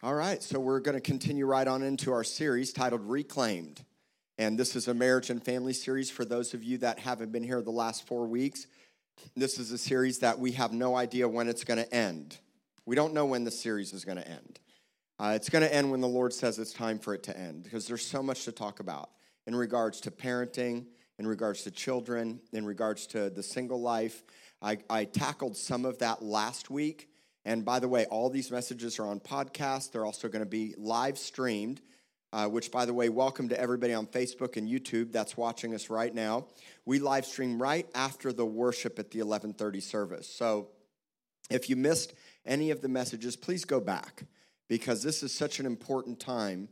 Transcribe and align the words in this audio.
All 0.00 0.14
right, 0.14 0.40
so 0.40 0.60
we're 0.60 0.78
going 0.78 0.94
to 0.94 1.00
continue 1.00 1.44
right 1.44 1.66
on 1.66 1.82
into 1.82 2.12
our 2.12 2.22
series 2.22 2.72
titled 2.72 3.02
Reclaimed. 3.02 3.84
And 4.38 4.56
this 4.56 4.76
is 4.76 4.86
a 4.86 4.94
marriage 4.94 5.28
and 5.28 5.42
family 5.42 5.72
series 5.72 6.08
for 6.08 6.24
those 6.24 6.54
of 6.54 6.62
you 6.62 6.78
that 6.78 7.00
haven't 7.00 7.32
been 7.32 7.42
here 7.42 7.60
the 7.60 7.72
last 7.72 8.06
four 8.06 8.28
weeks. 8.28 8.68
This 9.34 9.58
is 9.58 9.72
a 9.72 9.78
series 9.78 10.20
that 10.20 10.38
we 10.38 10.52
have 10.52 10.72
no 10.72 10.94
idea 10.94 11.28
when 11.28 11.48
it's 11.48 11.64
going 11.64 11.82
to 11.82 11.92
end. 11.92 12.38
We 12.86 12.94
don't 12.94 13.12
know 13.12 13.26
when 13.26 13.42
the 13.42 13.50
series 13.50 13.92
is 13.92 14.04
going 14.04 14.18
to 14.18 14.28
end. 14.28 14.60
Uh, 15.18 15.32
it's 15.34 15.48
going 15.48 15.64
to 15.64 15.74
end 15.74 15.90
when 15.90 16.00
the 16.00 16.06
Lord 16.06 16.32
says 16.32 16.60
it's 16.60 16.72
time 16.72 17.00
for 17.00 17.12
it 17.12 17.24
to 17.24 17.36
end 17.36 17.64
because 17.64 17.88
there's 17.88 18.06
so 18.06 18.22
much 18.22 18.44
to 18.44 18.52
talk 18.52 18.78
about 18.78 19.10
in 19.48 19.56
regards 19.56 20.00
to 20.02 20.12
parenting, 20.12 20.84
in 21.18 21.26
regards 21.26 21.62
to 21.62 21.72
children, 21.72 22.38
in 22.52 22.64
regards 22.64 23.08
to 23.08 23.30
the 23.30 23.42
single 23.42 23.80
life. 23.80 24.22
I, 24.62 24.78
I 24.88 25.06
tackled 25.06 25.56
some 25.56 25.84
of 25.84 25.98
that 25.98 26.22
last 26.22 26.70
week 26.70 27.08
and 27.48 27.64
by 27.64 27.78
the 27.78 27.88
way, 27.88 28.04
all 28.04 28.28
these 28.28 28.50
messages 28.50 28.98
are 28.98 29.06
on 29.06 29.20
podcast. 29.20 29.92
They're 29.92 30.04
also 30.04 30.28
going 30.28 30.44
to 30.44 30.50
be 30.50 30.74
live 30.76 31.16
streamed, 31.16 31.80
uh, 32.30 32.46
which, 32.46 32.70
by 32.70 32.84
the 32.84 32.92
way, 32.92 33.08
welcome 33.08 33.48
to 33.48 33.58
everybody 33.58 33.94
on 33.94 34.06
Facebook 34.06 34.58
and 34.58 34.68
YouTube 34.68 35.12
that's 35.12 35.34
watching 35.34 35.74
us 35.74 35.88
right 35.88 36.14
now. 36.14 36.48
We 36.84 36.98
live 36.98 37.24
stream 37.24 37.60
right 37.60 37.88
after 37.94 38.34
the 38.34 38.44
worship 38.44 38.98
at 38.98 39.12
the 39.12 39.20
1130 39.20 39.80
service. 39.80 40.28
So 40.28 40.68
if 41.48 41.70
you 41.70 41.76
missed 41.76 42.12
any 42.44 42.70
of 42.70 42.82
the 42.82 42.88
messages, 42.88 43.34
please 43.34 43.64
go 43.64 43.80
back 43.80 44.24
because 44.68 45.02
this 45.02 45.22
is 45.22 45.32
such 45.32 45.58
an 45.58 45.64
important 45.64 46.20
time 46.20 46.68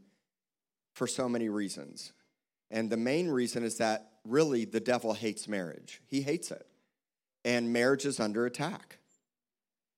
for 0.93 1.07
so 1.07 1.27
many 1.27 1.49
reasons. 1.49 2.13
And 2.71 2.91
the 2.91 2.99
main 2.99 3.29
reason 3.29 3.65
is 3.65 3.79
that 3.79 4.11
really 4.27 4.67
the 4.67 4.81
devil 4.81 5.15
hates 5.15 5.49
marriage. 5.49 6.03
He 6.07 6.21
hates 6.21 6.51
it. 6.51 6.67
And 7.47 7.73
marriage 7.73 8.05
is 8.05 8.21
under 8.21 8.45
attack. 8.45 8.99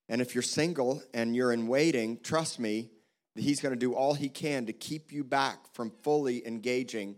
And 0.08 0.20
if 0.20 0.34
you're 0.34 0.42
single 0.42 1.02
and 1.12 1.36
you're 1.36 1.52
in 1.52 1.66
waiting, 1.66 2.18
trust 2.22 2.58
me, 2.58 2.90
that 3.34 3.42
he's 3.42 3.60
going 3.60 3.74
to 3.74 3.78
do 3.78 3.94
all 3.94 4.14
he 4.14 4.28
can 4.28 4.66
to 4.66 4.72
keep 4.72 5.12
you 5.12 5.22
back 5.22 5.72
from 5.72 5.92
fully 6.02 6.46
engaging 6.46 7.16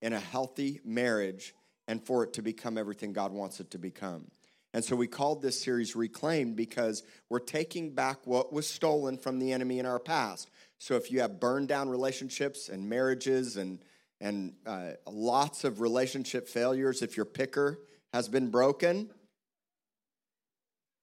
in 0.00 0.12
a 0.12 0.20
healthy 0.20 0.80
marriage 0.84 1.54
and 1.88 2.04
for 2.04 2.24
it 2.24 2.32
to 2.34 2.42
become 2.42 2.76
everything 2.76 3.12
God 3.12 3.32
wants 3.32 3.60
it 3.60 3.70
to 3.70 3.78
become. 3.78 4.30
And 4.74 4.84
so 4.84 4.96
we 4.96 5.06
called 5.06 5.42
this 5.42 5.60
series 5.60 5.94
Reclaimed 5.94 6.56
because 6.56 7.02
we're 7.28 7.38
taking 7.38 7.94
back 7.94 8.26
what 8.26 8.52
was 8.52 8.66
stolen 8.66 9.18
from 9.18 9.38
the 9.38 9.52
enemy 9.52 9.78
in 9.78 9.86
our 9.86 9.98
past. 9.98 10.50
So 10.78 10.96
if 10.96 11.10
you 11.10 11.20
have 11.20 11.38
burned 11.38 11.68
down 11.68 11.88
relationships 11.88 12.68
and 12.68 12.88
marriages 12.88 13.56
and 13.56 13.84
and 14.22 14.54
uh, 14.66 14.92
lots 15.04 15.64
of 15.64 15.80
relationship 15.80 16.48
failures, 16.48 17.02
if 17.02 17.16
your 17.16 17.26
picker 17.26 17.80
has 18.12 18.28
been 18.28 18.50
broken, 18.50 19.10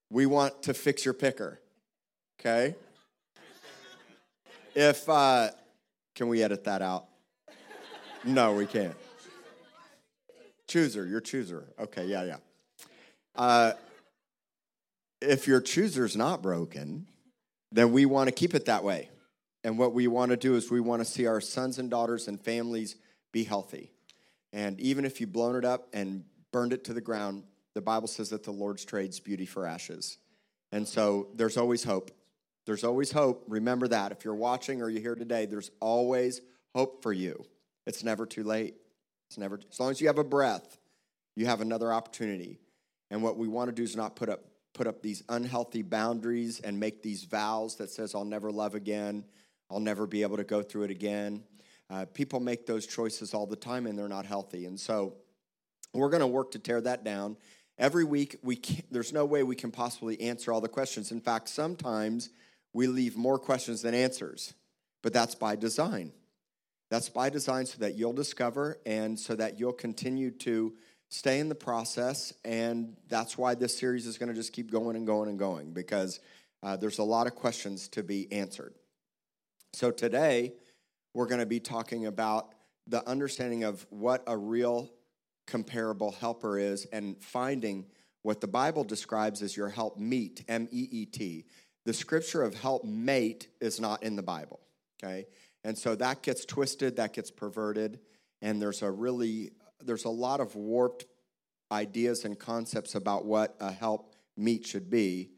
we 0.10 0.26
want 0.26 0.64
to 0.64 0.74
fix 0.74 1.06
your 1.06 1.14
picker. 1.14 1.60
Okay? 2.40 2.76
If, 4.76 5.08
uh, 5.10 5.50
can 6.16 6.28
we 6.28 6.44
edit 6.44 6.64
that 6.66 6.82
out? 6.82 7.06
No, 8.24 8.54
we 8.54 8.66
can't. 8.66 8.96
Chooser, 10.68 11.06
your 11.06 11.22
chooser. 11.22 11.66
Okay, 11.80 12.06
yeah, 12.06 12.24
yeah. 12.24 12.38
Uh, 13.36 13.74
if 15.22 15.48
your 15.48 15.62
chooser's 15.62 16.16
not 16.16 16.42
broken, 16.42 17.08
then 17.72 17.92
we 17.92 18.06
want 18.06 18.28
to 18.28 18.32
keep 18.32 18.54
it 18.54 18.66
that 18.66 18.84
way. 18.84 19.10
And 19.64 19.78
what 19.78 19.94
we 19.94 20.08
want 20.08 20.32
to 20.32 20.38
do 20.38 20.56
is 20.56 20.72
we 20.72 20.80
want 20.80 21.02
to 21.02 21.06
see 21.06 21.28
our 21.28 21.42
sons 21.42 21.80
and 21.80 21.90
daughters 21.90 22.28
and 22.28 22.40
families 22.40 22.96
be 23.32 23.44
healthy. 23.44 23.92
And 24.54 24.80
even 24.80 25.06
if 25.06 25.20
you've 25.20 25.34
blown 25.34 25.56
it 25.56 25.66
up 25.66 25.88
and 25.94 26.24
burned 26.52 26.74
it 26.74 26.84
to 26.86 26.94
the 26.94 27.02
ground, 27.02 27.44
the 27.80 27.86
Bible 27.86 28.10
says 28.10 28.32
that 28.32 28.44
the 28.44 28.52
Lord's 28.52 28.84
trades 28.84 29.22
beauty 29.22 29.46
for 29.46 29.66
ashes. 29.66 30.18
And 30.74 30.86
so 30.86 31.30
there's 31.34 31.56
always 31.56 31.82
hope. 31.82 32.12
There's 32.66 32.84
always 32.84 33.10
hope. 33.10 33.46
Remember 33.48 33.88
that. 33.88 34.12
If 34.12 34.26
you're 34.26 34.36
watching 34.36 34.82
or 34.82 34.90
you're 34.90 35.02
here 35.02 35.16
today, 35.16 35.46
there's 35.46 35.72
always 35.80 36.42
hope 36.76 37.02
for 37.02 37.14
you. 37.14 37.46
It's 37.88 38.04
never 38.04 38.26
too 38.26 38.44
late. 38.44 38.76
It's 39.30 39.38
never 39.38 39.62
as 39.72 39.80
long 39.80 39.92
as 39.92 40.02
you 40.02 40.08
have 40.08 40.18
a 40.18 40.26
breath, 40.26 40.78
you 41.38 41.46
have 41.46 41.62
another 41.62 41.94
opportunity. 41.94 42.60
And 43.12 43.24
what 43.24 43.38
we 43.38 43.48
want 43.48 43.70
to 43.70 43.72
do 43.74 43.84
is 43.84 43.96
not 43.96 44.18
put 44.18 44.28
up 44.28 44.42
put 44.74 44.86
up 44.86 45.02
these 45.02 45.24
unhealthy 45.30 45.82
boundaries 45.82 46.60
and 46.60 46.78
make 46.82 47.02
these 47.02 47.24
vows 47.24 47.78
that 47.78 47.90
says 47.90 48.14
I'll 48.14 48.26
never 48.26 48.52
love 48.52 48.76
again. 48.76 49.24
I'll 49.72 49.80
never 49.80 50.06
be 50.06 50.22
able 50.24 50.36
to 50.36 50.44
go 50.44 50.62
through 50.62 50.84
it 50.84 50.92
again. 50.92 51.46
Uh, 51.90 52.04
people 52.14 52.42
make 52.42 52.66
those 52.66 52.86
choices 52.86 53.34
all 53.34 53.48
the 53.48 53.56
time 53.56 53.88
and 53.88 53.98
they're 53.98 54.10
not 54.10 54.26
healthy. 54.26 54.66
And 54.66 54.78
so 54.78 55.14
we're 55.94 56.10
going 56.10 56.20
to 56.20 56.28
work 56.28 56.52
to 56.52 56.60
tear 56.60 56.82
that 56.82 57.06
down 57.06 57.38
Every 57.80 58.04
week, 58.04 58.36
we 58.44 58.60
there's 58.92 59.14
no 59.14 59.24
way 59.24 59.42
we 59.42 59.56
can 59.56 59.72
possibly 59.72 60.20
answer 60.20 60.52
all 60.52 60.60
the 60.60 60.68
questions. 60.68 61.14
In 61.14 61.22
fact, 61.22 61.48
sometimes 61.48 62.30
we 62.74 62.88
leave 62.88 63.16
more 63.16 63.40
questions 63.40 63.82
than 63.82 63.96
answers, 63.96 64.54
but 65.02 65.14
that's 65.14 65.34
by 65.34 65.56
design. 65.56 66.12
That's 66.92 67.08
by 67.08 67.30
design 67.30 67.66
so 67.66 67.78
that 67.80 67.96
you'll 67.96 68.14
discover 68.14 68.80
and 68.86 69.18
so 69.18 69.34
that 69.36 69.60
you'll 69.60 69.72
continue 69.72 70.32
to 70.32 70.74
stay 71.08 71.40
in 71.40 71.48
the 71.48 71.56
process. 71.56 72.34
And 72.44 72.98
that's 73.08 73.38
why 73.38 73.56
this 73.56 73.78
series 73.78 74.06
is 74.06 74.18
going 74.18 74.30
to 74.30 74.36
just 74.36 74.52
keep 74.52 74.72
going 74.72 74.98
and 74.98 75.08
going 75.08 75.30
and 75.30 75.40
going 75.40 75.72
because 75.72 76.20
uh, 76.62 76.76
there's 76.76 77.00
a 77.00 77.04
lot 77.04 77.28
of 77.28 77.36
questions 77.36 77.88
to 77.90 78.04
be 78.04 78.30
answered. 78.32 78.74
So 79.72 79.90
today, 79.90 80.54
we're 81.14 81.28
going 81.28 81.40
to 81.40 81.46
be 81.46 81.62
talking 81.62 82.08
about 82.08 82.54
the 82.88 83.08
understanding 83.08 83.64
of 83.64 83.86
what 83.90 84.24
a 84.28 84.36
real 84.36 84.90
comparable 85.50 86.12
helper 86.12 86.58
is 86.58 86.86
and 86.94 87.22
finding 87.22 87.86
what 88.22 88.40
the 88.40 88.48
Bible 88.48 88.84
describes 88.84 89.42
as 89.42 89.58
your 89.58 89.70
help 89.70 89.98
meet, 89.98 90.44
M 90.48 90.68
E 90.72 90.88
E 90.92 91.06
T. 91.06 91.46
The 91.86 91.94
scripture 91.94 92.44
of 92.44 92.54
help 92.54 92.84
mate 92.86 93.48
is 93.60 93.80
not 93.80 94.04
in 94.04 94.16
the 94.16 94.22
Bible, 94.22 94.60
okay? 95.02 95.26
And 95.64 95.78
so 95.78 95.96
that 95.96 96.22
gets 96.22 96.46
twisted, 96.46 96.98
that 96.98 97.14
gets 97.14 97.32
perverted, 97.32 98.00
and 98.42 98.62
there's 98.62 98.82
a 98.82 98.92
really 98.92 99.52
there's 99.84 100.06
a 100.06 100.10
lot 100.10 100.40
of 100.40 100.56
warped 100.56 101.06
ideas 101.72 102.26
and 102.26 102.38
concepts 102.38 102.96
about 102.96 103.26
what 103.26 103.56
a 103.60 103.72
help 103.72 104.16
meet 104.36 104.66
should 104.66 104.90
be. 104.90 105.30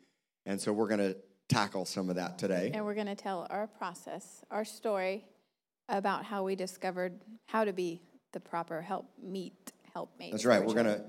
And 0.45 0.59
so 0.59 0.73
we're 0.73 0.88
going 0.88 0.99
to 0.99 1.17
tackle 1.47 1.85
some 1.85 2.09
of 2.09 2.16
that 2.16 2.39
today. 2.39 2.72
And 2.73 2.85
we're 2.85 2.95
going 2.95 3.07
to 3.07 3.16
tell 3.16 3.45
our 3.49 3.67
process, 3.67 4.43
our 4.49 4.66
story 4.66 5.25
about 5.89 6.25
how 6.25 6.43
we 6.43 6.55
discovered 6.55 7.19
how 7.45 7.66
to 7.66 7.73
be 7.73 8.01
the 8.31 8.39
proper 8.39 8.81
help 8.81 9.05
meet 9.22 9.73
helpmate. 9.94 10.31
That's 10.31 10.46
right. 10.46 10.63
We're 10.63 10.74
going 10.74 10.85
to, 10.85 11.03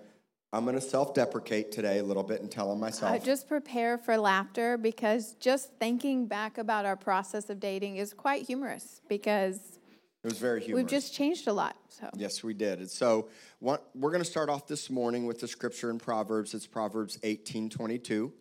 I'm 0.53 0.65
going 0.65 0.75
to 0.75 0.81
self 0.81 1.15
deprecate 1.15 1.73
today 1.73 1.99
a 1.99 2.03
little 2.03 2.23
bit 2.23 2.41
and 2.41 2.51
tell 2.51 2.69
them 2.71 2.81
myself. 2.81 3.13
Uh, 3.13 3.25
just 3.25 3.49
prepare 3.49 3.99
for 3.99 4.17
laughter 4.17 4.77
because 4.77 5.35
just 5.35 5.71
thinking 5.79 6.27
back 6.27 6.59
about 6.59 6.85
our 6.85 6.97
process 6.97 7.51
of 7.51 7.61
dating 7.61 7.97
is 7.97 8.13
quite 8.13 8.47
humorous 8.47 9.01
because 9.09 9.79
it 10.25 10.29
was 10.29 10.39
very 10.39 10.61
humorous. 10.61 10.85
We've 10.85 10.91
just 10.91 11.15
changed 11.15 11.49
a 11.49 11.53
lot. 11.53 11.77
So 11.89 12.09
yes, 12.17 12.45
we 12.45 12.55
did. 12.55 12.79
And 12.79 12.91
so 12.91 13.29
what, 13.59 13.89
we're 13.95 14.11
going 14.11 14.23
to 14.23 14.31
start 14.31 14.49
off 14.49 14.69
this 14.69 14.89
morning 14.89 15.27
with 15.27 15.41
the 15.41 15.49
scripture 15.49 15.91
in 15.91 15.99
Proverbs. 15.99 16.55
It's 16.55 16.67
Proverbs 16.67 17.19
18, 17.23 17.71
22. 17.71 18.33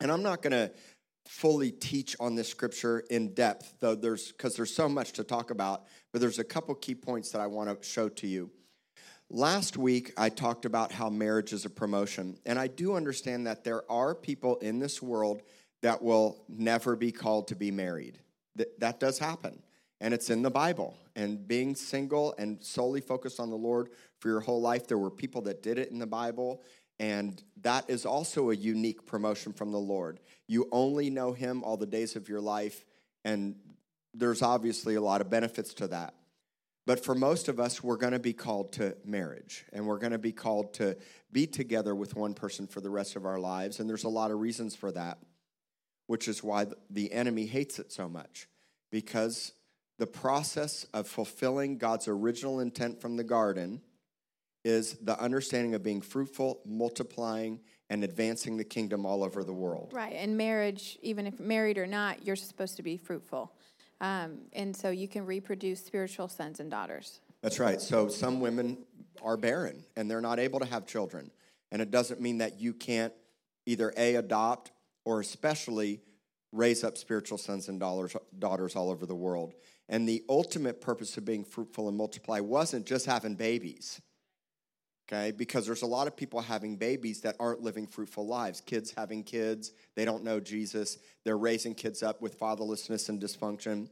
And 0.00 0.10
I'm 0.10 0.22
not 0.22 0.40
going 0.40 0.52
to 0.52 0.70
fully 1.26 1.70
teach 1.70 2.16
on 2.20 2.34
this 2.34 2.48
scripture 2.48 3.04
in 3.10 3.34
depth, 3.34 3.74
though 3.80 3.94
there's 3.94 4.32
because 4.32 4.56
there's 4.56 4.74
so 4.74 4.88
much 4.88 5.12
to 5.12 5.24
talk 5.24 5.50
about. 5.50 5.84
But 6.12 6.20
there's 6.20 6.38
a 6.38 6.44
couple 6.44 6.74
key 6.74 6.94
points 6.94 7.30
that 7.30 7.40
I 7.40 7.46
want 7.46 7.68
to 7.68 7.86
show 7.86 8.08
to 8.08 8.26
you. 8.26 8.50
Last 9.30 9.76
week, 9.76 10.12
I 10.16 10.28
talked 10.28 10.64
about 10.64 10.92
how 10.92 11.08
marriage 11.08 11.52
is 11.52 11.64
a 11.64 11.70
promotion. 11.70 12.38
And 12.44 12.58
I 12.58 12.66
do 12.66 12.94
understand 12.94 13.46
that 13.46 13.64
there 13.64 13.90
are 13.90 14.14
people 14.14 14.56
in 14.56 14.78
this 14.78 15.00
world 15.00 15.42
that 15.82 16.02
will 16.02 16.44
never 16.48 16.94
be 16.96 17.10
called 17.10 17.48
to 17.48 17.56
be 17.56 17.70
married. 17.70 18.18
That, 18.56 18.78
that 18.80 19.00
does 19.00 19.18
happen. 19.18 19.62
And 20.00 20.12
it's 20.12 20.30
in 20.30 20.42
the 20.42 20.50
Bible. 20.50 20.96
And 21.16 21.46
being 21.46 21.74
single 21.74 22.34
and 22.38 22.62
solely 22.62 23.00
focused 23.00 23.40
on 23.40 23.50
the 23.50 23.56
Lord 23.56 23.90
for 24.18 24.28
your 24.28 24.40
whole 24.40 24.60
life, 24.60 24.86
there 24.86 24.98
were 24.98 25.10
people 25.10 25.42
that 25.42 25.62
did 25.62 25.78
it 25.78 25.90
in 25.90 25.98
the 25.98 26.06
Bible. 26.06 26.62
And 27.00 27.42
that 27.62 27.88
is 27.88 28.06
also 28.06 28.50
a 28.50 28.54
unique 28.54 29.06
promotion 29.06 29.52
from 29.52 29.72
the 29.72 29.78
Lord. 29.78 30.20
You 30.46 30.68
only 30.70 31.10
know 31.10 31.32
Him 31.32 31.64
all 31.64 31.76
the 31.76 31.86
days 31.86 32.14
of 32.14 32.28
your 32.28 32.40
life. 32.40 32.84
And 33.24 33.56
there's 34.12 34.42
obviously 34.42 34.94
a 34.94 35.00
lot 35.00 35.20
of 35.20 35.30
benefits 35.30 35.74
to 35.74 35.88
that. 35.88 36.14
But 36.86 37.02
for 37.02 37.14
most 37.14 37.48
of 37.48 37.58
us, 37.58 37.82
we're 37.82 37.96
going 37.96 38.12
to 38.12 38.18
be 38.18 38.34
called 38.34 38.72
to 38.74 38.96
marriage 39.04 39.64
and 39.72 39.86
we're 39.86 39.98
going 39.98 40.12
to 40.12 40.18
be 40.18 40.32
called 40.32 40.74
to 40.74 40.96
be 41.32 41.46
together 41.46 41.94
with 41.94 42.14
one 42.14 42.34
person 42.34 42.66
for 42.66 42.80
the 42.80 42.90
rest 42.90 43.16
of 43.16 43.24
our 43.24 43.38
lives. 43.38 43.80
And 43.80 43.88
there's 43.88 44.04
a 44.04 44.08
lot 44.08 44.30
of 44.30 44.38
reasons 44.38 44.76
for 44.76 44.92
that, 44.92 45.18
which 46.06 46.28
is 46.28 46.42
why 46.42 46.66
the 46.90 47.12
enemy 47.12 47.46
hates 47.46 47.78
it 47.78 47.90
so 47.90 48.08
much. 48.08 48.48
Because 48.90 49.52
the 49.98 50.06
process 50.06 50.86
of 50.92 51.08
fulfilling 51.08 51.78
God's 51.78 52.06
original 52.06 52.60
intent 52.60 53.00
from 53.00 53.16
the 53.16 53.24
garden 53.24 53.80
is 54.64 54.94
the 55.02 55.18
understanding 55.20 55.74
of 55.74 55.82
being 55.82 56.00
fruitful, 56.00 56.60
multiplying, 56.64 57.60
and 57.90 58.02
advancing 58.02 58.56
the 58.56 58.64
kingdom 58.64 59.04
all 59.04 59.22
over 59.22 59.44
the 59.44 59.52
world. 59.52 59.90
Right. 59.92 60.14
And 60.14 60.36
marriage, 60.36 60.98
even 61.02 61.26
if 61.26 61.38
married 61.38 61.78
or 61.78 61.86
not, 61.86 62.26
you're 62.26 62.36
supposed 62.36 62.76
to 62.76 62.82
be 62.82 62.96
fruitful. 62.96 63.52
Um, 64.04 64.40
and 64.52 64.76
so 64.76 64.90
you 64.90 65.08
can 65.08 65.24
reproduce 65.24 65.82
spiritual 65.82 66.28
sons 66.28 66.60
and 66.60 66.70
daughters. 66.70 67.20
That's 67.40 67.58
right. 67.58 67.80
So 67.80 68.08
some 68.08 68.38
women 68.38 68.84
are 69.22 69.38
barren 69.38 69.82
and 69.96 70.10
they're 70.10 70.20
not 70.20 70.38
able 70.38 70.60
to 70.60 70.66
have 70.66 70.84
children. 70.84 71.30
And 71.72 71.80
it 71.80 71.90
doesn't 71.90 72.20
mean 72.20 72.38
that 72.38 72.60
you 72.60 72.74
can't 72.74 73.14
either 73.64 73.94
A, 73.96 74.16
adopt, 74.16 74.72
or 75.06 75.20
especially 75.20 76.02
raise 76.52 76.84
up 76.84 76.98
spiritual 76.98 77.38
sons 77.38 77.70
and 77.70 77.80
daughters, 77.80 78.14
daughters 78.38 78.76
all 78.76 78.90
over 78.90 79.06
the 79.06 79.14
world. 79.14 79.54
And 79.88 80.06
the 80.06 80.22
ultimate 80.28 80.82
purpose 80.82 81.16
of 81.16 81.24
being 81.24 81.42
fruitful 81.42 81.88
and 81.88 81.96
multiply 81.96 82.40
wasn't 82.40 82.84
just 82.84 83.06
having 83.06 83.36
babies, 83.36 84.02
okay? 85.08 85.30
Because 85.30 85.66
there's 85.66 85.82
a 85.82 85.86
lot 85.86 86.06
of 86.06 86.16
people 86.16 86.40
having 86.40 86.76
babies 86.76 87.20
that 87.22 87.36
aren't 87.38 87.62
living 87.62 87.86
fruitful 87.86 88.26
lives. 88.26 88.60
Kids 88.60 88.92
having 88.96 89.22
kids, 89.22 89.72
they 89.94 90.04
don't 90.04 90.24
know 90.24 90.40
Jesus, 90.40 90.98
they're 91.24 91.38
raising 91.38 91.74
kids 91.74 92.02
up 92.02 92.20
with 92.20 92.38
fatherlessness 92.38 93.08
and 93.08 93.20
dysfunction. 93.20 93.88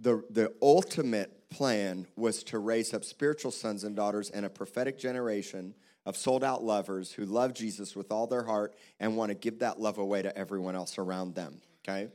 The, 0.00 0.22
the 0.30 0.52
ultimate 0.60 1.48
plan 1.50 2.06
was 2.16 2.42
to 2.44 2.58
raise 2.58 2.92
up 2.92 3.04
spiritual 3.04 3.52
sons 3.52 3.84
and 3.84 3.94
daughters 3.94 4.30
and 4.30 4.44
a 4.44 4.50
prophetic 4.50 4.98
generation 4.98 5.74
of 6.04 6.16
sold 6.16 6.44
out 6.44 6.62
lovers 6.62 7.12
who 7.12 7.24
love 7.24 7.54
Jesus 7.54 7.96
with 7.96 8.12
all 8.12 8.26
their 8.26 8.44
heart 8.44 8.74
and 9.00 9.16
want 9.16 9.30
to 9.30 9.34
give 9.34 9.60
that 9.60 9.80
love 9.80 9.98
away 9.98 10.20
to 10.22 10.36
everyone 10.36 10.74
else 10.74 10.98
around 10.98 11.34
them, 11.34 11.60
okay? 11.82 12.08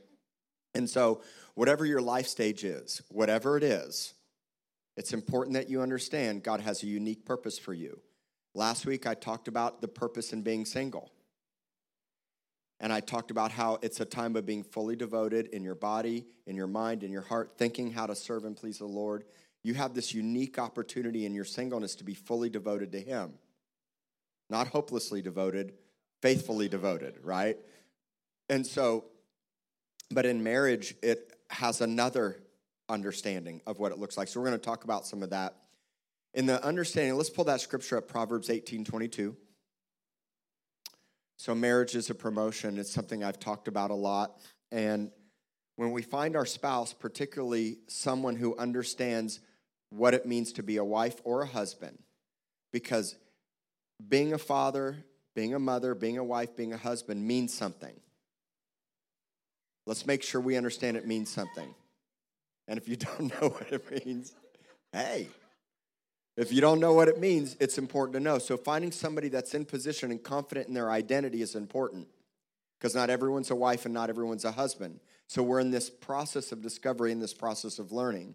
And 0.74 0.88
so, 0.88 1.22
whatever 1.54 1.84
your 1.84 2.00
life 2.00 2.28
stage 2.28 2.62
is, 2.62 3.02
whatever 3.08 3.56
it 3.56 3.64
is, 3.64 4.14
it's 4.96 5.12
important 5.12 5.54
that 5.54 5.68
you 5.68 5.80
understand 5.82 6.44
God 6.44 6.60
has 6.60 6.82
a 6.82 6.86
unique 6.86 7.24
purpose 7.24 7.58
for 7.58 7.72
you. 7.72 8.00
Last 8.54 8.86
week, 8.86 9.06
I 9.06 9.14
talked 9.14 9.48
about 9.48 9.80
the 9.80 9.88
purpose 9.88 10.32
in 10.32 10.42
being 10.42 10.64
single. 10.64 11.10
And 12.80 12.92
I 12.92 13.00
talked 13.00 13.30
about 13.30 13.52
how 13.52 13.78
it's 13.82 14.00
a 14.00 14.04
time 14.06 14.36
of 14.36 14.46
being 14.46 14.62
fully 14.62 14.96
devoted 14.96 15.48
in 15.48 15.62
your 15.62 15.74
body, 15.74 16.24
in 16.46 16.56
your 16.56 16.66
mind, 16.66 17.02
in 17.02 17.12
your 17.12 17.22
heart, 17.22 17.52
thinking 17.58 17.92
how 17.92 18.06
to 18.06 18.14
serve 18.14 18.44
and 18.44 18.56
please 18.56 18.78
the 18.78 18.86
Lord. 18.86 19.24
You 19.62 19.74
have 19.74 19.92
this 19.92 20.14
unique 20.14 20.58
opportunity 20.58 21.26
in 21.26 21.34
your 21.34 21.44
singleness 21.44 21.94
to 21.96 22.04
be 22.04 22.14
fully 22.14 22.48
devoted 22.48 22.90
to 22.92 23.00
Him. 23.00 23.34
Not 24.48 24.68
hopelessly 24.68 25.20
devoted, 25.20 25.74
faithfully 26.22 26.68
devoted, 26.68 27.18
right? 27.22 27.58
And 28.48 28.66
so, 28.66 29.04
but 30.10 30.24
in 30.24 30.42
marriage, 30.42 30.94
it 31.02 31.34
has 31.50 31.82
another 31.82 32.42
understanding 32.88 33.60
of 33.66 33.78
what 33.78 33.92
it 33.92 33.98
looks 33.98 34.16
like. 34.16 34.28
So 34.28 34.40
we're 34.40 34.46
going 34.46 34.58
to 34.58 34.64
talk 34.64 34.84
about 34.84 35.06
some 35.06 35.22
of 35.22 35.30
that. 35.30 35.54
In 36.34 36.46
the 36.46 36.64
understanding, 36.64 37.16
let's 37.16 37.30
pull 37.30 37.44
that 37.44 37.60
scripture 37.60 37.98
up, 37.98 38.08
Proverbs 38.08 38.50
18 38.50 38.84
22. 38.84 39.36
So, 41.36 41.54
marriage 41.54 41.94
is 41.94 42.10
a 42.10 42.14
promotion. 42.14 42.78
It's 42.78 42.92
something 42.92 43.24
I've 43.24 43.40
talked 43.40 43.66
about 43.66 43.90
a 43.90 43.94
lot. 43.94 44.38
And 44.70 45.10
when 45.76 45.90
we 45.90 46.02
find 46.02 46.36
our 46.36 46.46
spouse, 46.46 46.92
particularly 46.92 47.78
someone 47.88 48.36
who 48.36 48.56
understands 48.58 49.40
what 49.88 50.14
it 50.14 50.26
means 50.26 50.52
to 50.52 50.62
be 50.62 50.76
a 50.76 50.84
wife 50.84 51.20
or 51.24 51.42
a 51.42 51.46
husband, 51.46 51.98
because 52.72 53.16
being 54.08 54.32
a 54.32 54.38
father, 54.38 55.04
being 55.34 55.54
a 55.54 55.58
mother, 55.58 55.94
being 55.94 56.18
a 56.18 56.24
wife, 56.24 56.54
being 56.54 56.72
a 56.72 56.76
husband 56.76 57.26
means 57.26 57.54
something. 57.54 57.94
Let's 59.86 60.06
make 60.06 60.22
sure 60.22 60.40
we 60.40 60.56
understand 60.56 60.96
it 60.96 61.06
means 61.06 61.30
something. 61.30 61.74
And 62.68 62.78
if 62.78 62.88
you 62.88 62.96
don't 63.18 63.32
know 63.40 63.48
what 63.48 63.72
it 63.72 64.06
means, 64.06 64.34
hey, 64.92 65.28
if 66.36 66.52
you 66.52 66.60
don't 66.60 66.80
know 66.80 66.92
what 66.92 67.08
it 67.08 67.18
means, 67.18 67.56
it's 67.60 67.78
important 67.78 68.14
to 68.14 68.20
know. 68.20 68.38
So 68.38 68.56
finding 68.56 68.92
somebody 68.92 69.28
that's 69.28 69.54
in 69.54 69.64
position 69.64 70.10
and 70.10 70.22
confident 70.22 70.68
in 70.68 70.74
their 70.74 70.90
identity 70.90 71.42
is 71.42 71.54
important 71.54 72.08
because 72.78 72.94
not 72.94 73.10
everyone's 73.10 73.50
a 73.50 73.56
wife 73.56 73.84
and 73.84 73.92
not 73.92 74.08
everyone's 74.08 74.44
a 74.44 74.52
husband. 74.52 75.00
So 75.26 75.42
we're 75.42 75.60
in 75.60 75.70
this 75.70 75.90
process 75.90 76.50
of 76.50 76.62
discovery, 76.62 77.12
in 77.12 77.20
this 77.20 77.34
process 77.34 77.78
of 77.78 77.92
learning. 77.92 78.34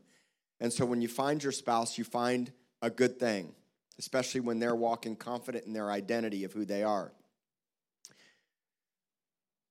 And 0.59 0.71
so 0.71 0.85
when 0.85 1.01
you 1.01 1.07
find 1.07 1.41
your 1.41 1.51
spouse, 1.51 1.97
you 1.97 2.03
find 2.03 2.51
a 2.81 2.89
good 2.89 3.19
thing, 3.19 3.53
especially 3.99 4.41
when 4.41 4.59
they're 4.59 4.75
walking 4.75 5.15
confident 5.15 5.65
in 5.65 5.73
their 5.73 5.91
identity 5.91 6.43
of 6.43 6.53
who 6.53 6.63
they 6.63 6.83
are. 6.83 7.11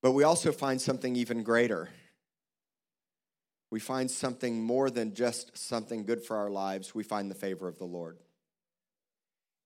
But 0.02 0.12
we 0.12 0.24
also 0.24 0.52
find 0.52 0.80
something 0.80 1.16
even 1.16 1.42
greater. 1.42 1.88
We 3.74 3.80
find 3.80 4.08
something 4.08 4.62
more 4.62 4.88
than 4.88 5.14
just 5.14 5.58
something 5.58 6.04
good 6.04 6.22
for 6.22 6.36
our 6.36 6.48
lives. 6.48 6.94
We 6.94 7.02
find 7.02 7.28
the 7.28 7.34
favor 7.34 7.66
of 7.66 7.76
the 7.76 7.84
Lord. 7.84 8.18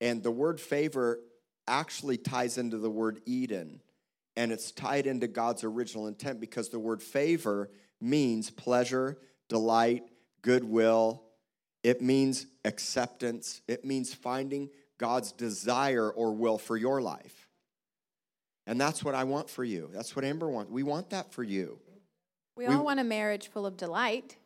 And 0.00 0.22
the 0.22 0.30
word 0.30 0.62
favor 0.62 1.20
actually 1.66 2.16
ties 2.16 2.56
into 2.56 2.78
the 2.78 2.88
word 2.88 3.20
Eden, 3.26 3.82
and 4.34 4.50
it's 4.50 4.72
tied 4.72 5.06
into 5.06 5.28
God's 5.28 5.62
original 5.62 6.06
intent 6.06 6.40
because 6.40 6.70
the 6.70 6.78
word 6.78 7.02
favor 7.02 7.68
means 8.00 8.48
pleasure, 8.48 9.18
delight, 9.50 10.04
goodwill. 10.40 11.24
It 11.82 12.00
means 12.00 12.46
acceptance. 12.64 13.60
It 13.68 13.84
means 13.84 14.14
finding 14.14 14.70
God's 14.96 15.32
desire 15.32 16.10
or 16.10 16.32
will 16.32 16.56
for 16.56 16.78
your 16.78 17.02
life. 17.02 17.46
And 18.66 18.80
that's 18.80 19.04
what 19.04 19.14
I 19.14 19.24
want 19.24 19.50
for 19.50 19.64
you. 19.64 19.90
That's 19.92 20.16
what 20.16 20.24
Amber 20.24 20.48
wants. 20.48 20.72
We 20.72 20.82
want 20.82 21.10
that 21.10 21.34
for 21.34 21.42
you. 21.42 21.78
We, 22.58 22.66
all 22.66 22.84
want 22.84 22.98
a 22.98 23.04
marriage 23.04 23.48
full 23.48 23.66
of 23.66 23.76
delight. 23.76 24.36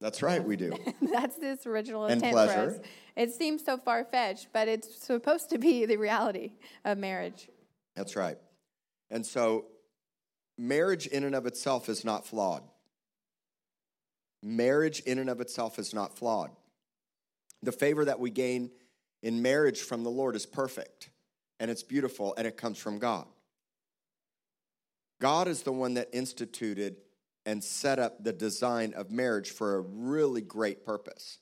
That's 0.00 0.22
right, 0.22 0.44
we 0.44 0.56
do. 0.56 0.72
That's 1.02 1.36
this 1.36 1.66
original 1.66 2.04
And 2.04 2.22
intent 2.22 2.36
for 2.36 2.44
pleasure. 2.44 2.70
us. 2.70 2.86
It 3.16 3.32
seems 3.32 3.64
so 3.64 3.78
far 3.78 4.04
fetched, 4.04 4.48
but 4.52 4.68
it's 4.68 5.02
supposed 5.02 5.48
to 5.50 5.58
be 5.58 5.86
the 5.86 5.96
reality 5.96 6.52
of 6.84 6.98
marriage. 6.98 7.48
That's 7.96 8.14
right. 8.14 8.36
And 9.10 9.24
so, 9.24 9.64
marriage 10.58 11.06
in 11.06 11.24
and 11.24 11.34
of 11.34 11.46
itself 11.46 11.88
is 11.88 12.04
not 12.04 12.26
flawed. 12.26 12.62
Marriage 14.42 15.00
in 15.00 15.18
and 15.18 15.30
of 15.30 15.40
itself 15.40 15.78
is 15.78 15.94
not 15.94 16.16
flawed. 16.16 16.50
The 17.62 17.72
favor 17.72 18.04
that 18.04 18.20
we 18.20 18.30
gain 18.30 18.70
in 19.22 19.42
marriage 19.42 19.80
from 19.80 20.04
the 20.04 20.10
Lord 20.10 20.36
is 20.36 20.46
perfect 20.46 21.10
and 21.58 21.70
it's 21.70 21.82
beautiful 21.82 22.34
and 22.36 22.46
it 22.46 22.56
comes 22.56 22.78
from 22.78 22.98
God. 22.98 23.26
God 25.20 25.48
is 25.48 25.62
the 25.62 25.72
one 25.72 25.94
that 25.94 26.08
instituted 26.12 26.96
and 27.46 27.62
set 27.62 27.98
up 27.98 28.22
the 28.22 28.32
design 28.32 28.92
of 28.94 29.10
marriage 29.10 29.50
for 29.50 29.76
a 29.76 29.80
really 29.80 30.42
great 30.42 30.84
purpose. 30.84 31.38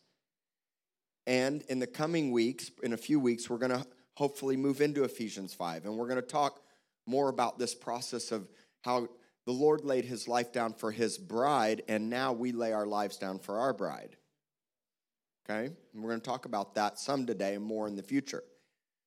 And 1.27 1.63
in 1.63 1.79
the 1.79 1.87
coming 1.87 2.31
weeks, 2.31 2.71
in 2.83 2.93
a 2.93 2.97
few 2.97 3.19
weeks, 3.19 3.51
we're 3.51 3.59
going 3.59 3.73
to 3.73 3.87
hopefully 4.15 4.57
move 4.57 4.81
into 4.81 5.05
Ephesians 5.05 5.53
5. 5.55 5.85
And 5.85 5.97
we're 5.97 6.09
going 6.09 6.21
to 6.21 6.27
talk 6.27 6.61
more 7.07 7.29
about 7.29 7.59
this 7.59 7.75
process 7.75 8.33
of 8.33 8.49
how 8.83 9.09
the 9.47 9.53
Lord 9.53 9.85
laid 9.85 10.05
his 10.05 10.27
life 10.27 10.53
down 10.53 10.73
for 10.73 10.91
his 10.91 11.19
bride, 11.19 11.83
and 11.89 12.11
now 12.11 12.33
we 12.33 12.53
lay 12.53 12.73
our 12.73 12.87
lives 12.87 13.17
down 13.17 13.39
for 13.39 13.59
our 13.59 13.73
bride. 13.73 14.17
Okay? 15.49 15.67
And 15.95 16.03
we're 16.03 16.11
going 16.11 16.21
to 16.21 16.29
talk 16.29 16.47
about 16.47 16.75
that 16.75 16.99
some 16.99 17.27
today 17.27 17.55
and 17.55 17.65
more 17.65 17.87
in 17.87 17.95
the 17.95 18.03
future. 18.03 18.43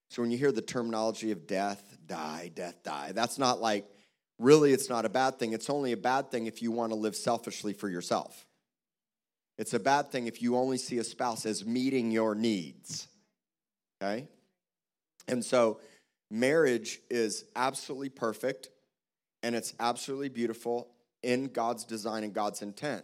So 0.10 0.22
when 0.22 0.32
you 0.32 0.38
hear 0.38 0.52
the 0.52 0.62
terminology 0.62 1.32
of 1.32 1.46
death, 1.46 1.98
die, 2.06 2.52
death, 2.56 2.82
die, 2.84 3.12
that's 3.14 3.38
not 3.38 3.60
like, 3.60 3.86
really, 4.40 4.72
it's 4.74 4.90
not 4.90 5.06
a 5.06 5.10
bad 5.10 5.38
thing. 5.38 5.54
It's 5.54 5.70
only 5.70 5.92
a 5.92 5.98
bad 5.98 6.32
thing 6.32 6.48
if 6.48 6.62
you 6.62 6.72
want 6.72 6.92
to 6.92 6.96
live 6.96 7.16
selfishly 7.16 7.74
for 7.74 7.90
yourself. 7.90 8.48
It's 9.58 9.74
a 9.74 9.80
bad 9.80 10.10
thing 10.10 10.28
if 10.28 10.42
you 10.42 10.56
only 10.56 10.78
see 10.78 10.98
a 10.98 11.04
spouse 11.04 11.46
as 11.46 11.66
meeting 11.66 12.12
your 12.12 12.34
needs. 12.34 13.10
Okay? 14.02 14.30
And 15.28 15.44
so 15.44 15.82
marriage 16.32 17.02
is 17.10 17.46
absolutely 17.56 18.10
perfect 18.10 18.70
and 19.44 19.56
it's 19.56 19.74
absolutely 19.80 20.30
beautiful 20.30 20.90
in 21.24 21.48
God's 21.48 21.84
design 21.84 22.24
and 22.24 22.34
God's 22.34 22.62
intent. 22.62 23.04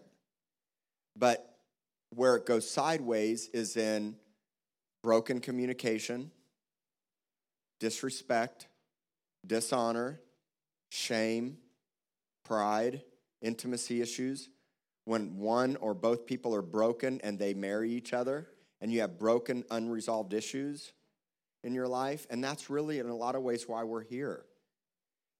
But 1.17 1.57
where 2.09 2.35
it 2.35 2.45
goes 2.45 2.69
sideways 2.69 3.49
is 3.49 3.75
in 3.75 4.15
broken 5.03 5.41
communication, 5.41 6.31
disrespect, 7.79 8.67
dishonor, 9.45 10.21
shame, 10.89 11.57
pride, 12.43 13.01
intimacy 13.41 14.01
issues. 14.01 14.49
When 15.05 15.37
one 15.37 15.75
or 15.77 15.93
both 15.93 16.25
people 16.25 16.55
are 16.55 16.63
broken 16.63 17.21
and 17.23 17.37
they 17.37 17.53
marry 17.53 17.91
each 17.91 18.13
other, 18.13 18.47
and 18.81 18.91
you 18.91 19.01
have 19.01 19.17
broken, 19.17 19.63
unresolved 19.71 20.33
issues 20.33 20.93
in 21.63 21.73
your 21.73 21.87
life, 21.87 22.27
and 22.29 22.43
that's 22.43 22.69
really, 22.69 22.99
in 22.99 23.07
a 23.07 23.15
lot 23.15 23.35
of 23.35 23.41
ways, 23.41 23.67
why 23.67 23.83
we're 23.83 24.03
here, 24.03 24.45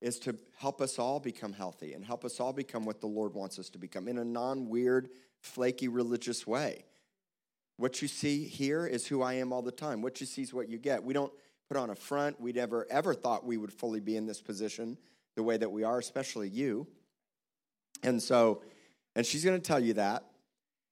is 0.01 0.19
to 0.19 0.35
help 0.57 0.81
us 0.81 0.99
all 0.99 1.19
become 1.19 1.53
healthy 1.53 1.93
and 1.93 2.05
help 2.05 2.23
us 2.25 2.39
all 2.39 2.53
become 2.53 2.85
what 2.85 3.01
the 3.01 3.07
Lord 3.07 3.33
wants 3.33 3.57
us 3.57 3.69
to 3.69 3.77
become 3.77 4.07
in 4.07 4.17
a 4.17 4.25
non 4.25 4.69
weird, 4.69 5.09
flaky 5.41 5.87
religious 5.87 6.45
way. 6.45 6.85
What 7.77 8.01
you 8.01 8.07
see 8.07 8.45
here 8.45 8.85
is 8.85 9.07
who 9.07 9.21
I 9.21 9.33
am 9.33 9.51
all 9.51 9.61
the 9.61 9.71
time. 9.71 10.01
What 10.01 10.21
you 10.21 10.27
see 10.27 10.43
is 10.43 10.53
what 10.53 10.69
you 10.69 10.77
get. 10.77 11.03
We 11.03 11.13
don't 11.13 11.33
put 11.67 11.77
on 11.77 11.89
a 11.89 11.95
front. 11.95 12.39
We 12.39 12.51
never 12.51 12.87
ever 12.89 13.13
thought 13.13 13.45
we 13.45 13.57
would 13.57 13.73
fully 13.73 13.99
be 13.99 14.15
in 14.15 14.25
this 14.25 14.41
position 14.41 14.97
the 15.35 15.43
way 15.43 15.57
that 15.57 15.71
we 15.71 15.83
are, 15.83 15.99
especially 15.99 16.49
you. 16.49 16.87
And 18.03 18.21
so, 18.21 18.61
and 19.15 19.25
she's 19.25 19.43
going 19.43 19.59
to 19.59 19.65
tell 19.65 19.79
you 19.79 19.93
that. 19.93 20.23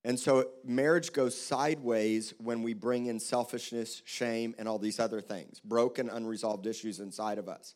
And 0.06 0.20
so, 0.20 0.50
marriage 0.66 1.14
goes 1.14 1.40
sideways 1.40 2.34
when 2.38 2.62
we 2.62 2.74
bring 2.74 3.06
in 3.06 3.20
selfishness, 3.20 4.02
shame, 4.06 4.54
and 4.58 4.68
all 4.68 4.78
these 4.78 5.00
other 5.00 5.22
things, 5.22 5.62
broken, 5.62 6.10
unresolved 6.10 6.68
issues 6.68 7.00
inside 7.00 7.38
of 7.38 7.48
us. 7.48 7.76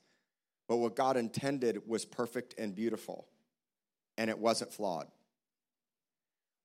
But 0.67 0.77
what 0.77 0.95
God 0.95 1.15
intended 1.15 1.87
was 1.87 2.03
perfect 2.03 2.55
and 2.57 2.75
beautiful, 2.75 3.27
and 4.17 4.29
it 4.29 4.37
wasn't 4.37 4.73
flawed. 4.73 5.07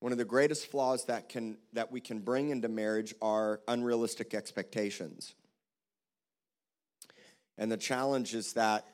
One 0.00 0.11
of 0.11 0.18
the 0.18 0.25
greatest 0.25 0.66
flaws 0.66 1.04
that, 1.04 1.28
can, 1.28 1.59
that 1.75 1.92
we 1.92 2.00
can 2.00 2.18
bring 2.18 2.50
into 2.50 2.68
marriage 2.68 3.14
are 3.23 3.61
unrealistic 3.68 4.35
expectations. 4.35 5.37
And 7.56 7.71
the 7.71 7.76
challenge 7.76 8.35
is 8.35 8.54
that 8.54 8.85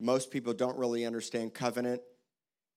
most 0.00 0.30
people 0.30 0.52
don't 0.52 0.76
really 0.78 1.04
understand 1.06 1.54
covenant 1.54 2.02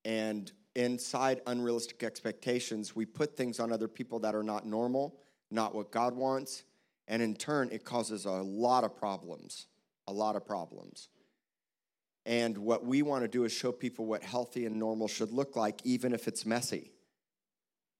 And 0.04 0.50
inside 0.74 1.40
unrealistic 1.46 2.02
expectations, 2.02 2.94
we 2.94 3.04
put 3.04 3.36
things 3.36 3.60
on 3.60 3.72
other 3.72 3.88
people 3.88 4.20
that 4.20 4.34
are 4.34 4.42
not 4.42 4.66
normal, 4.66 5.16
not 5.50 5.74
what 5.74 5.90
God 5.90 6.14
wants. 6.16 6.64
And 7.08 7.22
in 7.22 7.34
turn, 7.34 7.70
it 7.72 7.84
causes 7.84 8.24
a 8.24 8.30
lot 8.30 8.84
of 8.84 8.96
problems, 8.96 9.66
a 10.06 10.12
lot 10.12 10.36
of 10.36 10.46
problems. 10.46 11.08
And 12.24 12.56
what 12.58 12.84
we 12.84 13.02
want 13.02 13.22
to 13.22 13.28
do 13.28 13.44
is 13.44 13.52
show 13.52 13.72
people 13.72 14.06
what 14.06 14.22
healthy 14.22 14.66
and 14.66 14.76
normal 14.76 15.08
should 15.08 15.32
look 15.32 15.56
like, 15.56 15.80
even 15.84 16.12
if 16.12 16.28
it's 16.28 16.46
messy, 16.46 16.92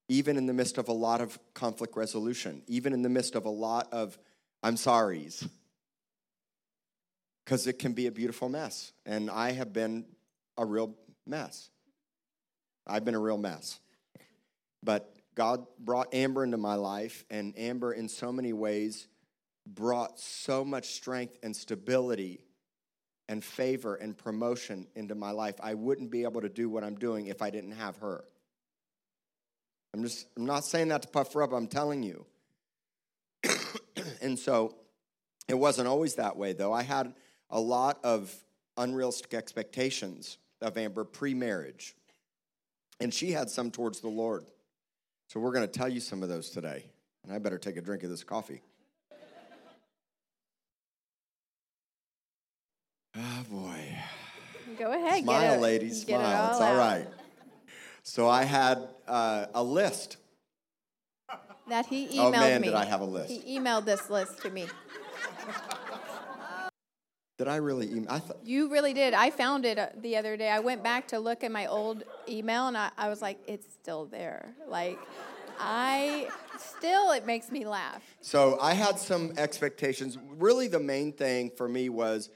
even 0.08 0.36
in 0.36 0.46
the 0.46 0.52
midst 0.52 0.78
of 0.78 0.88
a 0.88 0.92
lot 0.92 1.20
of 1.20 1.38
conflict 1.54 1.96
resolution, 1.96 2.62
even 2.66 2.92
in 2.92 3.02
the 3.02 3.08
midst 3.08 3.34
of 3.34 3.46
a 3.46 3.50
lot 3.50 3.88
of 3.92 4.18
I'm 4.62 4.76
sorry's, 4.76 5.48
because 7.50 7.66
it 7.66 7.80
can 7.80 7.92
be 7.94 8.06
a 8.06 8.12
beautiful 8.12 8.48
mess. 8.48 8.92
And 9.04 9.28
I 9.28 9.50
have 9.50 9.72
been 9.72 10.04
a 10.56 10.64
real 10.64 10.94
mess. 11.26 11.68
I've 12.86 13.04
been 13.04 13.16
a 13.16 13.20
real 13.20 13.38
mess. 13.38 13.80
But 14.84 15.12
God 15.34 15.66
brought 15.76 16.14
Amber 16.14 16.44
into 16.44 16.58
my 16.58 16.76
life, 16.76 17.24
and 17.28 17.52
Amber, 17.58 17.92
in 17.92 18.08
so 18.08 18.30
many 18.30 18.52
ways, 18.52 19.08
brought 19.66 20.20
so 20.20 20.64
much 20.64 20.90
strength 20.90 21.38
and 21.42 21.56
stability 21.56 22.44
and 23.28 23.42
favor 23.42 23.96
and 23.96 24.16
promotion 24.16 24.86
into 24.94 25.16
my 25.16 25.32
life. 25.32 25.56
I 25.60 25.74
wouldn't 25.74 26.12
be 26.12 26.22
able 26.22 26.42
to 26.42 26.48
do 26.48 26.68
what 26.68 26.84
I'm 26.84 26.94
doing 26.94 27.26
if 27.26 27.42
I 27.42 27.50
didn't 27.50 27.72
have 27.72 27.96
her. 27.96 28.22
I'm 29.92 30.04
just, 30.04 30.28
I'm 30.36 30.46
not 30.46 30.64
saying 30.64 30.86
that 30.90 31.02
to 31.02 31.08
puff 31.08 31.32
her 31.32 31.42
up, 31.42 31.52
I'm 31.52 31.66
telling 31.66 32.04
you. 32.04 32.26
and 34.22 34.38
so 34.38 34.76
it 35.48 35.54
wasn't 35.54 35.88
always 35.88 36.14
that 36.14 36.36
way, 36.36 36.52
though. 36.52 36.72
I 36.72 36.84
had 36.84 37.12
a 37.50 37.60
lot 37.60 37.98
of 38.04 38.34
unrealistic 38.76 39.34
expectations 39.34 40.38
of 40.60 40.76
Amber 40.76 41.04
pre 41.04 41.34
marriage, 41.34 41.94
and 43.00 43.12
she 43.12 43.32
had 43.32 43.50
some 43.50 43.70
towards 43.70 44.00
the 44.00 44.08
Lord. 44.08 44.44
So 45.28 45.40
we're 45.40 45.52
going 45.52 45.66
to 45.66 45.72
tell 45.72 45.88
you 45.88 46.00
some 46.00 46.22
of 46.22 46.28
those 46.28 46.50
today. 46.50 46.86
And 47.24 47.32
I 47.32 47.38
better 47.38 47.58
take 47.58 47.76
a 47.76 47.80
drink 47.80 48.02
of 48.02 48.10
this 48.10 48.24
coffee. 48.24 48.62
Oh 53.16 53.44
boy. 53.50 53.84
Go 54.78 54.92
ahead. 54.92 55.24
Smile, 55.24 55.54
it, 55.54 55.60
ladies, 55.60 56.02
smile. 56.02 56.20
It 56.20 56.50
it's 56.50 56.60
all 56.60 56.62
all 56.62 56.74
out. 56.74 56.78
right. 56.78 57.06
So 58.02 58.28
I 58.28 58.44
had 58.44 58.88
uh, 59.06 59.46
a 59.54 59.62
list. 59.62 60.16
That 61.68 61.86
he 61.86 62.06
emailed 62.06 62.12
me. 62.12 62.18
Oh 62.18 62.30
man, 62.30 62.60
me. 62.60 62.68
did 62.68 62.76
I 62.76 62.84
have 62.84 63.00
a 63.00 63.04
list? 63.04 63.30
He 63.30 63.58
emailed 63.58 63.84
this 63.84 64.10
list 64.10 64.40
to 64.42 64.50
me. 64.50 64.66
Did 67.40 67.48
I 67.48 67.56
really 67.56 67.86
email? 67.86 68.04
I 68.10 68.18
thought. 68.18 68.36
You 68.44 68.70
really 68.70 68.92
did. 68.92 69.14
I 69.14 69.30
found 69.30 69.64
it 69.64 69.78
uh, 69.78 69.86
the 70.02 70.18
other 70.18 70.36
day. 70.36 70.50
I 70.50 70.58
went 70.58 70.82
back 70.82 71.08
to 71.08 71.18
look 71.18 71.42
at 71.42 71.50
my 71.50 71.64
old 71.68 72.04
email 72.28 72.68
and 72.68 72.76
I, 72.76 72.90
I 72.98 73.08
was 73.08 73.22
like, 73.22 73.38
it's 73.46 73.64
still 73.72 74.04
there. 74.04 74.54
Like, 74.68 74.98
I 75.58 76.28
still, 76.58 77.12
it 77.12 77.24
makes 77.24 77.50
me 77.50 77.64
laugh. 77.64 78.02
So 78.20 78.58
I 78.60 78.74
had 78.74 78.98
some 78.98 79.32
expectations. 79.38 80.18
Really, 80.36 80.68
the 80.68 80.80
main 80.80 81.14
thing 81.14 81.50
for 81.56 81.66
me 81.66 81.88
was, 81.88 82.28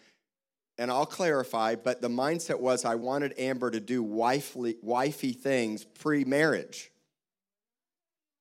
and 0.79 0.91
I'll 0.91 1.05
clarify, 1.05 1.75
but 1.75 2.01
the 2.01 2.09
mindset 2.09 2.59
was 2.59 2.87
I 2.87 2.95
wanted 2.95 3.35
Amber 3.37 3.71
to 3.71 3.81
do 3.81 4.03
wifely, 4.03 4.77
wifey 4.81 5.35
things 5.35 5.85
pre 5.85 6.25
marriage. 6.25 6.91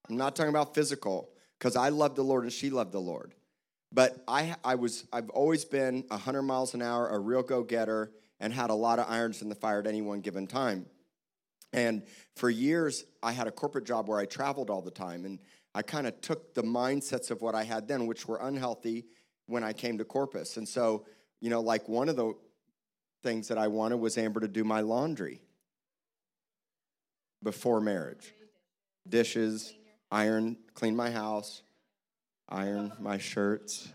I'm 0.09 0.15
not 0.15 0.33
talking 0.33 0.49
about 0.49 0.73
physical, 0.73 1.29
because 1.59 1.75
I 1.75 1.89
love 1.89 2.15
the 2.15 2.23
Lord 2.23 2.43
and 2.43 2.53
she 2.53 2.69
loved 2.69 2.93
the 2.93 3.01
Lord. 3.01 3.33
But 3.93 4.23
I, 4.27 4.55
I 4.63 4.75
was, 4.75 5.05
I've 5.13 5.29
always 5.29 5.65
been 5.65 6.03
100 6.07 6.41
miles 6.41 6.73
an 6.73 6.81
hour, 6.81 7.09
a 7.09 7.19
real 7.19 7.43
go 7.43 7.63
getter, 7.63 8.11
and 8.39 8.51
had 8.51 8.71
a 8.71 8.73
lot 8.73 8.97
of 8.99 9.05
irons 9.07 9.41
in 9.41 9.49
the 9.49 9.55
fire 9.55 9.79
at 9.79 9.87
any 9.87 10.01
one 10.01 10.21
given 10.21 10.47
time. 10.47 10.87
And 11.71 12.03
for 12.35 12.49
years, 12.49 13.05
I 13.21 13.31
had 13.31 13.47
a 13.47 13.51
corporate 13.51 13.85
job 13.85 14.07
where 14.07 14.19
I 14.19 14.25
traveled 14.25 14.69
all 14.69 14.81
the 14.81 14.91
time. 14.91 15.25
And 15.25 15.39
I 15.75 15.83
kind 15.83 16.07
of 16.07 16.19
took 16.21 16.53
the 16.53 16.63
mindsets 16.63 17.31
of 17.31 17.41
what 17.41 17.55
I 17.55 17.63
had 17.63 17.87
then, 17.87 18.07
which 18.07 18.27
were 18.27 18.39
unhealthy, 18.41 19.05
when 19.47 19.63
I 19.63 19.73
came 19.73 19.97
to 19.97 20.05
Corpus. 20.05 20.57
And 20.57 20.67
so, 20.67 21.05
you 21.41 21.49
know, 21.49 21.61
like 21.61 21.87
one 21.89 22.09
of 22.09 22.15
the 22.15 22.33
things 23.21 23.47
that 23.49 23.57
I 23.57 23.67
wanted 23.67 23.97
was 23.97 24.17
Amber 24.17 24.39
to 24.39 24.47
do 24.47 24.63
my 24.63 24.81
laundry 24.81 25.41
before 27.41 27.81
marriage 27.81 28.33
dishes, 29.07 29.73
iron, 30.11 30.55
clean 30.73 30.95
my 30.95 31.11
house, 31.11 31.61
iron 32.49 32.91
my 32.99 33.17
shirts. 33.17 33.89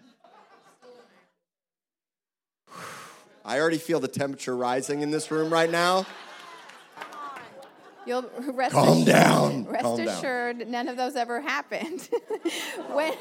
I 3.45 3.59
already 3.61 3.79
feel 3.79 3.99
the 4.01 4.09
temperature 4.09 4.57
rising 4.57 5.01
in 5.01 5.11
this 5.11 5.31
room 5.31 5.51
right 5.53 5.71
now. 5.71 6.07
You'll 8.07 8.31
rest 8.53 8.73
Calm 8.73 9.03
assured, 9.03 9.07
down. 9.07 9.65
Rest 9.67 9.85
Calm 9.85 9.97
down. 9.99 10.09
assured, 10.09 10.69
none 10.69 10.89
of 10.89 10.97
those 10.97 11.15
ever 11.15 11.41
happened. 11.41 12.09
when 12.93 13.13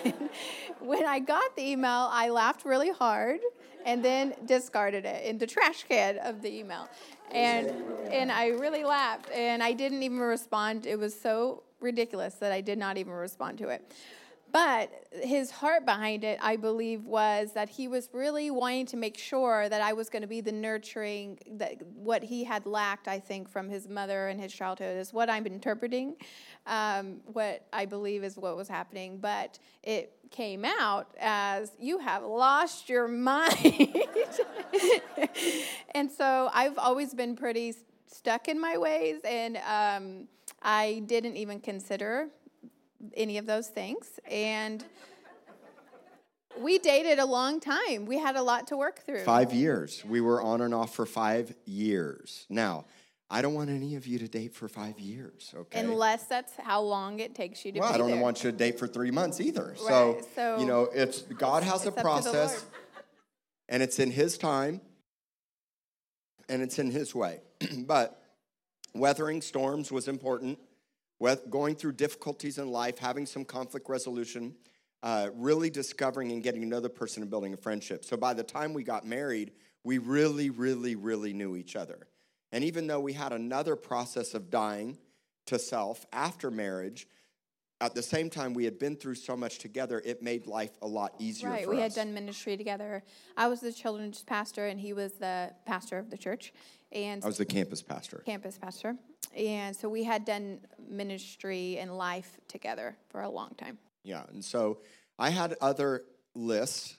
when 0.79 1.05
I 1.05 1.19
got 1.19 1.55
the 1.57 1.63
email, 1.63 2.09
I 2.09 2.29
laughed 2.29 2.63
really 2.63 2.91
hard 2.91 3.41
and 3.85 4.03
then 4.03 4.33
discarded 4.45 5.05
it 5.05 5.25
in 5.25 5.37
the 5.37 5.47
trash 5.47 5.83
can 5.83 6.19
of 6.19 6.41
the 6.41 6.53
email, 6.57 6.87
and 7.31 7.69
and 8.11 8.31
I 8.31 8.47
really 8.47 8.85
laughed 8.85 9.29
and 9.31 9.61
I 9.61 9.73
didn't 9.73 10.03
even 10.03 10.19
respond. 10.19 10.85
It 10.85 10.97
was 10.97 11.17
so 11.17 11.63
ridiculous 11.81 12.35
that 12.35 12.53
I 12.53 12.61
did 12.61 12.77
not 12.77 12.97
even 12.97 13.13
respond 13.13 13.57
to 13.59 13.67
it. 13.67 13.93
But 14.51 14.89
his 15.11 15.51
heart 15.51 15.85
behind 15.85 16.23
it, 16.23 16.39
I 16.41 16.55
believe, 16.55 17.03
was 17.03 17.53
that 17.53 17.69
he 17.69 17.87
was 17.87 18.09
really 18.13 18.49
wanting 18.49 18.85
to 18.87 18.97
make 18.97 19.17
sure 19.17 19.67
that 19.67 19.81
I 19.81 19.93
was 19.93 20.09
going 20.09 20.21
to 20.21 20.27
be 20.27 20.41
the 20.41 20.51
nurturing 20.51 21.39
that 21.51 21.81
what 21.93 22.23
he 22.23 22.43
had 22.43 22.65
lacked. 22.65 23.07
I 23.07 23.19
think 23.19 23.49
from 23.49 23.69
his 23.69 23.89
mother 23.89 24.29
and 24.29 24.39
his 24.39 24.53
childhood 24.53 24.97
is 24.97 25.11
what 25.11 25.29
I'm 25.29 25.45
interpreting. 25.45 26.15
Um, 26.65 27.21
what 27.25 27.65
I 27.73 27.85
believe 27.85 28.23
is 28.23 28.37
what 28.37 28.55
was 28.55 28.69
happening, 28.69 29.17
but 29.17 29.59
it 29.83 30.13
came 30.31 30.63
out 30.65 31.13
as 31.19 31.71
you 31.79 31.99
have 31.99 32.23
lost 32.23 32.89
your 32.89 33.07
mind. 33.07 34.03
and 35.95 36.09
so 36.09 36.49
I've 36.53 36.77
always 36.77 37.13
been 37.13 37.35
pretty 37.35 37.73
stuck 38.07 38.47
in 38.47 38.59
my 38.59 38.77
ways, 38.77 39.19
and 39.25 39.57
um, 39.57 40.27
I 40.61 41.03
didn't 41.05 41.35
even 41.35 41.59
consider 41.59 42.29
any 43.15 43.37
of 43.37 43.45
those 43.45 43.67
things. 43.67 44.19
And 44.29 44.83
we 46.59 46.79
dated 46.79 47.19
a 47.19 47.25
long 47.25 47.59
time. 47.59 48.05
We 48.05 48.17
had 48.17 48.35
a 48.35 48.41
lot 48.41 48.67
to 48.67 48.77
work 48.77 49.05
through. 49.05 49.23
Five 49.23 49.53
years. 49.53 50.03
We 50.05 50.21
were 50.21 50.41
on 50.41 50.61
and 50.61 50.73
off 50.73 50.95
for 50.95 51.05
five 51.05 51.53
years. 51.65 52.45
Now, 52.49 52.85
I 53.29 53.41
don't 53.41 53.53
want 53.53 53.69
any 53.69 53.95
of 53.95 54.07
you 54.07 54.19
to 54.19 54.27
date 54.27 54.53
for 54.53 54.69
five 54.69 54.99
years, 54.99 55.53
okay? 55.55 55.81
Unless 55.81 56.27
that's 56.27 56.53
how 56.55 56.81
long 56.81 57.19
it 57.19 57.35
takes 57.35 57.65
you 57.65 57.73
to 57.73 57.79
well, 57.79 57.93
I 57.93 57.97
don't 57.97 58.11
there. 58.11 58.21
want 58.21 58.43
you 58.43 58.51
to 58.51 58.57
date 58.57 58.79
for 58.79 58.87
three 58.87 59.11
months 59.11 59.41
either. 59.41 59.67
Right, 59.67 59.79
So, 59.79 60.21
so 60.35 60.59
you 60.59 60.65
know, 60.65 60.87
it's 60.93 61.21
God 61.23 61.63
has 61.63 61.83
a 61.83 61.87
it's 61.87 61.95
the 61.95 62.01
process, 62.01 62.65
and 63.67 63.83
it's 63.83 63.99
in 63.99 64.11
His 64.11 64.37
time, 64.37 64.79
and 66.47 66.61
it's 66.61 66.79
in 66.79 66.89
His 66.89 67.13
way. 67.13 67.41
but 67.79 68.21
weathering 68.93 69.41
storms 69.41 69.91
was 69.91 70.07
important. 70.07 70.57
With 71.19 71.49
going 71.49 71.75
through 71.75 71.93
difficulties 71.93 72.57
in 72.57 72.69
life, 72.69 72.97
having 72.97 73.25
some 73.25 73.43
conflict 73.43 73.89
resolution, 73.89 74.55
uh, 75.03 75.29
really 75.35 75.69
discovering 75.69 76.31
and 76.31 76.43
getting 76.43 76.69
the 76.69 76.89
person 76.89 77.23
and 77.23 77.29
building 77.29 77.53
a 77.53 77.57
friendship. 77.57 78.05
So 78.05 78.17
by 78.17 78.33
the 78.33 78.43
time 78.43 78.73
we 78.73 78.83
got 78.83 79.05
married, 79.05 79.51
we 79.83 79.97
really, 79.97 80.49
really, 80.49 80.95
really 80.95 81.33
knew 81.33 81.55
each 81.55 81.75
other. 81.75 82.07
And 82.51 82.63
even 82.63 82.87
though 82.87 82.99
we 82.99 83.13
had 83.13 83.33
another 83.33 83.75
process 83.75 84.33
of 84.33 84.49
dying 84.49 84.97
to 85.47 85.59
self 85.59 86.05
after 86.11 86.51
marriage, 86.51 87.07
at 87.79 87.93
the 87.93 88.01
same 88.01 88.29
time 88.29 88.53
we 88.53 88.65
had 88.65 88.79
been 88.79 88.95
through 88.95 89.15
so 89.15 89.37
much 89.37 89.59
together, 89.59 90.01
it 90.03 90.23
made 90.23 90.47
life 90.47 90.71
a 90.81 90.87
lot 90.87 91.13
easier 91.19 91.49
Right, 91.49 91.69
we 91.69 91.77
us. 91.77 91.95
had 91.95 92.05
done 92.05 92.13
ministry 92.13 92.57
together. 92.57 93.03
I 93.35 93.47
was 93.47 93.61
the 93.61 93.71
children's 93.71 94.23
pastor, 94.23 94.67
and 94.67 94.79
he 94.79 94.93
was 94.93 95.13
the 95.13 95.51
pastor 95.65 95.97
of 95.99 96.09
the 96.09 96.17
church, 96.17 96.53
and 96.91 97.23
I 97.23 97.27
was 97.27 97.37
the 97.37 97.45
campus 97.45 97.81
pastor. 97.81 98.23
campus 98.25 98.57
pastor. 98.57 98.95
And 99.35 99.75
so 99.75 99.89
we 99.89 100.03
had 100.03 100.25
done 100.25 100.61
ministry 100.89 101.77
and 101.77 101.97
life 101.97 102.37
together 102.47 102.97
for 103.09 103.21
a 103.21 103.29
long 103.29 103.53
time. 103.55 103.77
Yeah, 104.03 104.23
and 104.31 104.43
so 104.43 104.79
I 105.19 105.29
had 105.29 105.55
other 105.61 106.03
lists 106.33 106.97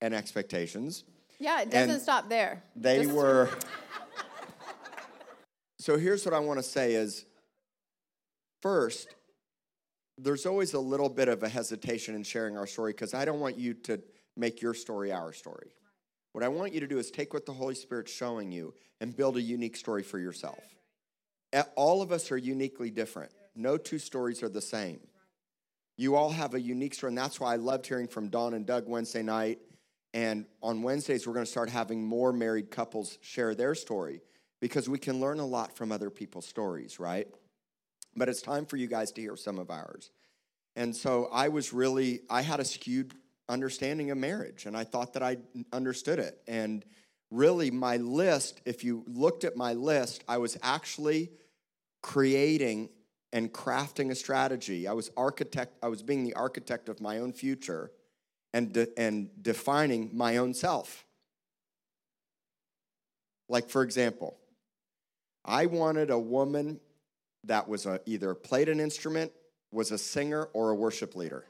and 0.00 0.14
expectations. 0.14 1.04
Yeah, 1.38 1.62
it 1.62 1.70
doesn't 1.70 2.00
stop 2.00 2.28
there. 2.28 2.62
They 2.76 3.02
Just- 3.04 3.14
were. 3.14 3.50
so 5.78 5.98
here's 5.98 6.24
what 6.24 6.34
I 6.34 6.38
want 6.38 6.58
to 6.58 6.62
say 6.62 6.94
is 6.94 7.26
first, 8.62 9.14
there's 10.18 10.46
always 10.46 10.74
a 10.74 10.80
little 10.80 11.08
bit 11.08 11.28
of 11.28 11.42
a 11.42 11.48
hesitation 11.48 12.14
in 12.14 12.22
sharing 12.22 12.56
our 12.56 12.66
story 12.66 12.92
because 12.92 13.14
I 13.14 13.24
don't 13.24 13.40
want 13.40 13.56
you 13.56 13.74
to 13.74 14.00
make 14.36 14.60
your 14.60 14.74
story 14.74 15.12
our 15.12 15.32
story. 15.32 15.72
What 16.32 16.44
I 16.44 16.48
want 16.48 16.74
you 16.74 16.80
to 16.80 16.86
do 16.86 16.98
is 16.98 17.10
take 17.10 17.32
what 17.32 17.46
the 17.46 17.52
Holy 17.52 17.74
Spirit's 17.74 18.12
showing 18.12 18.52
you 18.52 18.74
and 19.00 19.16
build 19.16 19.36
a 19.36 19.42
unique 19.42 19.76
story 19.76 20.02
for 20.02 20.18
yourself. 20.18 20.62
All 21.76 22.02
of 22.02 22.12
us 22.12 22.30
are 22.30 22.36
uniquely 22.36 22.90
different. 22.90 23.32
No 23.56 23.76
two 23.76 23.98
stories 23.98 24.42
are 24.42 24.48
the 24.48 24.60
same. 24.60 25.00
You 25.96 26.14
all 26.14 26.30
have 26.30 26.54
a 26.54 26.60
unique 26.60 26.94
story, 26.94 27.10
and 27.10 27.18
that's 27.18 27.40
why 27.40 27.54
I 27.54 27.56
loved 27.56 27.86
hearing 27.86 28.06
from 28.06 28.28
Don 28.28 28.54
and 28.54 28.66
Doug 28.66 28.88
Wednesday 28.88 29.22
night. 29.22 29.58
And 30.14 30.46
on 30.62 30.82
Wednesdays, 30.82 31.26
we're 31.26 31.32
going 31.32 31.44
to 31.44 31.50
start 31.50 31.70
having 31.70 32.04
more 32.04 32.32
married 32.32 32.70
couples 32.70 33.18
share 33.20 33.54
their 33.54 33.74
story 33.74 34.20
because 34.60 34.88
we 34.88 34.98
can 34.98 35.20
learn 35.20 35.40
a 35.40 35.46
lot 35.46 35.76
from 35.76 35.90
other 35.90 36.10
people's 36.10 36.46
stories, 36.46 37.00
right? 37.00 37.26
But 38.16 38.28
it's 38.28 38.42
time 38.42 38.66
for 38.66 38.76
you 38.76 38.86
guys 38.86 39.12
to 39.12 39.20
hear 39.20 39.36
some 39.36 39.58
of 39.58 39.70
ours. 39.70 40.10
And 40.76 40.94
so 40.94 41.28
I 41.32 41.48
was 41.48 41.72
really, 41.72 42.20
I 42.30 42.42
had 42.42 42.60
a 42.60 42.64
skewed 42.64 43.14
understanding 43.48 44.10
of 44.10 44.18
marriage, 44.18 44.66
and 44.66 44.76
I 44.76 44.84
thought 44.84 45.14
that 45.14 45.22
I 45.22 45.38
understood 45.72 46.18
it. 46.18 46.40
And 46.46 46.84
really, 47.30 47.70
my 47.70 47.96
list, 47.96 48.60
if 48.64 48.84
you 48.84 49.04
looked 49.06 49.44
at 49.44 49.56
my 49.56 49.72
list, 49.72 50.24
I 50.28 50.38
was 50.38 50.56
actually 50.62 51.30
creating 52.02 52.90
and 53.32 53.52
crafting 53.52 54.10
a 54.10 54.14
strategy. 54.14 54.86
I 54.88 54.92
was 54.92 55.10
architect, 55.16 55.76
I 55.82 55.88
was 55.88 56.02
being 56.02 56.24
the 56.24 56.34
architect 56.34 56.88
of 56.88 57.00
my 57.00 57.18
own 57.18 57.32
future 57.32 57.90
and, 58.52 58.72
de- 58.72 58.98
and 58.98 59.30
defining 59.42 60.10
my 60.16 60.38
own 60.38 60.54
self. 60.54 61.04
Like, 63.48 63.68
for 63.68 63.82
example, 63.82 64.38
I 65.44 65.66
wanted 65.66 66.10
a 66.10 66.18
woman 66.18 66.80
that 67.48 67.68
was 67.68 67.86
a, 67.86 68.00
either 68.06 68.34
played 68.34 68.68
an 68.68 68.80
instrument, 68.80 69.32
was 69.72 69.90
a 69.90 69.98
singer, 69.98 70.48
or 70.52 70.70
a 70.70 70.74
worship 70.74 71.16
leader. 71.16 71.44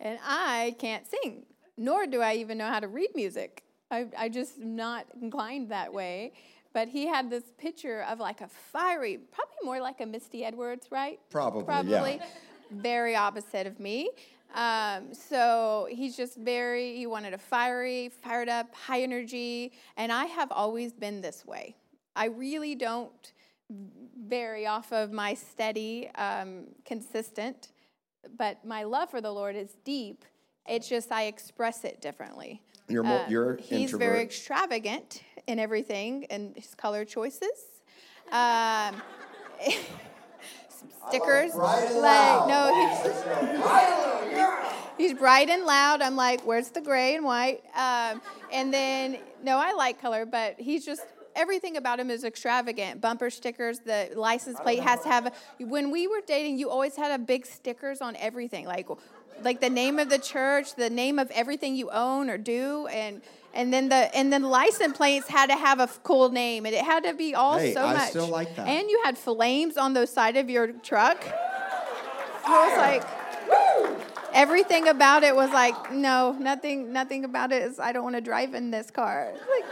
And 0.00 0.18
I 0.24 0.76
can't 0.78 1.06
sing, 1.06 1.46
nor 1.76 2.06
do 2.06 2.20
I 2.20 2.34
even 2.34 2.58
know 2.58 2.68
how 2.68 2.80
to 2.80 2.88
read 2.88 3.10
music. 3.14 3.62
I, 3.90 4.06
I 4.16 4.28
just 4.28 4.58
am 4.58 4.76
not 4.76 5.06
inclined 5.20 5.70
that 5.70 5.92
way. 5.92 6.32
But 6.72 6.88
he 6.88 7.06
had 7.06 7.30
this 7.30 7.44
picture 7.56 8.02
of 8.02 8.18
like 8.18 8.40
a 8.40 8.48
fiery, 8.48 9.18
probably 9.30 9.54
more 9.62 9.80
like 9.80 10.00
a 10.00 10.06
Misty 10.06 10.44
Edwards, 10.44 10.88
right? 10.90 11.20
Probably, 11.30 11.62
Probably. 11.64 12.16
yeah. 12.16 12.26
Very 12.72 13.14
opposite 13.14 13.68
of 13.68 13.78
me. 13.78 14.10
Um, 14.54 15.14
so 15.14 15.86
he's 15.90 16.16
just 16.16 16.36
very, 16.36 16.96
he 16.96 17.06
wanted 17.06 17.32
a 17.32 17.38
fiery, 17.38 18.10
fired 18.22 18.48
up, 18.48 18.74
high 18.74 19.02
energy. 19.02 19.72
And 19.96 20.10
I 20.10 20.24
have 20.24 20.50
always 20.50 20.92
been 20.92 21.20
this 21.20 21.46
way. 21.46 21.76
I 22.16 22.26
really 22.26 22.74
don't 22.74 23.32
vary 24.26 24.66
off 24.66 24.92
of 24.92 25.12
my 25.12 25.34
steady, 25.34 26.08
um, 26.16 26.64
consistent, 26.84 27.68
but 28.36 28.64
my 28.64 28.84
love 28.84 29.10
for 29.10 29.20
the 29.20 29.30
Lord 29.32 29.56
is 29.56 29.76
deep. 29.84 30.24
It's 30.66 30.88
just 30.88 31.12
I 31.12 31.24
express 31.24 31.84
it 31.84 32.00
differently. 32.00 32.62
You're 32.88 33.02
more, 33.02 33.20
Uh, 33.20 33.28
you're 33.28 33.56
he's 33.56 33.92
introvert. 33.92 34.00
very 34.00 34.22
extravagant 34.22 35.22
in 35.46 35.58
everything 35.58 36.26
and 36.30 36.54
his 36.56 36.74
color 36.74 37.04
choices. 37.04 37.50
Um, 38.32 39.02
stickers, 41.08 41.52
bright 41.52 41.84
and 41.90 41.98
like 42.00 42.48
no, 42.48 42.88
he's, 44.96 45.10
he's 45.10 45.18
bright 45.18 45.48
and 45.50 45.64
loud. 45.64 46.02
I'm 46.02 46.16
like, 46.16 46.40
where's 46.46 46.70
the 46.70 46.80
gray 46.80 47.14
and 47.14 47.24
white? 47.24 47.62
Um, 47.76 48.20
and 48.52 48.72
then 48.72 49.18
no, 49.42 49.58
I 49.58 49.72
like 49.72 50.00
color, 50.00 50.24
but 50.26 50.58
he's 50.58 50.84
just 50.84 51.02
everything 51.36 51.76
about 51.76 52.00
him 52.00 52.10
is 52.10 52.24
extravagant. 52.24 53.00
Bumper 53.00 53.30
stickers, 53.30 53.80
the 53.80 54.10
license 54.14 54.58
plate 54.60 54.80
has 54.80 55.00
to 55.02 55.08
have. 55.08 55.34
When 55.58 55.90
we 55.90 56.06
were 56.06 56.20
dating, 56.26 56.58
you 56.58 56.70
always 56.70 56.96
had 56.96 57.10
a 57.12 57.22
big 57.22 57.46
stickers 57.46 58.00
on 58.00 58.16
everything, 58.16 58.66
like 58.66 58.88
like 59.42 59.60
the 59.60 59.70
name 59.70 59.98
of 59.98 60.08
the 60.10 60.18
church, 60.18 60.74
the 60.76 60.88
name 60.90 61.18
of 61.18 61.30
everything 61.32 61.74
you 61.74 61.90
own 61.90 62.30
or 62.30 62.38
do, 62.38 62.86
and 62.86 63.20
and 63.52 63.72
then 63.72 63.88
the 63.88 64.14
and 64.16 64.32
then 64.32 64.42
the 64.42 64.48
license 64.48 64.96
plates 64.96 65.28
had 65.28 65.46
to 65.50 65.56
have 65.56 65.80
a 65.80 65.84
f- 65.84 66.00
cool 66.04 66.30
name, 66.30 66.66
and 66.66 66.74
it 66.74 66.84
had 66.84 67.04
to 67.04 67.14
be 67.14 67.34
all 67.34 67.58
Hey, 67.58 67.74
so 67.74 67.84
I 67.84 67.94
much. 67.94 68.10
still 68.10 68.28
like 68.28 68.54
that. 68.56 68.66
And 68.66 68.88
you 68.88 69.00
had 69.04 69.18
flames 69.18 69.76
on 69.76 69.92
the 69.92 70.06
side 70.06 70.36
of 70.36 70.48
your 70.48 70.68
truck. 70.68 71.24
I 72.46 72.68
was 72.68 72.78
like, 72.78 73.02
everything 74.32 74.88
about 74.88 75.22
it 75.22 75.34
was 75.34 75.50
like, 75.50 75.92
no, 75.92 76.32
nothing, 76.32 76.92
nothing 76.92 77.24
about 77.24 77.52
it 77.52 77.62
is. 77.62 77.78
I 77.78 77.92
don't 77.92 78.04
want 78.04 78.16
to 78.16 78.20
drive 78.20 78.54
in 78.54 78.70
this 78.70 78.90
car. 78.90 79.32
Like, 79.32 79.64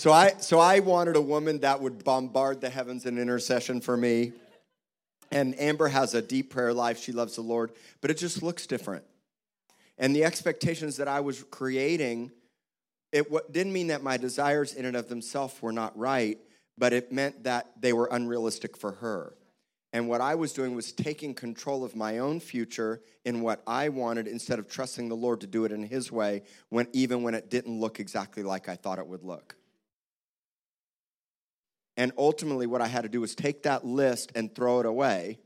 So 0.00 0.12
I 0.12 0.32
so 0.38 0.58
I 0.58 0.80
wanted 0.80 1.16
a 1.16 1.20
woman 1.20 1.60
that 1.60 1.82
would 1.82 2.04
bombard 2.04 2.62
the 2.62 2.70
heavens 2.70 3.04
in 3.04 3.18
intercession 3.18 3.82
for 3.82 3.98
me. 3.98 4.32
And 5.30 5.54
Amber 5.60 5.88
has 5.88 6.14
a 6.14 6.22
deep 6.22 6.48
prayer 6.48 6.72
life. 6.72 6.98
She 6.98 7.12
loves 7.12 7.36
the 7.36 7.42
Lord, 7.42 7.72
but 8.00 8.10
it 8.10 8.16
just 8.16 8.42
looks 8.42 8.66
different. 8.66 9.04
And 9.98 10.16
the 10.16 10.24
expectations 10.24 10.96
that 10.96 11.06
I 11.06 11.20
was 11.20 11.44
creating, 11.50 12.30
it 13.12 13.26
didn't 13.52 13.74
mean 13.74 13.88
that 13.88 14.02
my 14.02 14.16
desires 14.16 14.72
in 14.72 14.86
and 14.86 14.96
of 14.96 15.10
themselves 15.10 15.60
were 15.60 15.70
not 15.70 15.94
right, 15.98 16.38
but 16.78 16.94
it 16.94 17.12
meant 17.12 17.44
that 17.44 17.66
they 17.78 17.92
were 17.92 18.08
unrealistic 18.10 18.78
for 18.78 18.92
her. 18.92 19.34
And 19.92 20.08
what 20.08 20.22
I 20.22 20.34
was 20.34 20.54
doing 20.54 20.74
was 20.74 20.92
taking 20.92 21.34
control 21.34 21.84
of 21.84 21.94
my 21.94 22.20
own 22.20 22.40
future 22.40 23.02
in 23.26 23.42
what 23.42 23.62
I 23.66 23.90
wanted 23.90 24.28
instead 24.28 24.58
of 24.58 24.66
trusting 24.66 25.10
the 25.10 25.14
Lord 25.14 25.42
to 25.42 25.46
do 25.46 25.66
it 25.66 25.72
in 25.72 25.82
His 25.82 26.10
way, 26.10 26.44
when, 26.70 26.88
even 26.94 27.22
when 27.22 27.34
it 27.34 27.50
didn't 27.50 27.78
look 27.78 28.00
exactly 28.00 28.42
like 28.42 28.66
I 28.66 28.76
thought 28.76 28.98
it 28.98 29.06
would 29.06 29.24
look. 29.24 29.56
And 31.96 32.12
ultimately, 32.16 32.66
what 32.66 32.80
I 32.80 32.86
had 32.86 33.02
to 33.02 33.08
do 33.08 33.20
was 33.20 33.34
take 33.34 33.64
that 33.64 33.84
list 33.84 34.32
and 34.34 34.54
throw 34.54 34.80
it 34.80 34.86
away. 34.86 35.38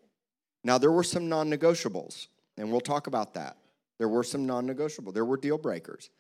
Now, 0.63 0.79
there 0.79 0.93
were 0.93 1.03
some 1.03 1.29
non 1.29 1.51
negotiables, 1.51 2.29
and 2.57 2.71
we'll 2.71 2.81
talk 2.81 3.07
about 3.07 3.35
that. 3.35 3.57
There 3.99 4.09
were 4.09 4.23
some 4.25 4.47
non 4.47 4.67
negotiable, 4.67 5.13
there 5.13 5.25
were 5.25 5.37
deal 5.37 5.59
breakers. 5.59 6.11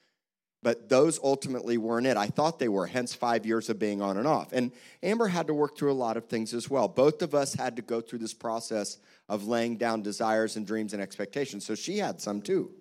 But 0.62 0.88
those 0.88 1.20
ultimately 1.22 1.76
weren't 1.76 2.06
it. 2.06 2.16
I 2.16 2.28
thought 2.28 2.58
they 2.58 2.70
were, 2.70 2.86
hence 2.86 3.14
five 3.14 3.44
years 3.44 3.68
of 3.68 3.78
being 3.78 4.00
on 4.00 4.16
and 4.16 4.26
off. 4.26 4.50
And 4.54 4.72
Amber 5.02 5.28
had 5.28 5.46
to 5.48 5.54
work 5.54 5.76
through 5.76 5.92
a 5.92 5.94
lot 5.94 6.16
of 6.16 6.24
things 6.24 6.54
as 6.54 6.70
well. 6.70 6.88
Both 6.88 7.20
of 7.20 7.34
us 7.34 7.52
had 7.52 7.76
to 7.76 7.82
go 7.82 8.00
through 8.00 8.20
this 8.20 8.32
process 8.32 8.96
of 9.28 9.46
laying 9.46 9.76
down 9.76 10.00
desires 10.00 10.56
and 10.56 10.66
dreams 10.66 10.94
and 10.94 11.02
expectations. 11.02 11.66
So 11.66 11.74
she 11.74 11.98
had 11.98 12.18
some 12.18 12.40
too. 12.40 12.72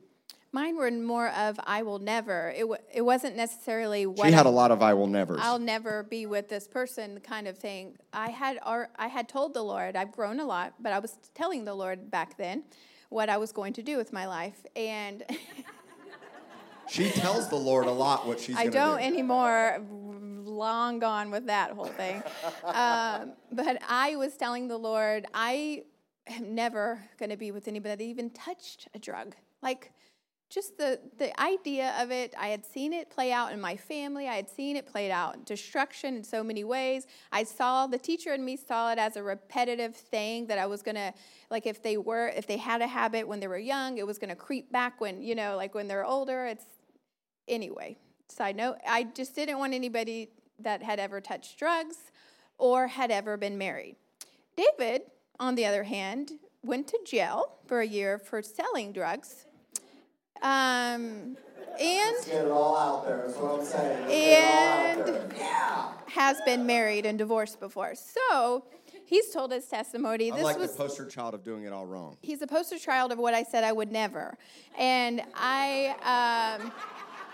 Mine 0.54 0.78
were 0.78 0.90
more 0.92 1.28
of 1.30 1.60
I 1.66 1.84
will 1.84 2.00
never. 2.00 2.52
It 2.56 2.62
w- 2.62 2.82
it 2.94 3.02
wasn't 3.02 3.36
necessarily 3.36 4.06
what 4.06 4.28
She 4.28 4.32
had 4.32 4.46
a 4.46 4.50
lot 4.50 4.72
of 4.72 4.82
I 4.82 4.94
will 4.94 5.08
nevers. 5.08 5.40
I'll 5.42 5.60
never 5.60 6.04
be 6.04 6.26
with 6.26 6.48
this 6.48 6.68
person 6.68 7.20
kind 7.20 7.48
of 7.48 7.58
thing. 7.58 7.98
I 8.14 8.30
had 8.30 8.60
I 8.64 9.08
had 9.08 9.28
told 9.28 9.54
the 9.54 9.64
Lord, 9.64 9.98
I've 9.98 10.14
grown 10.14 10.40
a 10.40 10.46
lot, 10.46 10.76
but 10.80 10.94
I 10.94 11.00
was 11.00 11.18
telling 11.34 11.66
the 11.66 11.74
Lord 11.74 12.10
back 12.10 12.38
then 12.38 12.64
what 13.10 13.30
I 13.30 13.38
was 13.38 13.52
going 13.52 13.74
to 13.74 13.84
do 13.84 13.98
with 13.98 14.14
my 14.14 14.26
life. 14.26 14.66
And 14.76 15.24
She 16.90 17.10
tells 17.10 17.48
the 17.48 17.56
Lord 17.56 17.88
a 17.88 17.92
lot 17.92 18.28
what 18.28 18.40
she's 18.40 18.56
I 18.56 18.68
don't 18.68 18.98
do. 19.00 19.04
anymore. 19.04 19.82
Long 20.44 21.00
gone 21.00 21.32
with 21.32 21.48
that 21.48 21.72
whole 21.72 21.86
thing. 21.86 22.22
um, 22.64 23.34
but 23.52 23.82
I 23.88 24.16
was 24.18 24.36
telling 24.36 24.68
the 24.68 24.78
Lord, 24.78 25.26
I 25.34 25.84
am 26.28 26.54
never 26.54 27.00
going 27.18 27.30
to 27.30 27.38
be 27.38 27.52
with 27.52 27.68
anybody 27.68 27.96
that 27.96 28.04
even 28.04 28.30
touched 28.30 28.90
a 28.94 29.00
drug. 29.00 29.36
Like, 29.62 29.94
just 30.54 30.78
the, 30.78 31.00
the 31.18 31.40
idea 31.42 31.96
of 32.00 32.12
it, 32.12 32.36
I 32.38 32.50
had 32.50 32.64
seen 32.64 32.94
it 32.94 33.10
play 33.10 33.32
out 33.32 33.52
in 33.52 33.60
my 33.60 33.76
family. 33.76 34.28
I 34.28 34.36
had 34.36 34.50
seen 34.50 34.76
it 34.76 34.86
played 34.86 35.10
out 35.10 35.46
destruction 35.46 36.16
in 36.16 36.24
so 36.24 36.44
many 36.44 36.64
ways. 36.64 37.08
I 37.32 37.44
saw 37.44 37.88
the 37.88 37.98
teacher 37.98 38.34
in 38.34 38.46
me 38.46 38.58
saw 38.58 38.92
it 38.92 39.00
as 39.00 39.16
a 39.16 39.24
repetitive 39.24 39.96
thing 39.96 40.46
that 40.48 40.60
I 40.60 40.68
was 40.68 40.84
gonna 40.84 41.14
like 41.50 41.66
if 41.66 41.82
they 41.82 41.98
were 41.98 42.28
if 42.30 42.46
they 42.46 42.58
had 42.58 42.82
a 42.82 42.88
habit 42.88 43.28
when 43.28 43.40
they 43.40 43.48
were 43.48 43.58
young, 43.58 43.98
it 43.98 44.06
was 44.06 44.20
gonna 44.20 44.36
creep 44.36 44.72
back 44.72 45.02
when 45.02 45.22
you 45.24 45.34
know 45.34 45.58
like 45.58 45.74
when 45.74 45.88
they're 45.88 46.06
older. 46.06 46.46
It's 46.46 46.66
anyway. 47.48 47.98
Side 48.30 48.56
note: 48.56 48.78
I 48.88 49.06
just 49.06 49.36
didn't 49.36 49.58
want 49.58 49.74
anybody 49.74 50.30
that 50.60 50.84
had 50.84 51.00
ever 51.00 51.20
touched 51.20 51.58
drugs 51.58 51.98
or 52.58 52.88
had 52.88 53.10
ever 53.10 53.38
been 53.38 53.58
married. 53.58 53.96
David, 54.56 55.04
on 55.40 55.56
the 55.56 55.66
other 55.66 55.84
hand, 55.84 56.34
went 56.64 56.88
to 56.90 57.00
jail 57.06 57.58
for 57.66 57.82
a 57.82 57.88
year 57.88 58.20
for 58.20 58.42
selling 58.44 58.92
drugs. 58.94 59.46
Um, 60.44 61.38
and 61.80 62.16
Get 62.26 62.46
it 62.46 62.52
all 62.52 62.78
out 62.78 63.06
there, 63.08 63.24
is 63.26 63.36
what 63.38 63.60
I'm 63.60 63.66
saying. 63.66 64.12
and 64.12 65.34
has 66.08 66.40
been 66.46 66.66
married 66.66 67.06
and 67.06 67.18
divorced 67.18 67.60
before. 67.60 67.94
So 67.96 68.66
he's 69.06 69.32
told 69.32 69.52
his 69.52 69.66
testimony. 69.66 70.30
I'm 70.30 70.36
This 70.36 70.44
like 70.44 70.60
was 70.60 70.72
the 70.72 70.78
poster 70.78 71.06
child 71.08 71.34
of 71.34 71.44
doing 71.44 71.64
it 71.64 71.74
all 71.74 71.86
wrong. 71.88 72.18
he's 72.22 72.42
a 72.42 72.48
poster 72.48 72.78
child 72.78 73.12
of 73.12 73.18
what 73.18 73.34
I 73.34 73.44
said 73.44 73.64
I 73.64 73.72
would 73.72 73.92
never. 73.92 74.38
And 74.78 75.24
I, 75.34 76.60
um, 76.62 76.72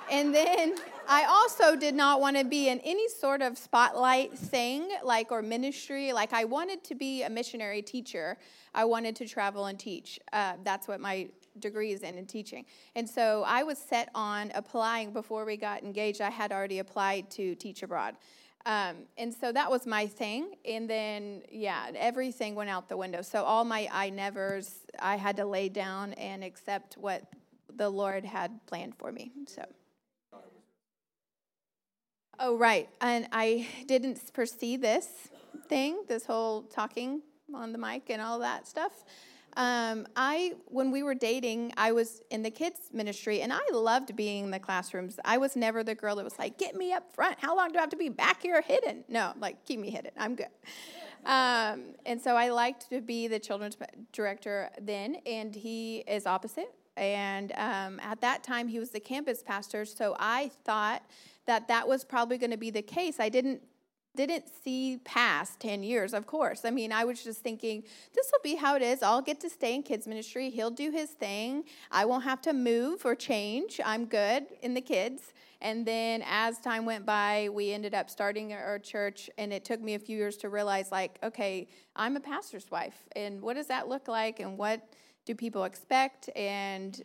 and 0.10 0.34
then 0.34 0.76
I 1.08 1.26
also 1.26 1.76
did 1.76 1.96
not 1.96 2.22
want 2.22 2.38
to 2.38 2.46
be 2.46 2.70
in 2.70 2.80
any 2.82 3.10
sort 3.10 3.42
of 3.42 3.58
spotlight 3.58 4.32
thing, 4.38 4.88
like 5.04 5.32
or 5.34 5.42
ministry. 5.42 6.14
Like 6.14 6.32
I 6.32 6.46
wanted 6.46 6.84
to 6.86 6.96
be 6.96 7.24
a 7.24 7.30
missionary 7.30 7.82
teacher. 7.82 8.38
I 8.74 8.86
wanted 8.86 9.16
to 9.18 9.28
travel 9.28 9.66
and 9.66 9.78
teach. 9.78 10.20
Uh, 10.32 10.54
that's 10.64 10.88
what 10.88 11.02
my 11.02 11.28
degree 11.60 11.92
is 11.92 12.02
in 12.02 12.18
in 12.18 12.26
teaching. 12.26 12.66
And 12.96 13.10
so 13.10 13.44
I 13.46 13.64
was 13.64 13.78
set 13.78 14.10
on 14.16 14.52
applying 14.56 15.12
before 15.12 15.46
we 15.46 15.58
got 15.58 15.84
engaged. 15.84 16.22
I 16.22 16.30
had 16.30 16.52
already 16.52 16.80
applied 16.80 17.30
to 17.32 17.56
teach 17.56 17.84
abroad. 17.84 18.16
Um, 18.66 18.98
and 19.18 19.34
so 19.34 19.52
that 19.52 19.72
was 19.72 19.88
my 19.88 20.06
thing. 20.06 20.56
And 20.66 20.90
then, 20.90 21.44
yeah, 21.50 21.92
everything 21.96 22.56
went 22.56 22.70
out 22.70 22.90
the 22.90 22.98
window. 22.98 23.22
So 23.22 23.44
all 23.44 23.64
my 23.64 23.88
I 23.92 24.10
nevers, 24.10 24.86
I 25.00 25.16
had 25.16 25.38
to 25.38 25.46
lay 25.46 25.70
down 25.70 26.14
and 26.14 26.44
accept 26.44 26.98
what 26.98 27.24
the 27.76 27.90
Lord 27.90 28.26
had 28.26 28.60
planned 28.66 28.96
for 28.96 29.12
me. 29.12 29.32
So. 29.48 29.64
Oh, 32.42 32.56
right. 32.56 32.88
And 33.02 33.28
I 33.32 33.68
didn't 33.86 34.18
foresee 34.34 34.78
this 34.78 35.08
thing, 35.68 36.04
this 36.08 36.26
whole 36.26 36.64
talking 36.64 37.22
on 37.54 37.72
the 37.72 37.78
mic 37.78 38.10
and 38.10 38.22
all 38.22 38.40
that 38.40 38.68
stuff. 38.68 39.04
Um, 39.58 40.08
I 40.16 40.54
when 40.66 40.92
we 40.92 41.04
were 41.04 41.16
dating, 41.16 41.74
I 41.78 41.92
was 41.92 42.22
in 42.30 42.44
the 42.44 42.52
kids 42.52 42.80
ministry, 42.94 43.42
and 43.42 43.52
I 43.52 43.62
loved 43.72 44.16
being 44.16 44.46
in 44.46 44.52
the 44.52 44.60
classrooms. 44.60 45.20
I 45.26 45.38
was 45.38 45.56
never 45.56 45.84
the 45.84 45.96
girl 45.96 46.16
that 46.18 46.24
was 46.24 46.38
like, 46.40 46.58
"Get 46.58 46.76
me 46.76 46.94
up 46.94 47.14
front. 47.14 47.38
How 47.40 47.56
long 47.56 47.72
do 47.72 47.78
I 47.78 47.82
have 47.82 47.90
to 47.90 47.98
be 47.98 48.10
back 48.10 48.42
here 48.42 48.62
hidden?" 48.62 49.04
No, 49.08 49.34
like 49.40 49.66
keep 49.66 49.80
me 49.80 49.90
hidden. 49.90 50.12
I'm 50.18 50.36
good. 50.36 50.48
Um, 51.26 51.96
and 52.06 52.22
so 52.22 52.36
I 52.36 52.50
liked 52.50 52.90
to 52.90 53.02
be 53.02 53.28
the 53.28 53.40
children's 53.40 53.78
director 54.14 54.70
then, 54.82 55.18
and 55.26 55.54
he 55.54 55.98
is 56.08 56.26
opposite. 56.26 56.74
And 56.96 57.52
um, 57.54 58.00
at 58.02 58.22
that 58.22 58.44
time, 58.44 58.68
he 58.68 58.80
was 58.80 58.90
the 58.92 59.00
campus 59.00 59.42
pastor. 59.42 59.86
So 59.86 60.16
I 60.20 60.52
thought 60.66 61.04
that 61.46 61.68
that 61.68 61.88
was 61.88 62.04
probably 62.04 62.38
going 62.38 62.52
to 62.52 62.58
be 62.58 62.72
the 62.72 62.82
case. 62.82 63.20
I 63.20 63.30
didn't 63.30 63.62
didn't 64.16 64.46
see 64.64 65.00
past 65.06 65.60
10 65.60 65.84
years, 65.84 66.14
of 66.14 66.26
course. 66.28 66.66
I 66.66 66.72
mean, 66.72 66.92
I 66.92 67.06
was 67.06 67.24
just 67.24 67.42
thinking, 67.42 67.84
this 68.14 68.30
will 68.32 68.42
be 68.44 68.56
how 68.56 68.76
it 68.76 68.82
is. 68.82 69.02
I'll 69.02 69.22
get 69.22 69.40
to 69.42 69.50
stay 69.50 69.76
in 69.76 69.84
kids' 69.84 70.08
ministry. 70.08 70.50
He'll 70.50 70.72
do 70.72 70.92
his 70.92 71.12
thing. 71.12 71.64
I 71.92 72.06
won't 72.06 72.24
have 72.24 72.42
to 72.42 72.54
move 72.54 73.06
or 73.06 73.16
change. 73.16 73.80
I'm 73.86 74.06
good 74.06 74.48
in 74.62 74.74
the 74.74 74.82
kids. 74.82 75.34
And 75.62 75.86
then 75.86 76.24
as 76.26 76.58
time 76.60 76.86
went 76.86 77.06
by, 77.06 77.50
we 77.52 77.74
ended 77.74 77.94
up 77.94 78.10
starting 78.10 78.54
our 78.54 78.80
church, 78.80 79.30
and 79.38 79.52
it 79.52 79.66
took 79.66 79.82
me 79.82 79.94
a 79.94 80.00
few 80.00 80.18
years 80.18 80.38
to 80.38 80.50
realize, 80.50 80.92
like, 80.92 81.20
okay, 81.22 81.68
I'm 81.96 82.16
a 82.16 82.22
pastor's 82.22 82.72
wife, 82.72 82.96
and 83.16 83.42
what 83.42 83.56
does 83.56 83.68
that 83.68 83.90
look 83.90 84.08
like, 84.08 84.40
and 84.40 84.58
what 84.58 84.82
do 85.26 85.36
people 85.36 85.66
expect, 85.66 86.30
and 86.34 87.02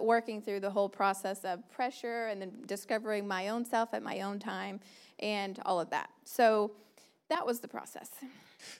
working 0.00 0.42
through 0.42 0.60
the 0.60 0.70
whole 0.70 0.88
process 0.88 1.44
of 1.44 1.68
pressure, 1.70 2.26
and 2.26 2.42
then 2.42 2.52
discovering 2.66 3.26
my 3.26 3.48
own 3.48 3.64
self 3.64 3.94
at 3.94 4.02
my 4.02 4.20
own 4.20 4.38
time, 4.38 4.80
and 5.18 5.58
all 5.64 5.80
of 5.80 5.90
that. 5.90 6.10
So 6.24 6.72
that 7.28 7.46
was 7.46 7.60
the 7.60 7.68
process. 7.68 8.10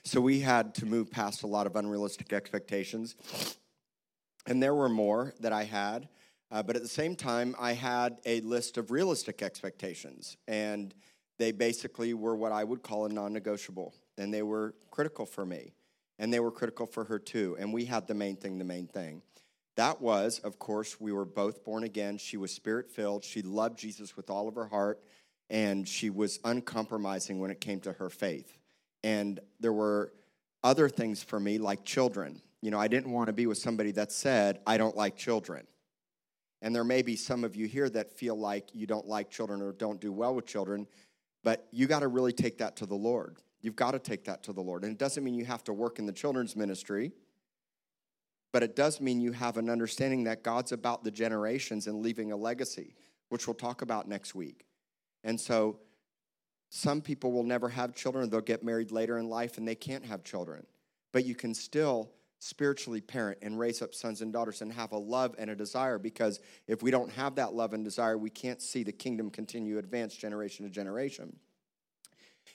So 0.03 0.19
we 0.19 0.41
had 0.41 0.75
to 0.75 0.85
move 0.85 1.09
past 1.09 1.43
a 1.43 1.47
lot 1.47 1.67
of 1.67 1.75
unrealistic 1.75 2.33
expectations, 2.33 3.15
and 4.45 4.61
there 4.61 4.75
were 4.75 4.89
more 4.89 5.33
that 5.39 5.53
I 5.53 5.63
had. 5.63 6.09
Uh, 6.51 6.63
but 6.63 6.75
at 6.75 6.81
the 6.81 6.87
same 6.87 7.15
time, 7.15 7.55
I 7.59 7.73
had 7.73 8.17
a 8.25 8.41
list 8.41 8.77
of 8.77 8.89
realistic 8.89 9.43
expectations, 9.43 10.35
and 10.47 10.95
they 11.37 11.51
basically 11.51 12.13
were 12.13 12.35
what 12.35 12.51
I 12.51 12.63
would 12.63 12.81
call 12.81 13.05
a 13.05 13.09
non 13.09 13.33
negotiable. 13.33 13.93
And 14.17 14.33
they 14.33 14.41
were 14.41 14.73
critical 14.91 15.25
for 15.25 15.45
me, 15.45 15.73
and 16.17 16.33
they 16.33 16.39
were 16.39 16.51
critical 16.51 16.87
for 16.87 17.05
her 17.05 17.19
too. 17.19 17.55
And 17.59 17.71
we 17.71 17.85
had 17.85 18.07
the 18.07 18.15
main 18.15 18.35
thing, 18.35 18.57
the 18.57 18.65
main 18.65 18.87
thing. 18.87 19.21
That 19.79 20.01
was, 20.01 20.39
of 20.39 20.59
course, 20.59 20.99
we 20.99 21.13
were 21.13 21.23
both 21.23 21.63
born 21.63 21.85
again. 21.85 22.17
She 22.17 22.35
was 22.35 22.51
spirit 22.51 22.91
filled. 22.91 23.23
She 23.23 23.41
loved 23.41 23.79
Jesus 23.79 24.17
with 24.17 24.29
all 24.29 24.49
of 24.49 24.55
her 24.55 24.67
heart, 24.67 25.01
and 25.49 25.87
she 25.87 26.09
was 26.09 26.37
uncompromising 26.43 27.39
when 27.39 27.49
it 27.49 27.61
came 27.61 27.79
to 27.81 27.93
her 27.93 28.09
faith. 28.09 28.57
And 29.05 29.39
there 29.61 29.71
were 29.71 30.11
other 30.65 30.89
things 30.89 31.23
for 31.23 31.39
me, 31.39 31.59
like 31.59 31.85
children. 31.85 32.41
You 32.61 32.71
know, 32.71 32.77
I 32.77 32.89
didn't 32.89 33.13
want 33.13 33.27
to 33.27 33.31
be 33.31 33.45
with 33.45 33.57
somebody 33.57 33.91
that 33.91 34.11
said, 34.11 34.59
I 34.67 34.75
don't 34.75 34.97
like 34.97 35.15
children. 35.15 35.65
And 36.61 36.75
there 36.75 36.83
may 36.83 37.01
be 37.01 37.15
some 37.15 37.45
of 37.45 37.55
you 37.55 37.65
here 37.65 37.89
that 37.89 38.11
feel 38.11 38.37
like 38.37 38.75
you 38.75 38.85
don't 38.85 39.07
like 39.07 39.29
children 39.29 39.61
or 39.61 39.71
don't 39.71 40.01
do 40.01 40.11
well 40.11 40.35
with 40.35 40.45
children, 40.45 40.87
but 41.41 41.69
you 41.71 41.87
got 41.87 42.01
to 42.01 42.09
really 42.09 42.33
take 42.33 42.57
that 42.57 42.75
to 42.75 42.85
the 42.85 42.95
Lord. 42.95 43.37
You've 43.61 43.77
got 43.77 43.91
to 43.91 43.99
take 43.99 44.25
that 44.25 44.43
to 44.43 44.51
the 44.51 44.59
Lord. 44.59 44.83
And 44.83 44.91
it 44.91 44.97
doesn't 44.97 45.23
mean 45.23 45.35
you 45.35 45.45
have 45.45 45.63
to 45.63 45.73
work 45.73 45.99
in 45.99 46.05
the 46.05 46.11
children's 46.11 46.57
ministry, 46.57 47.13
but 48.51 48.63
it 48.63 48.75
does 48.75 48.99
mean 48.99 49.21
you 49.21 49.31
have 49.31 49.57
an 49.57 49.69
understanding 49.69 50.23
that 50.23 50.43
God's 50.43 50.71
about 50.71 51.03
the 51.03 51.11
generations 51.11 51.87
and 51.87 52.01
leaving 52.01 52.31
a 52.31 52.37
legacy, 52.37 52.95
which 53.29 53.47
we'll 53.47 53.53
talk 53.53 53.81
about 53.81 54.07
next 54.07 54.33
week. 54.33 54.65
And 55.23 55.39
so 55.39 55.79
some 56.69 57.01
people 57.01 57.31
will 57.31 57.43
never 57.43 57.69
have 57.69 57.95
children, 57.95 58.29
they'll 58.29 58.41
get 58.41 58.63
married 58.63 58.91
later 58.91 59.17
in 59.17 59.29
life 59.29 59.57
and 59.57 59.67
they 59.67 59.75
can't 59.75 60.05
have 60.05 60.23
children. 60.23 60.65
But 61.11 61.25
you 61.25 61.35
can 61.35 61.53
still 61.53 62.11
spiritually 62.39 63.01
parent 63.01 63.37
and 63.41 63.59
raise 63.59 63.81
up 63.81 63.93
sons 63.93 64.21
and 64.21 64.31
daughters 64.31 64.61
and 64.61 64.71
have 64.71 64.93
a 64.93 64.97
love 64.97 65.35
and 65.37 65.49
a 65.49 65.55
desire 65.55 65.99
because 65.99 66.39
if 66.67 66.81
we 66.81 66.89
don't 66.89 67.11
have 67.11 67.35
that 67.35 67.53
love 67.53 67.73
and 67.73 67.83
desire, 67.83 68.17
we 68.17 68.29
can't 68.29 68.61
see 68.61 68.83
the 68.83 68.91
kingdom 68.91 69.29
continue 69.29 69.77
advance 69.77 70.15
generation 70.15 70.65
to 70.65 70.71
generation. 70.71 71.35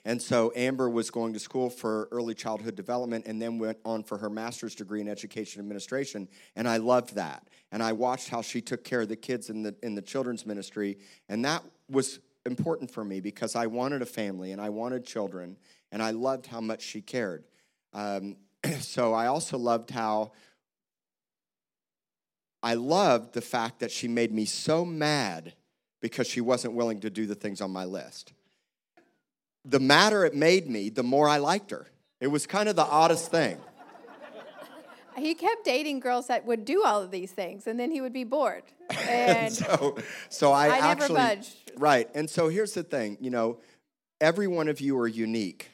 And 0.07 0.21
so 0.21 0.53
Amber 0.55 0.91
was 0.91 1.11
going 1.11 1.33
to 1.33 1.39
school 1.39 1.71
for 1.71 2.09
early 2.13 2.35
childhood 2.35 2.77
development 2.77 3.27
and 3.27 3.41
then 3.41 3.59
went 3.59 3.79
on 3.85 4.03
for 4.03 4.19
her 4.19 4.29
master's 4.29 4.75
degree 4.75 5.01
in 5.01 5.09
education 5.09 5.61
administration. 5.61 6.29
And 6.57 6.69
I 6.69 6.77
loved 6.77 7.15
that. 7.15 7.49
And 7.73 7.83
I 7.83 7.93
watched 7.93 8.29
how 8.29 8.43
she 8.43 8.61
took 8.61 8.85
care 8.85 9.01
of 9.01 9.09
the 9.09 9.17
kids 9.17 9.49
in 9.49 9.63
the, 9.63 9.75
in 9.83 9.95
the 9.95 10.03
children's 10.03 10.45
ministry. 10.45 10.99
And 11.31 11.45
that 11.47 11.63
was 11.89 12.21
important 12.45 12.91
for 12.91 13.03
me 13.03 13.21
because 13.21 13.57
I 13.57 13.67
wanted 13.67 14.03
a 14.03 14.07
family 14.07 14.53
and 14.53 14.61
I 14.61 14.69
wanted 14.69 15.07
children. 15.07 15.57
And 15.91 16.03
I 16.03 16.11
loved 16.11 16.47
how 16.47 16.61
much 16.61 16.83
she 16.83 17.01
cared. 17.01 17.45
Um, 17.95 18.37
so 18.81 19.15
I 19.15 19.29
also 19.29 19.57
loved 19.57 19.91
how 19.91 20.33
I 22.63 22.75
loved 22.75 23.35
the 23.35 23.43
fact 23.43 23.81
that 23.81 23.91
she 23.91 24.09
made 24.09 24.33
me 24.33 24.45
so 24.47 24.85
mad 24.85 25.55
because 26.01 26.27
she 26.27 26.41
wasn't 26.41 26.75
willing 26.75 27.01
to 27.01 27.11
do 27.11 27.27
the 27.27 27.35
things 27.35 27.61
on 27.61 27.71
my 27.71 27.85
list. 27.85 28.33
The 29.65 29.81
madder 29.81 30.25
it 30.25 30.35
made 30.35 30.69
me, 30.69 30.91
the 30.91 31.03
more 31.03 31.29
I 31.29 31.39
liked 31.39 31.71
her. 31.71 31.87
It 32.21 32.27
was 32.29 32.47
kind 32.47 32.69
of 32.69 32.77
the 32.77 32.85
oddest 32.85 33.31
thing. 33.31 33.59
He 35.17 35.35
kept 35.35 35.65
dating 35.65 36.01
girls 36.01 36.27
that 36.27 36.45
would 36.45 36.65
do 36.65 36.83
all 36.83 37.01
of 37.01 37.13
these 37.13 37.31
things, 37.31 37.69
and 37.69 37.79
then 37.79 37.93
he 37.93 38.01
would 38.01 38.13
be 38.13 38.25
bored. 38.25 38.65
And 39.09 39.53
so, 39.53 39.97
so 40.29 40.53
I, 40.53 40.67
I 40.67 40.79
actually, 40.79 41.15
never 41.15 41.37
budged. 41.37 41.57
right. 41.79 42.09
And 42.15 42.29
so 42.29 42.49
here's 42.49 42.75
the 42.75 42.83
thing, 42.83 43.17
you 43.21 43.31
know, 43.31 43.59
every 44.21 44.47
one 44.47 44.69
of 44.69 44.81
you 44.81 44.99
are 44.99 45.09
unique. 45.09 45.71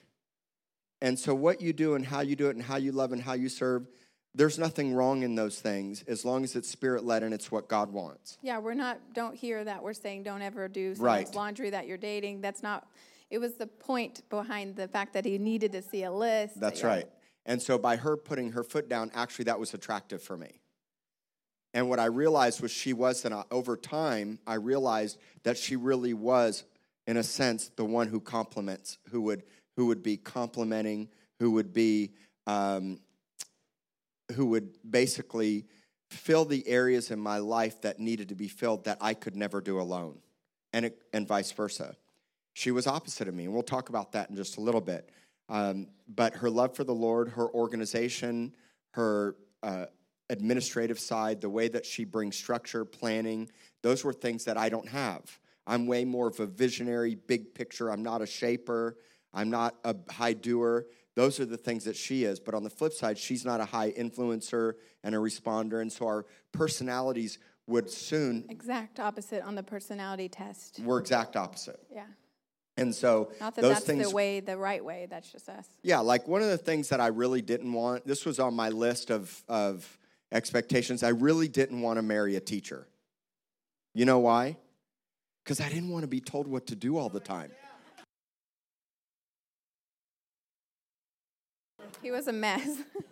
And 1.03 1.19
so, 1.19 1.35
what 1.35 1.61
you 1.63 1.73
do 1.73 1.95
and 1.95 2.05
how 2.07 2.21
you 2.21 2.37
do 2.37 2.49
it 2.49 2.57
and 2.57 2.63
how 2.65 2.77
you 2.77 2.93
love 2.93 3.13
and 3.13 3.21
how 3.23 3.33
you 3.33 3.49
serve, 3.49 3.89
there's 4.35 4.59
nothing 4.59 4.95
wrong 4.95 5.23
in 5.23 5.35
those 5.35 5.59
things 5.59 6.05
as 6.07 6.25
long 6.25 6.45
as 6.45 6.55
it's 6.55 6.69
spirit 6.69 7.05
led 7.05 7.23
and 7.23 7.33
it's 7.35 7.51
what 7.51 7.69
God 7.69 7.91
wants. 7.93 8.37
Yeah, 8.43 8.59
we're 8.59 8.75
not, 8.75 8.99
don't 9.15 9.35
hear 9.35 9.65
that 9.65 9.83
we're 9.83 9.95
saying 9.95 10.23
don't 10.23 10.43
ever 10.43 10.69
do 10.69 10.95
someone's 10.95 11.01
Right. 11.27 11.35
laundry 11.35 11.71
that 11.71 11.87
you're 11.89 11.97
dating. 11.99 12.43
That's 12.43 12.63
not, 12.63 12.87
it 13.31 13.39
was 13.39 13.55
the 13.55 13.67
point 13.67 14.29
behind 14.29 14.77
the 14.77 14.89
fact 14.89 15.13
that 15.15 15.25
he 15.25 15.39
needed 15.39 15.73
to 15.73 15.83
see 15.83 16.03
a 16.03 16.13
list. 16.13 16.59
That's 16.61 16.81
Yeah. 16.81 16.87
right. 16.87 17.09
And 17.47 17.63
so, 17.63 17.79
by 17.79 17.97
her 17.97 18.17
putting 18.17 18.53
her 18.53 18.63
foot 18.63 18.89
down, 18.89 19.11
actually, 19.15 19.47
that 19.47 19.59
was 19.59 19.73
attractive 19.73 20.23
for 20.23 20.37
me. 20.37 20.61
And 21.73 21.89
what 21.89 21.99
I 21.99 22.07
realized 22.07 22.61
was 22.61 22.71
she 22.71 22.93
was, 22.93 23.25
and 23.25 23.35
over 23.51 23.77
time, 23.77 24.41
I 24.47 24.55
realized 24.55 25.19
that 25.45 25.57
she 25.57 25.77
really 25.77 26.13
was, 26.13 26.65
in 27.07 27.17
a 27.17 27.23
sense, 27.23 27.71
the 27.77 27.85
one 27.85 28.09
who 28.09 28.21
complements, 28.21 28.99
who 29.11 29.23
would, 29.23 29.45
who 29.77 29.87
would 29.87 30.03
be 30.03 30.17
complementing, 30.17 31.09
who 31.39 31.53
would 31.53 31.73
be, 31.73 32.13
um, 32.47 33.01
who 34.35 34.47
would 34.47 34.75
basically 34.89 35.67
fill 36.11 36.45
the 36.45 36.67
areas 36.67 37.11
in 37.11 37.21
my 37.21 37.39
life 37.39 37.81
that 37.83 38.01
needed 38.01 38.29
to 38.29 38.35
be 38.35 38.49
filled 38.49 38.85
that 38.85 38.99
I 39.01 39.15
could 39.15 39.37
never 39.37 39.61
do 39.61 39.81
alone, 39.81 40.19
and, 40.73 40.87
it, 40.87 41.03
and 41.13 41.27
vice 41.27 41.53
versa. 41.53 41.97
She 42.61 42.73
was 42.73 42.87
opposite 42.87 43.27
of 43.27 43.35
me, 43.35 43.45
and 43.45 43.55
we'll 43.55 43.63
talk 43.63 43.89
about 43.89 44.13
that 44.13 44.29
in 44.29 44.37
just 44.37 44.59
a 44.59 44.61
little 44.61 44.83
bit. 44.83 45.09
Um, 45.49 45.87
but 46.07 46.35
her 46.35 46.51
love 46.51 46.77
for 46.77 46.85
the 46.85 46.95
Lord, 46.95 47.31
her 47.31 47.49
organization, 47.55 48.55
her 48.91 49.37
uh, 49.63 49.87
administrative 50.29 51.01
side, 51.01 51.41
the 51.41 51.49
way 51.49 51.69
that 51.69 51.87
she 51.87 52.05
brings 52.05 52.37
structure, 52.37 52.85
planning, 52.85 53.51
those 53.81 54.05
were 54.05 54.13
things 54.13 54.45
that 54.45 54.59
I 54.59 54.69
don't 54.69 54.89
have. 54.89 55.23
I'm 55.67 55.87
way 55.87 56.05
more 56.05 56.29
of 56.29 56.39
a 56.39 56.45
visionary, 56.45 57.15
big 57.15 57.55
picture. 57.55 57.91
I'm 57.91 58.03
not 58.03 58.21
a 58.21 58.27
shaper. 58.27 58.99
I'm 59.33 59.49
not 59.49 59.77
a 59.87 59.97
high 60.11 60.35
doer. 60.35 60.85
Those 61.17 61.41
are 61.41 61.47
the 61.47 61.57
things 61.57 61.85
that 61.85 61.97
she 61.97 62.25
is. 62.25 62.41
But 62.41 62.53
on 62.53 62.63
the 62.63 62.69
flip 62.69 62.93
side, 62.93 63.17
she's 63.17 63.43
not 63.43 63.61
a 63.61 63.65
high 63.65 63.93
influencer 63.93 64.75
and 65.03 65.15
a 65.15 65.19
responder. 65.19 65.81
And 65.81 65.91
so 65.91 66.05
our 66.05 66.27
personalities 66.53 67.39
would 67.67 67.89
soon, 67.89 68.45
Exact 68.51 69.01
opposite 69.01 69.43
on 69.45 69.55
the 69.55 69.63
personality 69.63 70.29
test. 70.29 70.79
we're 70.81 70.99
exact 70.99 71.37
opposite. 71.37 71.81
Yeah. 71.91 72.05
And 72.81 72.95
so 72.95 73.31
Not 73.41 73.55
that 73.57 73.63
those 73.63 73.75
that's 73.75 73.85
things 73.85 74.09
the 74.09 74.15
way, 74.15 74.41
the 74.41 74.57
right 74.57 74.83
way. 74.83 75.07
That's 75.09 75.31
just 75.31 75.49
us. 75.51 75.69
Yeah, 75.83 75.99
like 75.99 76.27
one 76.27 76.41
of 76.41 76.49
the 76.49 76.57
things 76.57 76.89
that 76.89 76.99
I 76.99 77.09
really 77.09 77.43
didn't 77.43 77.73
want, 77.73 78.07
this 78.07 78.25
was 78.25 78.41
on 78.41 78.55
my 78.55 78.71
list 78.71 79.11
of, 79.11 79.45
of 79.49 79.99
expectations. 80.33 81.03
I 81.03 81.11
really 81.11 81.47
didn't 81.47 81.83
want 81.83 81.99
to 81.99 82.03
marry 82.03 82.37
a 82.37 82.41
teacher. 82.41 82.87
You 83.95 84.07
know 84.07 84.21
why? 84.21 84.57
Because 85.45 85.61
I 85.61 85.69
didn't 85.69 85.91
want 85.91 86.05
to 86.05 86.09
be 86.09 86.21
told 86.21 86.49
what 86.49 86.67
to 86.69 86.75
do 86.75 86.97
all 86.97 87.11
the 87.11 87.21
time. 87.21 87.51
He 92.01 92.11
was 92.11 92.29
a 92.29 92.33
mess. 92.33 92.79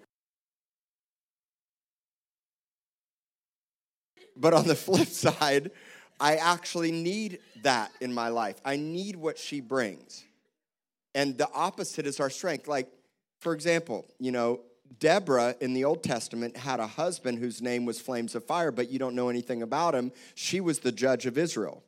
But 4.41 4.55
on 4.55 4.67
the 4.69 4.77
flip 4.77 5.09
side, 5.25 5.73
I 6.21 6.37
actually 6.37 6.93
need 6.93 7.39
that 7.63 7.93
in 8.01 8.13
my 8.13 8.29
life. 8.29 8.61
I 8.65 8.77
need 8.77 9.17
what 9.17 9.39
she 9.39 9.61
brings. 9.61 10.25
And 11.15 11.39
the 11.39 11.49
opposite 11.53 12.07
is 12.07 12.21
our 12.21 12.31
strength. 12.31 12.69
Like, 12.69 12.89
for 13.41 13.55
example, 13.55 14.07
you 14.19 14.33
know, 14.33 14.61
Deborah 15.01 15.55
in 15.61 15.75
the 15.75 15.85
Old 15.85 16.03
Testament 16.03 16.57
had 16.57 16.81
a 16.81 16.87
husband 16.87 17.39
whose 17.39 17.61
name 17.61 17.85
was 17.85 18.01
Flames 18.01 18.35
of 18.35 18.45
Fire, 18.45 18.73
but 18.73 18.91
you 18.91 18.99
don't 18.99 19.15
know 19.15 19.29
anything 19.29 19.63
about 19.63 19.95
him. 19.95 20.13
She 20.35 20.61
was 20.61 20.81
the 20.81 20.93
judge 20.93 21.27
of 21.27 21.39
Israel, 21.39 21.83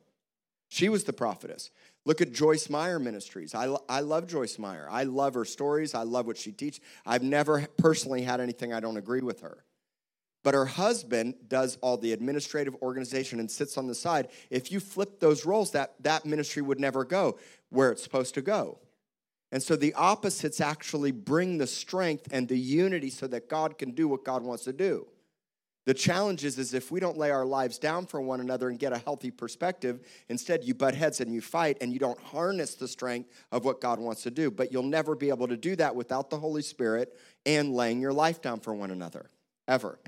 she 0.69 0.88
was 0.88 1.05
the 1.05 1.12
prophetess. 1.12 1.71
Look 2.07 2.23
at 2.23 2.33
Joyce 2.33 2.71
Meyer 2.71 2.99
Ministries. 2.99 3.55
I, 3.55 3.77
I 3.87 4.01
love 4.01 4.27
Joyce 4.27 4.59
Meyer. 4.59 4.88
I 4.90 5.05
love 5.05 5.35
her 5.35 5.45
stories. 5.45 5.95
I 5.95 6.03
love 6.03 6.27
what 6.27 6.38
she 6.38 6.51
teaches. 6.51 6.81
I've 7.05 7.23
never 7.23 7.66
personally 7.77 8.23
had 8.23 8.40
anything 8.40 8.73
I 8.73 8.81
don't 8.81 8.97
agree 8.97 9.21
with 9.21 9.43
her. 9.43 9.62
But 10.42 10.55
her 10.55 10.66
husband 10.66 11.35
does 11.48 11.76
all 11.83 11.96
the 11.98 12.12
administrative 12.12 12.74
organization 12.83 13.40
and 13.40 13.50
sits 13.50 13.76
on 13.76 13.87
the 13.87 13.94
side. 13.94 14.29
If 14.48 14.72
you 14.72 14.81
flip 14.81 15.20
those 15.20 15.44
roles, 15.44 15.72
that, 15.72 15.94
that 16.00 16.24
ministry 16.24 16.62
would 16.62 16.81
never 16.81 17.05
go 17.05 17.38
where 17.68 17.92
it's 17.92 18.03
supposed 18.03 18.35
to 18.35 18.42
go. 18.42 18.79
And 19.53 19.62
so 19.62 19.76
the 19.76 19.94
opposites 19.94 20.61
actually 20.61 21.11
bring 21.11 21.59
the 21.59 21.66
strength 21.66 22.29
and 22.31 22.48
the 22.48 22.59
unity 22.59 23.11
so 23.11 23.26
that 23.26 23.48
God 23.48 23.79
can 23.79 23.90
do 23.90 24.09
what 24.09 24.24
God 24.24 24.42
wants 24.42 24.64
to 24.64 24.72
do. 24.72 25.07
The 25.87 25.94
challenge 25.94 26.44
is, 26.44 26.59
is 26.59 26.72
if 26.72 26.92
we 26.92 27.00
don't 27.00 27.16
lay 27.16 27.31
our 27.31 27.44
lives 27.44 27.79
down 27.79 28.07
for 28.07 28.20
one 28.20 28.40
another 28.40 28.68
and 28.68 28.79
get 28.79 28.92
a 28.92 28.98
healthy 28.98 29.31
perspective, 29.31 30.07
instead 30.29 30.62
you 30.62 30.74
butt 30.74 30.94
heads 30.94 31.20
and 31.20 31.33
you 31.33 31.40
fight 31.40 31.79
and 31.81 31.92
you 31.92 31.98
don't 31.98 32.20
harness 32.20 32.74
the 32.74 32.87
strength 32.87 33.31
of 33.50 33.64
what 33.64 33.81
God 33.81 33.98
wants 33.98 34.22
to 34.22 34.31
do. 34.31 34.50
But 34.50 34.70
you'll 34.70 34.83
never 34.83 35.16
be 35.16 35.31
able 35.31 35.48
to 35.48 35.57
do 35.57 35.74
that 35.76 35.96
without 35.96 36.31
the 36.31 36.38
Holy 36.38 36.62
Spirit 36.62 37.18
and 37.44 37.74
laying 37.74 38.00
your 38.00 38.12
life 38.12 38.40
down 38.40 38.61
for 38.61 38.74
one 38.74 38.90
another, 38.90 39.31
ever. 39.66 39.98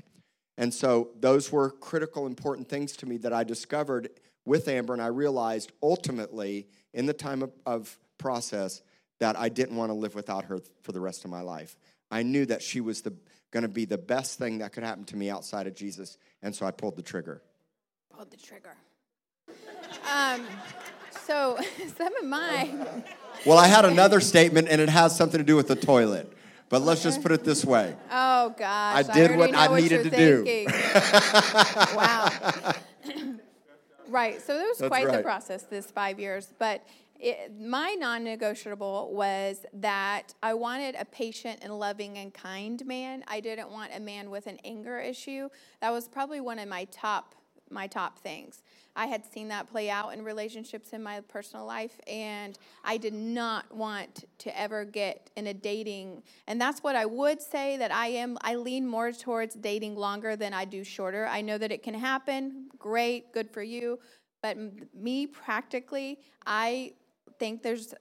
And 0.57 0.73
so 0.73 1.09
those 1.19 1.51
were 1.51 1.71
critical, 1.71 2.27
important 2.27 2.67
things 2.67 2.95
to 2.97 3.05
me 3.05 3.17
that 3.17 3.33
I 3.33 3.43
discovered 3.43 4.09
with 4.45 4.67
Amber, 4.67 4.93
and 4.93 5.01
I 5.01 5.07
realized 5.07 5.71
ultimately 5.81 6.67
in 6.93 7.05
the 7.05 7.13
time 7.13 7.41
of, 7.41 7.51
of 7.65 7.97
process 8.17 8.81
that 9.19 9.37
I 9.37 9.49
didn't 9.49 9.75
want 9.75 9.89
to 9.89 9.93
live 9.93 10.15
without 10.15 10.45
her 10.45 10.59
for 10.81 10.91
the 10.91 10.99
rest 10.99 11.23
of 11.23 11.31
my 11.31 11.41
life. 11.41 11.77
I 12.11 12.23
knew 12.23 12.45
that 12.45 12.61
she 12.61 12.81
was 12.81 13.01
going 13.51 13.63
to 13.63 13.69
be 13.69 13.85
the 13.85 13.97
best 13.97 14.37
thing 14.37 14.59
that 14.59 14.73
could 14.73 14.83
happen 14.83 15.05
to 15.05 15.15
me 15.15 15.29
outside 15.29 15.65
of 15.65 15.75
Jesus. 15.75 16.17
And 16.41 16.55
so 16.55 16.65
I 16.65 16.71
pulled 16.71 16.95
the 16.95 17.01
trigger. 17.01 17.41
Pulled 18.15 18.31
the 18.31 18.37
trigger. 18.37 18.75
Um, 20.11 20.45
so 21.25 21.57
some 21.97 22.15
of 22.15 22.25
my. 22.25 22.69
Well, 23.45 23.57
I 23.57 23.67
had 23.67 23.85
another 23.85 24.19
statement, 24.19 24.67
and 24.69 24.79
it 24.81 24.89
has 24.89 25.15
something 25.15 25.39
to 25.39 25.43
do 25.43 25.55
with 25.55 25.67
the 25.67 25.75
toilet. 25.75 26.31
But 26.73 26.81
let's 26.81 27.03
just 27.03 27.21
put 27.21 27.31
it 27.31 27.43
this 27.43 27.63
way. 27.63 27.95
Oh 28.11 28.49
gosh, 28.57 29.07
I 29.07 29.13
did 29.13 29.33
I 29.33 29.37
what 29.37 29.53
I 29.53 29.67
what 29.67 29.79
needed 29.79 30.05
to 30.05 30.09
thinking. 30.09 30.65
do. 30.65 30.73
wow. 31.95 32.31
right. 34.07 34.41
So 34.41 34.57
it 34.57 34.69
was 34.69 34.79
That's 34.79 34.87
quite 34.87 35.05
right. 35.05 35.17
the 35.17 35.21
process. 35.21 35.61
This 35.69 35.91
five 35.91 36.19
years, 36.19 36.51
but 36.57 36.83
it, 37.19 37.51
my 37.61 37.95
non-negotiable 37.99 39.11
was 39.13 39.67
that 39.73 40.33
I 40.41 40.55
wanted 40.55 40.95
a 40.97 41.05
patient 41.05 41.59
and 41.61 41.77
loving 41.77 42.17
and 42.17 42.33
kind 42.33 42.83
man. 42.87 43.23
I 43.27 43.39
didn't 43.39 43.69
want 43.69 43.91
a 43.95 43.99
man 43.99 44.31
with 44.31 44.47
an 44.47 44.57
anger 44.65 44.97
issue. 44.97 45.49
That 45.79 45.91
was 45.91 46.07
probably 46.07 46.41
one 46.41 46.57
of 46.57 46.67
my 46.67 46.85
top 46.85 47.35
my 47.69 47.85
top 47.85 48.17
things. 48.17 48.63
I 48.95 49.07
had 49.07 49.25
seen 49.25 49.47
that 49.47 49.69
play 49.69 49.89
out 49.89 50.13
in 50.13 50.23
relationships 50.23 50.93
in 50.93 51.01
my 51.01 51.21
personal 51.21 51.65
life, 51.65 51.99
and 52.07 52.57
I 52.83 52.97
did 52.97 53.13
not 53.13 53.73
want 53.75 54.25
to 54.39 54.59
ever 54.59 54.85
get 54.85 55.31
in 55.35 55.47
a 55.47 55.53
dating. 55.53 56.23
And 56.47 56.61
that's 56.61 56.81
what 56.81 56.95
I 56.95 57.05
would 57.05 57.41
say 57.41 57.77
that 57.77 57.91
I 57.91 58.07
am. 58.07 58.37
I 58.41 58.55
lean 58.55 58.87
more 58.87 59.11
towards 59.11 59.55
dating 59.55 59.95
longer 59.95 60.35
than 60.35 60.53
I 60.53 60.65
do 60.65 60.83
shorter. 60.83 61.25
I 61.25 61.41
know 61.41 61.57
that 61.57 61.71
it 61.71 61.81
can 61.81 61.95
happen. 61.95 62.69
Great, 62.77 63.33
good 63.33 63.49
for 63.49 63.63
you. 63.63 63.99
But 64.41 64.57
me, 64.93 65.25
practically, 65.25 66.19
I 66.45 66.93
think 67.39 67.63
there's 67.63 67.93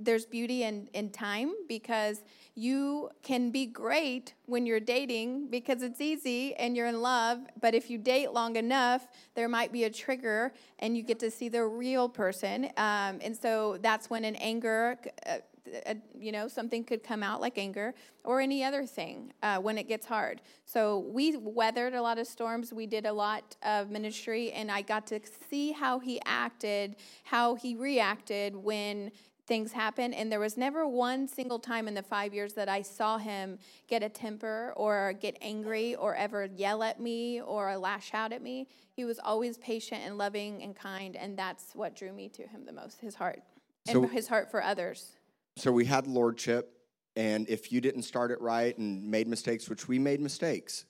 there's 0.00 0.26
beauty 0.26 0.62
in, 0.64 0.88
in 0.94 1.10
time 1.10 1.52
because 1.68 2.22
you 2.54 3.10
can 3.22 3.50
be 3.50 3.66
great 3.66 4.34
when 4.46 4.66
you're 4.66 4.80
dating 4.80 5.48
because 5.48 5.82
it's 5.82 6.00
easy 6.00 6.54
and 6.56 6.76
you're 6.76 6.88
in 6.88 7.00
love. 7.00 7.38
But 7.60 7.74
if 7.74 7.90
you 7.90 7.98
date 7.98 8.32
long 8.32 8.56
enough, 8.56 9.06
there 9.34 9.48
might 9.48 9.72
be 9.72 9.84
a 9.84 9.90
trigger 9.90 10.52
and 10.78 10.96
you 10.96 11.02
get 11.02 11.18
to 11.20 11.30
see 11.30 11.48
the 11.48 11.64
real 11.64 12.08
person. 12.08 12.66
Um, 12.76 13.20
and 13.22 13.36
so 13.36 13.78
that's 13.80 14.10
when 14.10 14.24
an 14.24 14.36
anger, 14.36 14.98
uh, 15.26 15.36
uh, 15.86 15.94
you 16.18 16.32
know, 16.32 16.48
something 16.48 16.82
could 16.84 17.02
come 17.02 17.22
out 17.22 17.40
like 17.40 17.56
anger 17.58 17.94
or 18.24 18.40
any 18.40 18.64
other 18.64 18.86
thing 18.86 19.32
uh, 19.42 19.58
when 19.58 19.78
it 19.78 19.88
gets 19.88 20.06
hard. 20.06 20.40
So 20.64 20.98
we 20.98 21.36
weathered 21.36 21.94
a 21.94 22.02
lot 22.02 22.18
of 22.18 22.26
storms. 22.26 22.72
We 22.72 22.86
did 22.86 23.06
a 23.06 23.12
lot 23.12 23.56
of 23.62 23.90
ministry, 23.90 24.52
and 24.52 24.70
I 24.70 24.82
got 24.82 25.06
to 25.08 25.20
see 25.48 25.72
how 25.72 25.98
he 25.98 26.20
acted, 26.24 26.96
how 27.24 27.54
he 27.54 27.74
reacted 27.74 28.56
when 28.56 29.12
things 29.50 29.72
happen. 29.72 30.14
And 30.14 30.30
there 30.30 30.38
was 30.38 30.56
never 30.56 30.86
one 30.86 31.26
single 31.26 31.58
time 31.58 31.88
in 31.88 31.94
the 31.94 32.04
five 32.04 32.32
years 32.32 32.52
that 32.52 32.68
I 32.68 32.82
saw 32.82 33.18
him 33.18 33.58
get 33.88 34.00
a 34.00 34.08
temper 34.08 34.72
or 34.76 35.12
get 35.20 35.36
angry 35.42 35.96
or 35.96 36.14
ever 36.14 36.48
yell 36.54 36.84
at 36.84 37.00
me 37.00 37.40
or 37.40 37.76
lash 37.76 38.14
out 38.14 38.32
at 38.32 38.42
me. 38.42 38.68
He 38.92 39.04
was 39.04 39.18
always 39.18 39.58
patient 39.58 40.02
and 40.04 40.16
loving 40.16 40.62
and 40.62 40.76
kind. 40.76 41.16
And 41.16 41.36
that's 41.36 41.74
what 41.74 41.96
drew 41.96 42.12
me 42.12 42.28
to 42.28 42.46
him 42.46 42.64
the 42.64 42.72
most 42.72 43.00
his 43.00 43.16
heart 43.16 43.42
and 43.88 43.94
So- 43.94 44.06
his 44.06 44.28
heart 44.28 44.52
for 44.52 44.62
others. 44.62 45.16
So 45.56 45.72
we 45.72 45.84
had 45.84 46.06
lordship, 46.06 46.72
and 47.16 47.48
if 47.48 47.72
you 47.72 47.80
didn't 47.80 48.04
start 48.04 48.30
it 48.30 48.40
right 48.40 48.78
and 48.78 49.10
made 49.10 49.26
mistakes, 49.26 49.68
which 49.68 49.88
we 49.88 49.98
made 49.98 50.20
mistakes, 50.20 50.84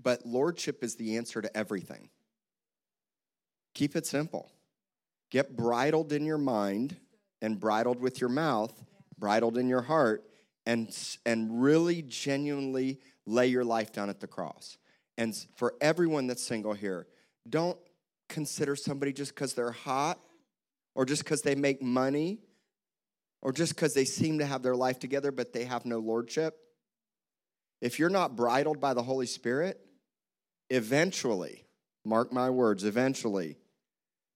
but 0.00 0.24
lordship 0.24 0.84
is 0.84 0.94
the 0.94 1.16
answer 1.16 1.42
to 1.42 1.54
everything. 1.56 2.08
Keep 3.74 3.96
it 3.96 4.06
simple. 4.06 4.52
Get 5.30 5.56
bridled 5.56 6.12
in 6.12 6.24
your 6.24 6.38
mind 6.38 6.96
and 7.40 7.58
bridled 7.58 8.00
with 8.00 8.20
your 8.20 8.30
mouth, 8.30 8.72
bridled 9.18 9.58
in 9.58 9.68
your 9.68 9.82
heart, 9.82 10.24
and, 10.66 10.94
and 11.24 11.62
really 11.62 12.02
genuinely 12.02 13.00
lay 13.26 13.46
your 13.46 13.64
life 13.64 13.92
down 13.92 14.10
at 14.10 14.20
the 14.20 14.26
cross. 14.26 14.76
And 15.16 15.34
for 15.56 15.74
everyone 15.80 16.26
that's 16.26 16.46
single 16.46 16.74
here, 16.74 17.06
don't 17.48 17.78
consider 18.28 18.76
somebody 18.76 19.12
just 19.12 19.34
because 19.34 19.54
they're 19.54 19.72
hot 19.72 20.20
or 20.94 21.04
just 21.04 21.24
because 21.24 21.42
they 21.42 21.54
make 21.54 21.82
money 21.82 22.40
or 23.40 23.52
just 23.52 23.74
because 23.74 23.94
they 23.94 24.04
seem 24.04 24.38
to 24.38 24.46
have 24.46 24.62
their 24.62 24.76
life 24.76 24.98
together 24.98 25.32
but 25.32 25.52
they 25.52 25.64
have 25.64 25.86
no 25.86 25.98
lordship. 25.98 26.58
If 27.80 27.98
you're 27.98 28.10
not 28.10 28.36
bridled 28.36 28.80
by 28.80 28.94
the 28.94 29.02
Holy 29.02 29.26
Spirit, 29.26 29.80
eventually, 30.68 31.64
mark 32.04 32.32
my 32.32 32.50
words, 32.50 32.84
eventually, 32.84 33.56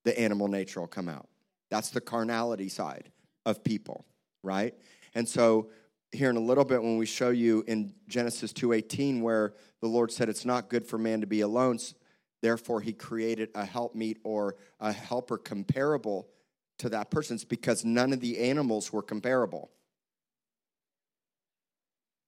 the 0.05 0.19
animal 0.19 0.49
nature 0.49 0.81
will 0.81 0.87
come 0.87 1.09
out. 1.09 1.29
That's 1.73 1.89
the 1.89 2.03
carnality 2.03 2.69
side 2.69 3.11
of 3.47 3.65
people, 3.65 4.05
right? 4.43 4.75
And 5.15 5.27
so 5.27 5.71
here 6.13 6.29
in 6.29 6.37
a 6.37 6.41
little 6.41 6.67
bit 6.67 6.83
when 6.83 6.99
we 6.99 7.07
show 7.07 7.31
you 7.31 7.65
in 7.67 7.95
Genesis 8.09 8.53
2:18 8.53 9.23
where 9.23 9.55
the 9.81 9.89
Lord 9.89 10.13
said 10.13 10.29
it's 10.29 10.45
not 10.45 10.69
good 10.69 10.87
for 10.87 10.99
man 10.99 11.23
to 11.23 11.27
be 11.27 11.41
alone, 11.41 11.79
therefore 12.43 12.83
he 12.83 12.93
created 12.93 13.49
a 13.55 13.65
helpmeet 13.65 14.19
or 14.23 14.57
a 14.81 14.93
helper 14.93 15.39
comparable 15.39 16.29
to 16.77 16.91
that 16.91 17.11
person's 17.11 17.43
because 17.43 17.87
none 17.87 18.13
of 18.13 18.21
the 18.21 18.39
animals 18.39 18.93
were 18.93 19.01
comparable. 19.01 19.71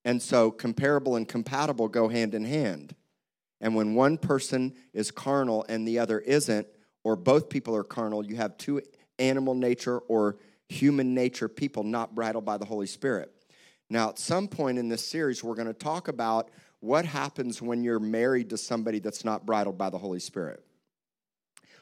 And 0.07 0.23
so 0.23 0.51
comparable 0.51 1.17
and 1.17 1.29
compatible 1.29 1.89
go 1.89 2.09
hand 2.09 2.35
in 2.35 2.47
hand. 2.47 2.97
And 3.61 3.75
when 3.75 3.95
one 3.95 4.17
person 4.17 4.75
is 4.95 5.11
carnal 5.11 5.67
and 5.69 5.87
the 5.87 5.99
other 5.99 6.19
isn't, 6.19 6.67
or 7.03 7.15
both 7.15 7.51
people 7.51 7.77
are 7.77 7.85
carnal, 7.85 8.25
you 8.25 8.37
have 8.37 8.57
two 8.57 8.81
animal 9.19 9.55
nature 9.55 9.99
or 9.99 10.37
human 10.69 11.15
nature 11.15 11.49
people 11.49 11.85
not 11.85 12.15
bridled 12.15 12.45
by 12.45 12.57
the 12.57 12.65
Holy 12.65 12.87
Spirit. 12.87 13.31
Now, 13.91 14.09
at 14.09 14.19
some 14.19 14.49
point 14.49 14.79
in 14.79 14.89
this 14.89 15.07
series, 15.07 15.45
we're 15.45 15.55
going 15.55 15.67
to 15.67 15.75
talk 15.75 16.09
about 16.09 16.51
what 16.81 17.05
happens 17.05 17.63
when 17.63 17.83
you're 17.83 18.01
married 18.01 18.51
to 18.51 18.59
somebody 18.59 18.99
that's 18.99 19.25
not 19.25 19.47
bridled 19.47 19.79
by 19.79 19.91
the 19.91 19.99
Holy 19.99 20.21
Spirit 20.21 20.65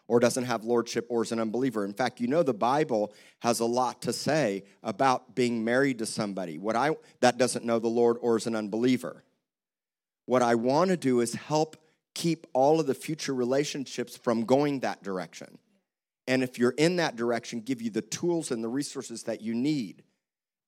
or 0.09 0.21
doesn't 0.21 0.45
have 0.45 0.65
lordship 0.65 1.07
or 1.09 1.23
is 1.23 1.33
an 1.33 1.41
unbeliever. 1.41 1.85
In 1.85 1.93
fact, 1.93 2.21
you 2.21 2.27
know 2.27 2.43
the 2.43 2.53
Bible 2.53 3.13
has 3.41 3.61
a 3.61 3.65
lot 3.65 4.03
to 4.03 4.13
say 4.13 4.65
about 4.83 5.35
being 5.35 5.65
married 5.65 5.99
to 5.99 6.07
somebody 6.07 6.59
what 6.59 6.77
I 6.77 6.91
that 7.21 7.39
doesn't 7.39 7.65
know 7.65 7.79
the 7.79 7.89
Lord 7.89 8.17
or 8.21 8.37
is 8.37 8.47
an 8.47 8.55
unbeliever. 8.55 9.25
What 10.27 10.43
I 10.43 10.55
want 10.55 10.91
to 10.91 10.97
do 10.97 11.21
is 11.21 11.35
help 11.35 11.77
keep 12.15 12.47
all 12.53 12.79
of 12.79 12.87
the 12.87 12.95
future 12.95 13.35
relationships 13.35 14.17
from 14.17 14.45
going 14.45 14.81
that 14.81 15.03
direction. 15.03 15.59
And 16.27 16.43
if 16.43 16.59
you're 16.59 16.75
in 16.79 16.97
that 16.97 17.17
direction, 17.17 17.61
give 17.61 17.83
you 17.83 17.91
the 17.91 18.03
tools 18.03 18.51
and 18.51 18.63
the 18.63 18.69
resources 18.69 19.25
that 19.25 19.41
you 19.41 19.55
need. 19.55 20.03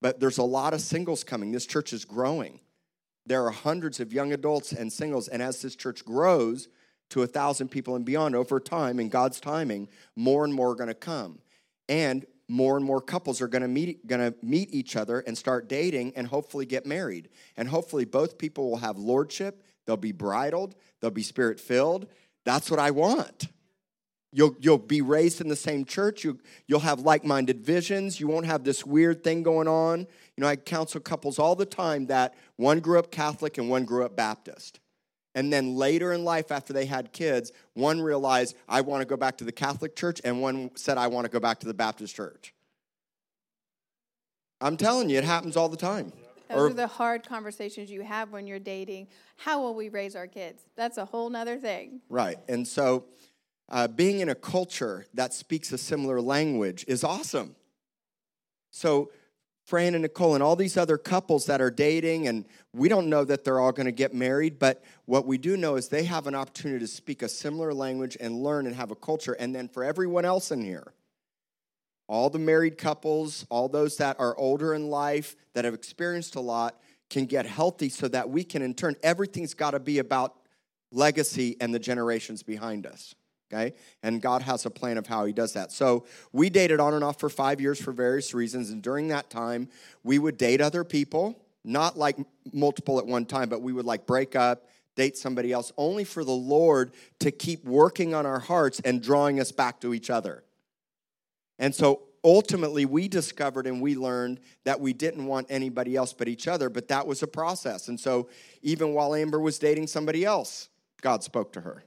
But 0.00 0.20
there's 0.20 0.38
a 0.38 0.42
lot 0.42 0.74
of 0.74 0.80
singles 0.80 1.24
coming. 1.24 1.52
This 1.52 1.66
church 1.66 1.92
is 1.92 2.04
growing. 2.04 2.60
There 3.26 3.44
are 3.46 3.50
hundreds 3.50 4.00
of 4.00 4.12
young 4.12 4.32
adults 4.32 4.72
and 4.72 4.92
singles. 4.92 5.28
And 5.28 5.42
as 5.42 5.62
this 5.62 5.76
church 5.76 6.04
grows 6.04 6.68
to 7.10 7.22
a 7.22 7.26
thousand 7.26 7.68
people 7.68 7.96
and 7.96 8.04
beyond 8.04 8.34
over 8.34 8.60
time, 8.60 8.98
in 9.00 9.08
God's 9.08 9.40
timing, 9.40 9.88
more 10.16 10.44
and 10.44 10.52
more 10.52 10.72
are 10.72 10.74
going 10.74 10.88
to 10.88 10.94
come. 10.94 11.38
And 11.88 12.26
more 12.48 12.76
and 12.76 12.84
more 12.84 13.00
couples 13.00 13.40
are 13.40 13.48
going 13.48 13.62
to 13.62 13.68
meet 13.68 14.06
going 14.06 14.20
to 14.20 14.36
meet 14.42 14.74
each 14.74 14.96
other 14.96 15.20
and 15.20 15.36
start 15.36 15.68
dating 15.68 16.12
and 16.16 16.26
hopefully 16.26 16.66
get 16.66 16.84
married. 16.84 17.30
And 17.56 17.68
hopefully 17.68 18.04
both 18.04 18.36
people 18.36 18.70
will 18.70 18.78
have 18.78 18.98
lordship, 18.98 19.62
they'll 19.86 19.96
be 19.96 20.12
bridled, 20.12 20.74
they'll 21.00 21.10
be 21.10 21.22
spirit 21.22 21.58
filled. 21.58 22.06
That's 22.44 22.70
what 22.70 22.80
I 22.80 22.90
want. 22.90 23.48
You'll, 24.36 24.56
you'll 24.58 24.78
be 24.78 25.00
raised 25.00 25.40
in 25.40 25.46
the 25.46 25.54
same 25.54 25.84
church. 25.84 26.24
You, 26.24 26.40
you'll 26.66 26.80
have 26.80 27.00
like 27.00 27.24
minded 27.24 27.60
visions. 27.64 28.18
You 28.18 28.26
won't 28.26 28.46
have 28.46 28.64
this 28.64 28.84
weird 28.84 29.22
thing 29.22 29.44
going 29.44 29.68
on. 29.68 30.00
You 30.00 30.40
know, 30.40 30.48
I 30.48 30.56
counsel 30.56 31.00
couples 31.00 31.38
all 31.38 31.54
the 31.54 31.64
time 31.64 32.06
that 32.06 32.34
one 32.56 32.80
grew 32.80 32.98
up 32.98 33.12
Catholic 33.12 33.58
and 33.58 33.70
one 33.70 33.84
grew 33.84 34.04
up 34.04 34.16
Baptist. 34.16 34.80
And 35.36 35.52
then 35.52 35.76
later 35.76 36.12
in 36.12 36.24
life, 36.24 36.50
after 36.50 36.72
they 36.72 36.86
had 36.86 37.12
kids, 37.12 37.52
one 37.74 38.00
realized, 38.00 38.56
I 38.68 38.80
want 38.80 39.02
to 39.02 39.06
go 39.06 39.16
back 39.16 39.38
to 39.38 39.44
the 39.44 39.52
Catholic 39.52 39.94
Church, 39.94 40.20
and 40.24 40.40
one 40.42 40.72
said, 40.74 40.98
I 40.98 41.06
want 41.06 41.26
to 41.26 41.30
go 41.30 41.40
back 41.40 41.60
to 41.60 41.66
the 41.66 41.74
Baptist 41.74 42.14
Church. 42.14 42.54
I'm 44.60 44.76
telling 44.76 45.10
you, 45.10 45.18
it 45.18 45.24
happens 45.24 45.56
all 45.56 45.68
the 45.68 45.76
time. 45.76 46.12
Those 46.48 46.58
or, 46.58 46.66
are 46.66 46.72
the 46.72 46.86
hard 46.86 47.26
conversations 47.26 47.90
you 47.90 48.02
have 48.02 48.30
when 48.30 48.46
you're 48.46 48.58
dating. 48.58 49.08
How 49.36 49.60
will 49.60 49.74
we 49.74 49.88
raise 49.88 50.14
our 50.14 50.26
kids? 50.26 50.62
That's 50.76 50.98
a 50.98 51.04
whole 51.04 51.30
nother 51.30 51.58
thing. 51.58 52.00
Right. 52.08 52.38
And 52.48 52.66
so 52.66 53.06
uh, 53.68 53.88
being 53.88 54.20
in 54.20 54.28
a 54.28 54.34
culture 54.34 55.06
that 55.14 55.32
speaks 55.32 55.72
a 55.72 55.78
similar 55.78 56.20
language 56.20 56.84
is 56.86 57.02
awesome. 57.02 57.56
So, 58.70 59.10
Fran 59.64 59.94
and 59.94 60.02
Nicole 60.02 60.34
and 60.34 60.42
all 60.42 60.56
these 60.56 60.76
other 60.76 60.98
couples 60.98 61.46
that 61.46 61.62
are 61.62 61.70
dating, 61.70 62.28
and 62.28 62.44
we 62.74 62.86
don't 62.86 63.08
know 63.08 63.24
that 63.24 63.44
they're 63.44 63.60
all 63.60 63.72
going 63.72 63.86
to 63.86 63.92
get 63.92 64.12
married, 64.12 64.58
but 64.58 64.84
what 65.06 65.26
we 65.26 65.38
do 65.38 65.56
know 65.56 65.76
is 65.76 65.88
they 65.88 66.04
have 66.04 66.26
an 66.26 66.34
opportunity 66.34 66.80
to 66.80 66.86
speak 66.86 67.22
a 67.22 67.28
similar 67.30 67.72
language 67.72 68.14
and 68.20 68.42
learn 68.42 68.66
and 68.66 68.76
have 68.76 68.90
a 68.90 68.94
culture. 68.94 69.32
And 69.32 69.54
then 69.54 69.68
for 69.68 69.82
everyone 69.82 70.26
else 70.26 70.50
in 70.50 70.62
here, 70.62 70.92
all 72.08 72.28
the 72.28 72.38
married 72.38 72.76
couples, 72.76 73.46
all 73.48 73.70
those 73.70 73.96
that 73.96 74.20
are 74.20 74.36
older 74.36 74.74
in 74.74 74.90
life, 74.90 75.34
that 75.54 75.64
have 75.64 75.72
experienced 75.72 76.34
a 76.34 76.40
lot, 76.40 76.78
can 77.08 77.24
get 77.24 77.46
healthy 77.46 77.88
so 77.88 78.06
that 78.08 78.28
we 78.28 78.44
can, 78.44 78.60
in 78.60 78.74
turn, 78.74 78.96
everything's 79.02 79.54
got 79.54 79.70
to 79.70 79.80
be 79.80 79.98
about 79.98 80.34
legacy 80.92 81.56
and 81.58 81.74
the 81.74 81.78
generations 81.78 82.42
behind 82.42 82.86
us 82.86 83.14
okay? 83.52 83.74
And 84.02 84.20
God 84.20 84.42
has 84.42 84.66
a 84.66 84.70
plan 84.70 84.98
of 84.98 85.06
how 85.06 85.24
He 85.24 85.32
does 85.32 85.52
that. 85.54 85.72
So 85.72 86.04
we 86.32 86.50
dated 86.50 86.80
on 86.80 86.94
and 86.94 87.04
off 87.04 87.20
for 87.20 87.28
five 87.28 87.60
years 87.60 87.80
for 87.80 87.92
various 87.92 88.34
reasons. 88.34 88.70
And 88.70 88.82
during 88.82 89.08
that 89.08 89.30
time, 89.30 89.68
we 90.02 90.18
would 90.18 90.36
date 90.36 90.60
other 90.60 90.84
people, 90.84 91.38
not 91.64 91.96
like 91.96 92.16
multiple 92.52 92.98
at 92.98 93.06
one 93.06 93.26
time, 93.26 93.48
but 93.48 93.62
we 93.62 93.72
would 93.72 93.86
like 93.86 94.06
break 94.06 94.36
up, 94.36 94.68
date 94.96 95.16
somebody 95.16 95.52
else, 95.52 95.72
only 95.76 96.04
for 96.04 96.24
the 96.24 96.32
Lord 96.32 96.92
to 97.20 97.30
keep 97.30 97.64
working 97.64 98.14
on 98.14 98.26
our 98.26 98.40
hearts 98.40 98.80
and 98.84 99.02
drawing 99.02 99.40
us 99.40 99.52
back 99.52 99.80
to 99.80 99.94
each 99.94 100.10
other. 100.10 100.44
And 101.58 101.74
so 101.74 102.02
ultimately, 102.22 102.84
we 102.86 103.06
discovered 103.06 103.66
and 103.66 103.80
we 103.80 103.94
learned 103.94 104.40
that 104.64 104.80
we 104.80 104.92
didn't 104.92 105.26
want 105.26 105.46
anybody 105.50 105.94
else 105.94 106.12
but 106.12 106.26
each 106.26 106.48
other, 106.48 106.68
but 106.68 106.88
that 106.88 107.06
was 107.06 107.22
a 107.22 107.26
process. 107.26 107.88
And 107.88 108.00
so 108.00 108.28
even 108.62 108.94
while 108.94 109.14
Amber 109.14 109.38
was 109.38 109.58
dating 109.58 109.86
somebody 109.88 110.24
else, 110.24 110.68
God 111.00 111.22
spoke 111.22 111.52
to 111.52 111.60
her. 111.60 111.84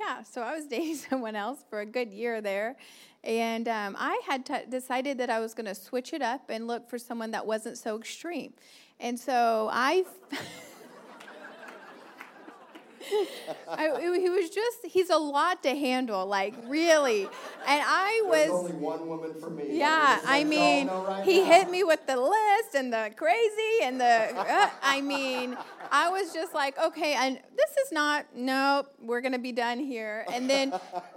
Yeah, 0.00 0.22
so 0.22 0.42
I 0.42 0.54
was 0.54 0.66
dating 0.70 0.96
someone 0.96 1.36
else 1.36 1.64
for 1.68 1.80
a 1.80 1.86
good 1.86 2.12
year 2.12 2.40
there. 2.40 2.76
And 3.22 3.68
um, 3.68 3.96
I 3.98 4.20
had 4.26 4.44
t- 4.44 4.54
decided 4.68 5.18
that 5.18 5.30
I 5.30 5.40
was 5.40 5.54
going 5.54 5.66
to 5.66 5.74
switch 5.74 6.12
it 6.12 6.20
up 6.20 6.50
and 6.50 6.66
look 6.66 6.90
for 6.90 6.98
someone 6.98 7.30
that 7.30 7.46
wasn't 7.46 7.78
so 7.78 7.96
extreme. 7.98 8.52
And 9.00 9.18
so 9.18 9.68
I. 9.72 10.04
I, 13.68 14.00
he 14.20 14.30
was 14.30 14.50
just, 14.50 14.86
he's 14.86 15.10
a 15.10 15.16
lot 15.16 15.62
to 15.62 15.70
handle, 15.70 16.26
like 16.26 16.54
really. 16.66 17.22
And 17.22 17.82
I 17.84 18.22
was. 18.26 18.50
only 18.50 18.72
one 18.72 19.06
woman 19.08 19.34
for 19.40 19.50
me. 19.50 19.78
Yeah, 19.78 20.20
I 20.24 20.44
mean, 20.44 20.88
right 20.88 21.24
he 21.24 21.40
now. 21.40 21.46
hit 21.46 21.70
me 21.70 21.84
with 21.84 22.06
the 22.06 22.16
list 22.16 22.74
and 22.74 22.92
the 22.92 23.10
crazy 23.16 23.82
and 23.82 24.00
the, 24.00 24.36
uh, 24.36 24.70
I 24.82 25.00
mean, 25.00 25.56
I 25.90 26.08
was 26.08 26.32
just 26.32 26.54
like, 26.54 26.78
okay, 26.78 27.14
and 27.14 27.36
this 27.36 27.86
is 27.86 27.92
not, 27.92 28.26
nope, 28.34 28.86
we're 29.00 29.20
going 29.20 29.32
to 29.32 29.38
be 29.38 29.52
done 29.52 29.78
here. 29.78 30.24
And 30.32 30.48
then, 30.48 30.72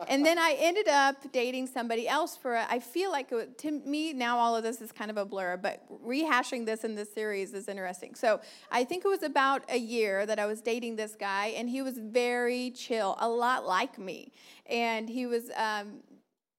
and 0.08 0.26
then 0.26 0.38
I 0.38 0.56
ended 0.60 0.88
up 0.88 1.32
dating 1.32 1.68
somebody 1.68 2.08
else 2.08 2.36
for, 2.36 2.56
a, 2.56 2.66
I 2.70 2.80
feel 2.80 3.12
like 3.12 3.32
it, 3.32 3.58
to 3.60 3.72
me, 3.72 4.14
now 4.14 4.38
all 4.38 4.56
of 4.56 4.64
this 4.64 4.82
is 4.82 4.92
kind 4.92 5.12
of 5.12 5.18
a 5.18 5.26
blur, 5.26 5.58
but 5.58 5.84
rehashing 6.06 6.66
this 6.66 6.84
in 6.84 6.96
this 6.96 7.14
series 7.14 7.54
is 7.54 7.68
interesting. 7.68 8.16
So 8.16 8.42
I 8.72 8.84
think 8.84 9.06
it 9.06 9.08
was 9.08 9.24
about 9.24 9.64
a 9.70 9.78
year 9.78 10.26
that 10.26 10.40
I 10.40 10.46
was 10.46 10.62
dating 10.62 10.96
this 10.96 11.16
guy, 11.16 11.48
and 11.48 11.70
he 11.70 11.77
he 11.78 11.84
was 11.84 12.00
very 12.00 12.72
chill, 12.72 13.16
a 13.20 13.30
lot 13.30 13.64
like 13.64 14.00
me. 14.00 14.32
And 14.66 15.08
he 15.08 15.28
was, 15.28 15.52
um, 15.56 16.00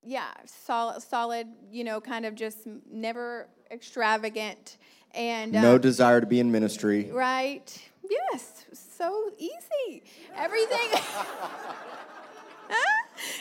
yeah, 0.04 0.28
solid, 0.44 1.02
solid, 1.02 1.48
you 1.72 1.82
know, 1.82 2.00
kind 2.00 2.24
of 2.24 2.36
just 2.36 2.58
never 2.88 3.48
extravagant. 3.72 4.76
And 5.10 5.56
um, 5.56 5.62
no 5.62 5.76
desire 5.76 6.20
to 6.20 6.26
be 6.28 6.38
in 6.38 6.52
ministry. 6.52 7.10
Right. 7.10 7.76
Yes. 8.08 8.64
So 8.72 9.32
easy. 9.38 10.04
Everything. 10.36 10.88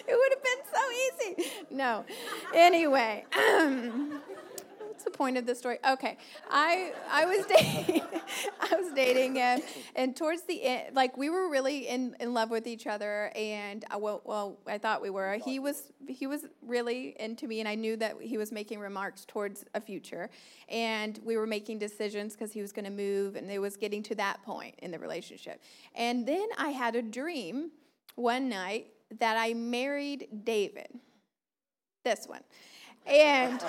it 0.08 0.16
would 0.18 0.34
have 0.34 0.44
been 0.44 0.64
so 0.74 0.82
easy. 1.06 1.52
No. 1.70 2.06
Anyway. 2.56 3.24
Um, 3.38 4.20
the 5.08 5.18
point 5.18 5.38
of 5.38 5.46
the 5.46 5.56
story? 5.56 5.78
Okay, 5.88 6.18
I 6.50 6.92
I 7.10 7.26
was 7.26 7.46
dating 7.58 8.02
I 8.60 8.76
was 8.76 8.94
dating 8.94 9.36
him, 9.36 9.62
and 9.96 10.16
towards 10.16 10.44
the 10.44 10.62
end, 10.64 10.96
like 10.96 11.18
we 11.18 11.30
were 11.30 11.50
really 11.50 11.88
in, 11.88 12.16
in 12.20 12.34
love 12.34 12.50
with 12.50 12.68
each 12.68 12.88
other, 12.88 13.32
and 13.36 13.86
I, 13.90 13.98
well, 13.98 14.22
well, 14.26 14.58
I 14.68 14.78
thought 14.78 15.02
we 15.02 15.10
were. 15.10 15.40
He 15.44 15.60
was 15.60 15.92
he 16.08 16.28
was 16.28 16.46
really 16.62 17.16
into 17.20 17.48
me, 17.48 17.60
and 17.60 17.70
I 17.70 17.76
knew 17.76 17.96
that 17.98 18.16
he 18.22 18.38
was 18.38 18.52
making 18.52 18.80
remarks 18.80 19.26
towards 19.26 19.64
a 19.74 19.82
future, 19.82 20.30
and 20.70 21.20
we 21.24 21.38
were 21.38 21.48
making 21.48 21.80
decisions 21.80 22.34
because 22.34 22.52
he 22.52 22.62
was 22.62 22.72
going 22.72 22.86
to 22.86 22.92
move, 22.92 23.36
and 23.36 23.50
it 23.50 23.60
was 23.60 23.78
getting 23.78 24.04
to 24.04 24.16
that 24.16 24.44
point 24.44 24.76
in 24.80 24.92
the 24.92 25.00
relationship. 25.00 25.62
And 25.96 26.28
then 26.28 26.48
I 26.58 26.70
had 26.70 26.96
a 26.96 27.02
dream 27.02 27.72
one 28.16 28.50
night 28.50 28.88
that 29.20 29.38
I 29.38 29.54
married 29.54 30.28
David. 30.44 30.88
This 32.04 32.28
one. 32.28 32.42
And 33.06 33.64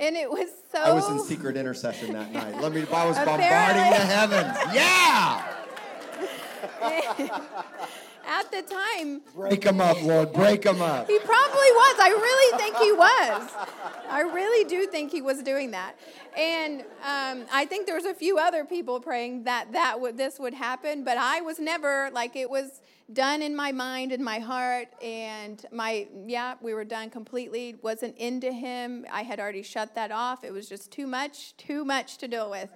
and 0.00 0.16
it 0.16 0.30
was 0.30 0.48
so. 0.72 0.78
I 0.78 0.92
was 0.92 1.08
in 1.10 1.20
secret 1.20 1.56
intercession 1.56 2.12
that 2.14 2.32
night. 2.32 2.60
Let 2.60 2.72
me. 2.72 2.84
I 2.92 3.06
was 3.06 3.16
bombarding 3.24 3.90
the 3.90 4.06
heavens. 4.06 4.74
Yeah. 4.74 5.59
At 8.26 8.50
the 8.52 8.62
time, 8.62 9.22
break 9.34 9.64
him 9.64 9.80
up, 9.80 10.00
Lord. 10.02 10.32
Break 10.32 10.64
him 10.64 10.82
up. 10.82 11.08
He 11.08 11.18
probably 11.18 11.70
was. 11.72 11.96
I 11.98 12.10
really 12.10 12.58
think 12.58 12.76
he 12.76 12.92
was. 12.92 13.50
I 14.08 14.20
really 14.20 14.68
do 14.68 14.86
think 14.86 15.10
he 15.10 15.22
was 15.22 15.42
doing 15.42 15.70
that. 15.70 15.94
And 16.36 16.82
um, 17.02 17.46
I 17.50 17.64
think 17.66 17.86
there 17.86 17.96
was 17.96 18.04
a 18.04 18.14
few 18.14 18.38
other 18.38 18.64
people 18.64 19.00
praying 19.00 19.44
that 19.44 19.72
that 19.72 20.00
would 20.00 20.18
this 20.18 20.38
would 20.38 20.54
happen, 20.54 21.02
but 21.02 21.16
I 21.16 21.40
was 21.40 21.58
never 21.58 22.10
like 22.12 22.36
it 22.36 22.50
was 22.50 22.82
done 23.12 23.42
in 23.42 23.56
my 23.56 23.72
mind 23.72 24.12
and 24.12 24.24
my 24.24 24.38
heart 24.38 24.88
and 25.02 25.66
my 25.72 26.06
yeah 26.26 26.54
we 26.60 26.72
were 26.72 26.84
done 26.84 27.10
completely 27.10 27.74
wasn't 27.82 28.16
into 28.18 28.52
him 28.52 29.04
i 29.10 29.22
had 29.22 29.40
already 29.40 29.62
shut 29.62 29.96
that 29.96 30.12
off 30.12 30.44
it 30.44 30.52
was 30.52 30.68
just 30.68 30.92
too 30.92 31.08
much 31.08 31.56
too 31.56 31.84
much 31.84 32.18
to 32.18 32.28
deal 32.28 32.48
with 32.48 32.70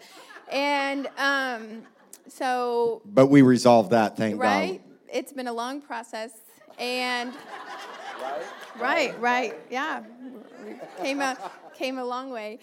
and 0.50 1.06
um, 1.18 1.84
so 2.28 3.02
but 3.04 3.26
we 3.26 3.42
resolved 3.42 3.90
that 3.90 4.16
thank 4.16 4.40
right 4.40 4.80
God. 4.82 4.98
it's 5.12 5.32
been 5.32 5.48
a 5.48 5.52
long 5.52 5.80
process 5.80 6.32
and 6.78 7.32
right 8.80 9.18
right 9.18 9.20
right 9.20 9.54
yeah 9.70 10.02
came 11.02 11.20
a 11.20 11.36
came 11.74 11.98
a 11.98 12.04
long 12.04 12.30
way 12.30 12.58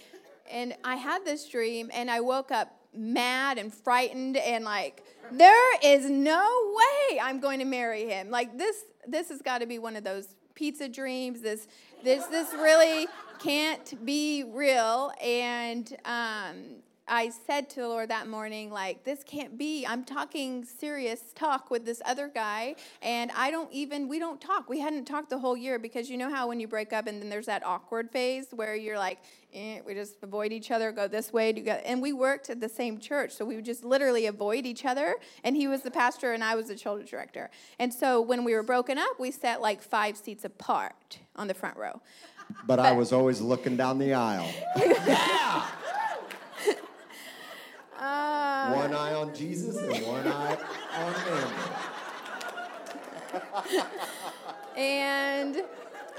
and 0.49 0.75
i 0.83 0.95
had 0.95 1.23
this 1.25 1.47
dream 1.47 1.89
and 1.93 2.09
i 2.09 2.19
woke 2.19 2.51
up 2.51 2.75
mad 2.93 3.57
and 3.57 3.73
frightened 3.73 4.37
and 4.37 4.65
like 4.65 5.03
there 5.31 5.79
is 5.81 6.09
no 6.09 6.73
way 6.75 7.19
I'm 7.19 7.39
going 7.39 7.59
to 7.59 7.65
marry 7.65 8.07
him. 8.07 8.29
Like 8.29 8.57
this 8.57 8.83
this 9.07 9.29
has 9.29 9.41
got 9.41 9.59
to 9.59 9.65
be 9.65 9.79
one 9.79 9.95
of 9.95 10.03
those 10.03 10.35
pizza 10.55 10.89
dreams. 10.89 11.41
This 11.41 11.67
this 12.03 12.25
this 12.27 12.53
really 12.53 13.07
can't 13.39 14.05
be 14.05 14.43
real 14.43 15.11
and 15.23 15.95
um 16.05 16.55
I 17.07 17.29
said 17.47 17.69
to 17.71 17.81
the 17.81 17.87
Lord 17.87 18.09
that 18.09 18.27
morning, 18.27 18.71
like, 18.71 19.03
this 19.03 19.23
can't 19.23 19.57
be. 19.57 19.85
I'm 19.85 20.03
talking 20.03 20.63
serious 20.63 21.33
talk 21.35 21.69
with 21.69 21.83
this 21.83 22.01
other 22.05 22.29
guy, 22.33 22.75
and 23.01 23.31
I 23.35 23.51
don't 23.51 23.71
even, 23.73 24.07
we 24.07 24.19
don't 24.19 24.39
talk. 24.39 24.69
We 24.69 24.79
hadn't 24.79 25.05
talked 25.05 25.29
the 25.29 25.39
whole 25.39 25.57
year 25.57 25.79
because 25.79 26.09
you 26.09 26.17
know 26.17 26.29
how 26.29 26.47
when 26.47 26.59
you 26.59 26.67
break 26.67 26.93
up 26.93 27.07
and 27.07 27.21
then 27.21 27.29
there's 27.29 27.47
that 27.47 27.65
awkward 27.65 28.11
phase 28.11 28.47
where 28.51 28.75
you're 28.75 28.97
like, 28.97 29.19
eh, 29.53 29.81
we 29.85 29.93
just 29.93 30.15
avoid 30.21 30.51
each 30.53 30.71
other, 30.71 30.91
go 30.91 31.07
this 31.07 31.33
way, 31.33 31.51
do 31.51 31.61
go. 31.61 31.71
And 31.71 32.01
we 32.01 32.13
worked 32.13 32.49
at 32.49 32.61
the 32.61 32.69
same 32.69 32.99
church, 32.99 33.31
so 33.31 33.45
we 33.45 33.55
would 33.55 33.65
just 33.65 33.83
literally 33.83 34.27
avoid 34.27 34.65
each 34.65 34.85
other. 34.85 35.15
And 35.43 35.55
he 35.55 35.67
was 35.67 35.81
the 35.81 35.91
pastor, 35.91 36.33
and 36.33 36.43
I 36.43 36.55
was 36.55 36.67
the 36.67 36.75
children's 36.75 37.09
director. 37.09 37.49
And 37.79 37.93
so 37.93 38.21
when 38.21 38.43
we 38.43 38.53
were 38.53 38.63
broken 38.63 38.97
up, 38.97 39.19
we 39.19 39.31
sat 39.31 39.61
like 39.61 39.81
five 39.81 40.17
seats 40.17 40.45
apart 40.45 41.19
on 41.35 41.47
the 41.47 41.53
front 41.53 41.77
row. 41.77 42.01
But, 42.65 42.77
but 42.77 42.79
I 42.79 42.91
was 42.91 43.11
always 43.11 43.41
looking 43.41 43.75
down 43.75 43.97
the 43.97 44.13
aisle. 44.13 44.49
yeah! 44.77 45.65
Uh, 48.01 48.73
one 48.73 48.95
eye 48.95 49.13
on 49.13 49.33
Jesus 49.35 49.77
and 49.77 50.07
one 50.07 50.27
eye 50.27 50.57
on 50.97 51.13
Amber. 53.73 53.87
and 54.75 55.63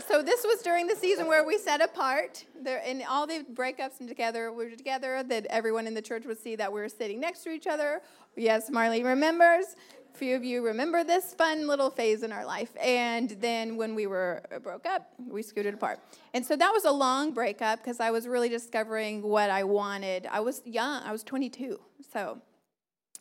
so 0.06 0.22
this 0.22 0.44
was 0.44 0.62
during 0.62 0.86
the 0.86 0.94
season 0.94 1.26
where 1.26 1.44
we 1.44 1.58
set 1.58 1.80
apart. 1.80 2.44
There, 2.62 2.80
and 2.86 3.02
all 3.08 3.26
the 3.26 3.44
breakups 3.52 3.98
and 3.98 4.08
together, 4.08 4.52
we 4.52 4.66
were 4.66 4.76
together, 4.76 5.24
that 5.24 5.46
everyone 5.46 5.88
in 5.88 5.94
the 5.94 6.02
church 6.02 6.24
would 6.24 6.38
see 6.38 6.54
that 6.54 6.72
we 6.72 6.80
were 6.80 6.88
sitting 6.88 7.18
next 7.18 7.42
to 7.44 7.50
each 7.50 7.66
other. 7.66 8.00
Yes, 8.36 8.70
Marley 8.70 9.02
remembers 9.02 9.74
few 10.14 10.36
of 10.36 10.44
you 10.44 10.64
remember 10.64 11.04
this 11.04 11.34
fun 11.34 11.66
little 11.66 11.90
phase 11.90 12.22
in 12.22 12.32
our 12.32 12.44
life. 12.44 12.70
And 12.80 13.30
then 13.40 13.76
when 13.76 13.94
we 13.94 14.06
were 14.06 14.42
uh, 14.54 14.58
broke 14.58 14.86
up, 14.86 15.12
we 15.18 15.42
scooted 15.42 15.74
apart. 15.74 16.00
And 16.34 16.44
so 16.44 16.56
that 16.56 16.70
was 16.72 16.84
a 16.84 16.90
long 16.90 17.32
breakup 17.32 17.80
because 17.80 18.00
I 18.00 18.10
was 18.10 18.26
really 18.26 18.48
discovering 18.48 19.22
what 19.22 19.50
I 19.50 19.64
wanted. 19.64 20.26
I 20.30 20.40
was 20.40 20.62
young, 20.64 21.02
I 21.02 21.12
was 21.12 21.22
22. 21.22 21.80
So 22.12 22.40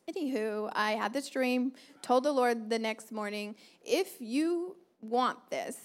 Anywho, 0.09 0.69
I 0.73 0.93
had 0.93 1.13
this 1.13 1.29
dream, 1.29 1.73
told 2.01 2.23
the 2.23 2.31
Lord 2.31 2.69
the 2.69 2.79
next 2.79 3.11
morning, 3.11 3.55
if 3.85 4.19
you 4.19 4.75
want 4.99 5.37
this, 5.49 5.77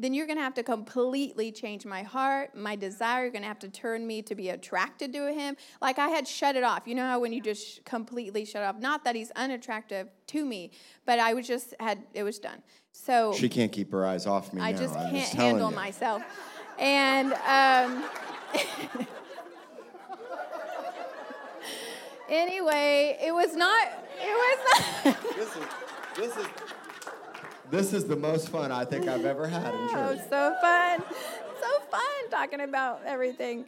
then 0.00 0.14
you're 0.14 0.26
going 0.26 0.38
to 0.38 0.42
have 0.42 0.54
to 0.54 0.62
completely 0.62 1.52
change 1.52 1.84
my 1.84 2.02
heart, 2.02 2.54
my 2.54 2.74
desire. 2.76 3.22
You're 3.24 3.32
going 3.32 3.42
to 3.42 3.48
have 3.48 3.58
to 3.60 3.68
turn 3.68 4.06
me 4.06 4.22
to 4.22 4.34
be 4.34 4.48
attracted 4.48 5.12
to 5.12 5.32
him. 5.32 5.56
Like 5.82 5.98
I 5.98 6.08
had 6.08 6.26
shut 6.26 6.56
it 6.56 6.64
off. 6.64 6.86
You 6.86 6.94
know 6.94 7.04
how 7.06 7.20
when 7.20 7.32
you 7.32 7.40
just 7.42 7.84
completely 7.84 8.44
shut 8.44 8.62
off? 8.62 8.78
Not 8.78 9.04
that 9.04 9.14
he's 9.14 9.30
unattractive 9.32 10.08
to 10.28 10.44
me, 10.44 10.70
but 11.04 11.18
I 11.18 11.34
was 11.34 11.46
just 11.46 11.74
had 11.80 12.04
it 12.14 12.22
was 12.22 12.38
done. 12.38 12.62
So 12.92 13.32
She 13.34 13.48
can't 13.48 13.70
keep 13.72 13.92
her 13.92 14.06
eyes 14.06 14.26
off 14.26 14.52
me 14.52 14.62
I 14.62 14.72
now. 14.72 14.78
just 14.78 14.96
I'm 14.96 15.10
can't 15.10 15.30
telling 15.30 15.50
handle 15.50 15.70
you. 15.70 15.76
myself. 15.76 16.22
And 16.78 17.32
um, 17.34 18.04
anyway, 22.28 23.18
it 23.22 23.32
was 23.32 23.54
not. 23.54 23.88
It 24.18 24.34
was 24.34 24.58
not. 25.04 25.22
This 25.36 25.56
is 25.56 25.64
this 26.16 26.36
is 26.36 26.46
this 27.70 27.92
is 27.92 28.04
the 28.04 28.16
most 28.16 28.48
fun 28.48 28.72
I 28.72 28.84
think 28.84 29.08
I've 29.08 29.24
ever 29.24 29.46
had 29.46 29.74
in 29.74 29.80
Oh, 29.80 30.14
church. 30.14 30.20
so 30.28 30.56
fun. 30.60 31.02
So 31.60 31.80
fun 31.90 32.30
talking 32.30 32.60
about 32.60 33.02
everything. 33.06 33.64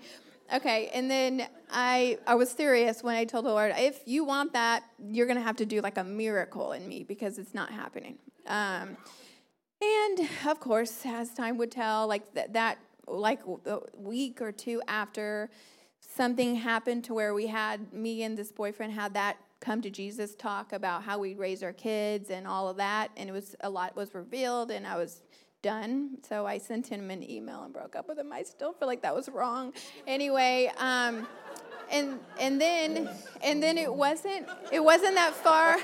Okay, 0.52 0.90
and 0.92 1.10
then 1.10 1.46
I 1.70 2.18
I 2.26 2.34
was 2.34 2.50
serious 2.50 3.02
when 3.02 3.16
I 3.16 3.24
told 3.24 3.44
the 3.46 3.50
Lord, 3.50 3.72
if 3.76 4.00
you 4.06 4.24
want 4.24 4.52
that, 4.52 4.82
you're 5.10 5.26
gonna 5.26 5.40
have 5.42 5.56
to 5.56 5.66
do 5.66 5.80
like 5.80 5.96
a 5.98 6.04
miracle 6.04 6.72
in 6.72 6.86
me 6.88 7.04
because 7.04 7.38
it's 7.38 7.54
not 7.54 7.70
happening. 7.70 8.18
Um, 8.46 8.96
and 9.80 10.28
of 10.46 10.60
course, 10.60 11.02
as 11.06 11.32
time 11.32 11.56
would 11.58 11.70
tell, 11.70 12.06
like 12.06 12.34
that, 12.34 12.52
that 12.52 12.78
like 13.06 13.40
a 13.66 13.78
week 13.96 14.40
or 14.40 14.52
two 14.52 14.82
after, 14.88 15.48
something 16.00 16.56
happened 16.56 17.04
to 17.04 17.14
where 17.14 17.34
we 17.34 17.46
had 17.46 17.92
me 17.92 18.22
and 18.22 18.36
this 18.36 18.52
boyfriend 18.52 18.92
had 18.92 19.14
that 19.14 19.36
come 19.62 19.80
to 19.80 19.90
Jesus 19.90 20.34
talk 20.34 20.72
about 20.72 21.04
how 21.04 21.18
we 21.18 21.34
raise 21.34 21.62
our 21.62 21.72
kids 21.72 22.28
and 22.30 22.46
all 22.46 22.68
of 22.68 22.76
that, 22.76 23.10
and 23.16 23.28
it 23.28 23.32
was 23.32 23.56
a 23.60 23.70
lot 23.70 23.96
was 23.96 24.14
revealed, 24.14 24.70
and 24.70 24.86
I 24.86 24.98
was 24.98 25.22
done. 25.62 26.18
So 26.28 26.44
I 26.44 26.58
sent 26.58 26.88
him 26.88 27.10
an 27.10 27.22
email 27.28 27.62
and 27.62 27.72
broke 27.72 27.96
up 27.96 28.08
with 28.08 28.18
him. 28.18 28.32
I 28.32 28.42
still 28.42 28.72
feel 28.72 28.88
like 28.88 29.02
that 29.02 29.14
was 29.14 29.28
wrong. 29.28 29.72
Anyway, 30.06 30.70
um, 30.76 31.26
and 31.90 32.18
and 32.38 32.60
then 32.60 33.08
and 33.42 33.62
then 33.62 33.78
it 33.78 33.92
wasn't 33.92 34.48
it 34.70 34.82
wasn't 34.84 35.14
that 35.14 35.34
far. 35.34 35.76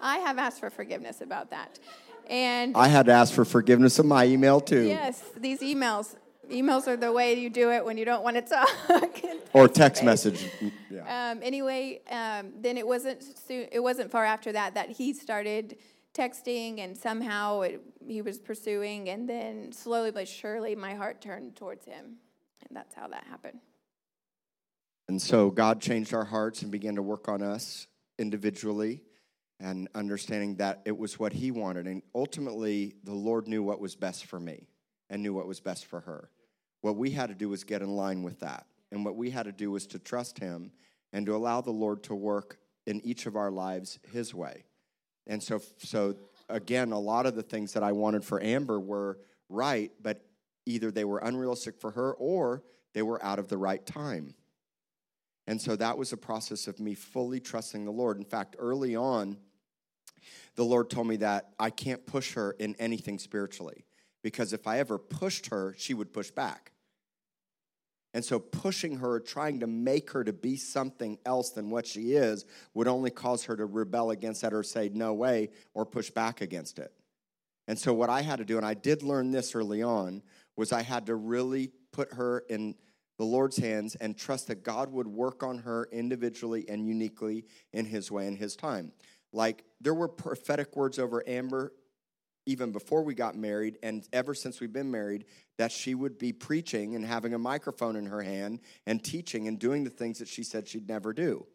I 0.00 0.18
have 0.18 0.38
asked 0.38 0.60
for 0.60 0.70
forgiveness 0.70 1.20
about 1.20 1.50
that, 1.50 1.78
and 2.28 2.76
I 2.76 2.88
had 2.88 3.06
to 3.06 3.12
ask 3.12 3.32
for 3.32 3.44
forgiveness 3.44 3.98
in 3.98 4.06
my 4.06 4.26
email 4.26 4.60
too. 4.60 4.82
yes, 4.82 5.22
these 5.36 5.60
emails. 5.60 6.16
Emails 6.52 6.86
are 6.86 6.96
the 6.96 7.12
way 7.12 7.34
you 7.34 7.50
do 7.50 7.70
it 7.70 7.84
when 7.84 7.96
you 7.96 8.04
don't 8.04 8.22
want 8.22 8.36
to 8.36 8.42
talk. 8.42 8.68
Or 9.54 9.68
text 9.68 10.02
message. 10.02 10.48
Yeah. 10.90 11.32
Um, 11.32 11.40
anyway, 11.42 12.00
um, 12.10 12.52
then 12.62 12.78
it 12.78 12.86
wasn't 12.86 13.22
soon, 13.22 13.68
it 13.70 13.80
wasn't 13.80 14.10
far 14.10 14.24
after 14.24 14.50
that 14.52 14.74
that 14.76 14.88
he 14.88 15.12
started 15.12 15.76
texting, 16.14 16.78
and 16.78 16.96
somehow 16.96 17.60
it, 17.60 17.82
he 18.06 18.22
was 18.22 18.38
pursuing, 18.38 19.10
and 19.10 19.28
then 19.28 19.70
slowly 19.70 20.10
but 20.10 20.26
surely 20.26 20.74
my 20.74 20.94
heart 20.94 21.20
turned 21.20 21.54
towards 21.54 21.84
him, 21.84 22.16
and 22.66 22.74
that's 22.74 22.94
how 22.94 23.08
that 23.08 23.24
happened. 23.28 23.60
And 25.08 25.20
so 25.20 25.50
God 25.50 25.82
changed 25.82 26.14
our 26.14 26.24
hearts 26.24 26.62
and 26.62 26.70
began 26.70 26.94
to 26.94 27.02
work 27.02 27.28
on 27.28 27.42
us 27.42 27.88
individually 28.18 29.02
and 29.60 29.88
understanding 29.94 30.56
that 30.56 30.80
it 30.84 30.96
was 30.96 31.18
what 31.18 31.32
He 31.32 31.50
wanted. 31.50 31.86
And 31.86 32.02
ultimately, 32.14 32.94
the 33.04 33.12
Lord 33.12 33.46
knew 33.48 33.62
what 33.62 33.80
was 33.80 33.94
best 33.94 34.24
for 34.26 34.40
me 34.40 34.66
and 35.10 35.22
knew 35.22 35.34
what 35.34 35.46
was 35.46 35.60
best 35.60 35.86
for 35.86 36.00
her. 36.00 36.30
What 36.82 36.96
we 36.96 37.10
had 37.10 37.30
to 37.30 37.34
do 37.34 37.48
was 37.48 37.64
get 37.64 37.80
in 37.80 37.96
line 37.96 38.22
with 38.22 38.40
that. 38.40 38.66
And 38.90 39.04
what 39.04 39.16
we 39.16 39.30
had 39.30 39.44
to 39.44 39.52
do 39.52 39.70
was 39.70 39.86
to 39.88 39.98
trust 39.98 40.38
Him 40.38 40.70
and 41.12 41.24
to 41.26 41.34
allow 41.34 41.60
the 41.60 41.70
Lord 41.70 42.02
to 42.04 42.14
work 42.14 42.58
in 42.86 43.00
each 43.00 43.26
of 43.26 43.36
our 43.36 43.50
lives 43.50 43.98
His 44.12 44.34
way. 44.34 44.64
And 45.26 45.42
so, 45.42 45.60
so 45.78 46.16
again, 46.48 46.92
a 46.92 46.98
lot 46.98 47.26
of 47.26 47.34
the 47.34 47.42
things 47.42 47.72
that 47.72 47.82
I 47.82 47.92
wanted 47.92 48.24
for 48.24 48.42
Amber 48.42 48.78
were 48.78 49.18
right, 49.48 49.92
but 50.02 50.24
either 50.66 50.90
they 50.90 51.04
were 51.04 51.18
unrealistic 51.18 51.80
for 51.80 51.92
her 51.92 52.12
or 52.14 52.62
they 52.92 53.02
were 53.02 53.24
out 53.24 53.38
of 53.38 53.48
the 53.48 53.56
right 53.56 53.84
time. 53.84 54.34
And 55.46 55.60
so 55.60 55.76
that 55.76 55.98
was 55.98 56.12
a 56.12 56.16
process 56.16 56.66
of 56.68 56.78
me 56.78 56.94
fully 56.94 57.40
trusting 57.40 57.84
the 57.84 57.90
Lord. 57.90 58.16
In 58.16 58.24
fact, 58.24 58.56
early 58.58 58.94
on, 58.94 59.38
the 60.54 60.64
Lord 60.64 60.90
told 60.90 61.06
me 61.06 61.16
that 61.16 61.50
I 61.58 61.70
can't 61.70 62.04
push 62.06 62.34
her 62.34 62.52
in 62.52 62.76
anything 62.78 63.18
spiritually 63.18 63.84
because 64.22 64.52
if 64.52 64.66
I 64.66 64.78
ever 64.78 64.98
pushed 64.98 65.48
her, 65.48 65.74
she 65.76 65.94
would 65.94 66.12
push 66.12 66.30
back. 66.30 66.71
And 68.14 68.24
so 68.24 68.38
pushing 68.38 68.96
her, 68.98 69.20
trying 69.20 69.60
to 69.60 69.66
make 69.66 70.10
her 70.10 70.22
to 70.22 70.32
be 70.32 70.56
something 70.56 71.18
else 71.24 71.50
than 71.50 71.70
what 71.70 71.86
she 71.86 72.12
is, 72.12 72.44
would 72.74 72.88
only 72.88 73.10
cause 73.10 73.44
her 73.44 73.56
to 73.56 73.64
rebel 73.64 74.10
against 74.10 74.42
that 74.42 74.52
or 74.52 74.62
say 74.62 74.90
no 74.92 75.14
way 75.14 75.50
or 75.72 75.86
push 75.86 76.10
back 76.10 76.40
against 76.40 76.78
it. 76.78 76.92
And 77.68 77.78
so 77.78 77.94
what 77.94 78.10
I 78.10 78.22
had 78.22 78.36
to 78.36 78.44
do, 78.44 78.56
and 78.56 78.66
I 78.66 78.74
did 78.74 79.02
learn 79.02 79.30
this 79.30 79.54
early 79.54 79.82
on, 79.82 80.22
was 80.56 80.72
I 80.72 80.82
had 80.82 81.06
to 81.06 81.14
really 81.14 81.70
put 81.92 82.12
her 82.14 82.44
in 82.50 82.74
the 83.18 83.24
Lord's 83.24 83.56
hands 83.56 83.94
and 83.94 84.16
trust 84.16 84.48
that 84.48 84.62
God 84.62 84.90
would 84.90 85.06
work 85.06 85.42
on 85.42 85.58
her 85.58 85.88
individually 85.92 86.66
and 86.68 86.86
uniquely 86.86 87.44
in 87.72 87.84
his 87.84 88.10
way 88.10 88.26
and 88.26 88.36
his 88.36 88.56
time. 88.56 88.92
Like 89.32 89.64
there 89.80 89.94
were 89.94 90.08
prophetic 90.08 90.76
words 90.76 90.98
over 90.98 91.22
Amber 91.26 91.72
even 92.46 92.72
before 92.72 93.02
we 93.02 93.14
got 93.14 93.36
married 93.36 93.78
and 93.82 94.06
ever 94.12 94.34
since 94.34 94.60
we've 94.60 94.72
been 94.72 94.90
married 94.90 95.24
that 95.58 95.70
she 95.70 95.94
would 95.94 96.18
be 96.18 96.32
preaching 96.32 96.94
and 96.96 97.04
having 97.04 97.34
a 97.34 97.38
microphone 97.38 97.96
in 97.96 98.06
her 98.06 98.22
hand 98.22 98.60
and 98.86 99.02
teaching 99.02 99.48
and 99.48 99.58
doing 99.58 99.84
the 99.84 99.90
things 99.90 100.18
that 100.18 100.28
she 100.28 100.42
said 100.42 100.66
she'd 100.66 100.88
never 100.88 101.12
do. 101.12 101.46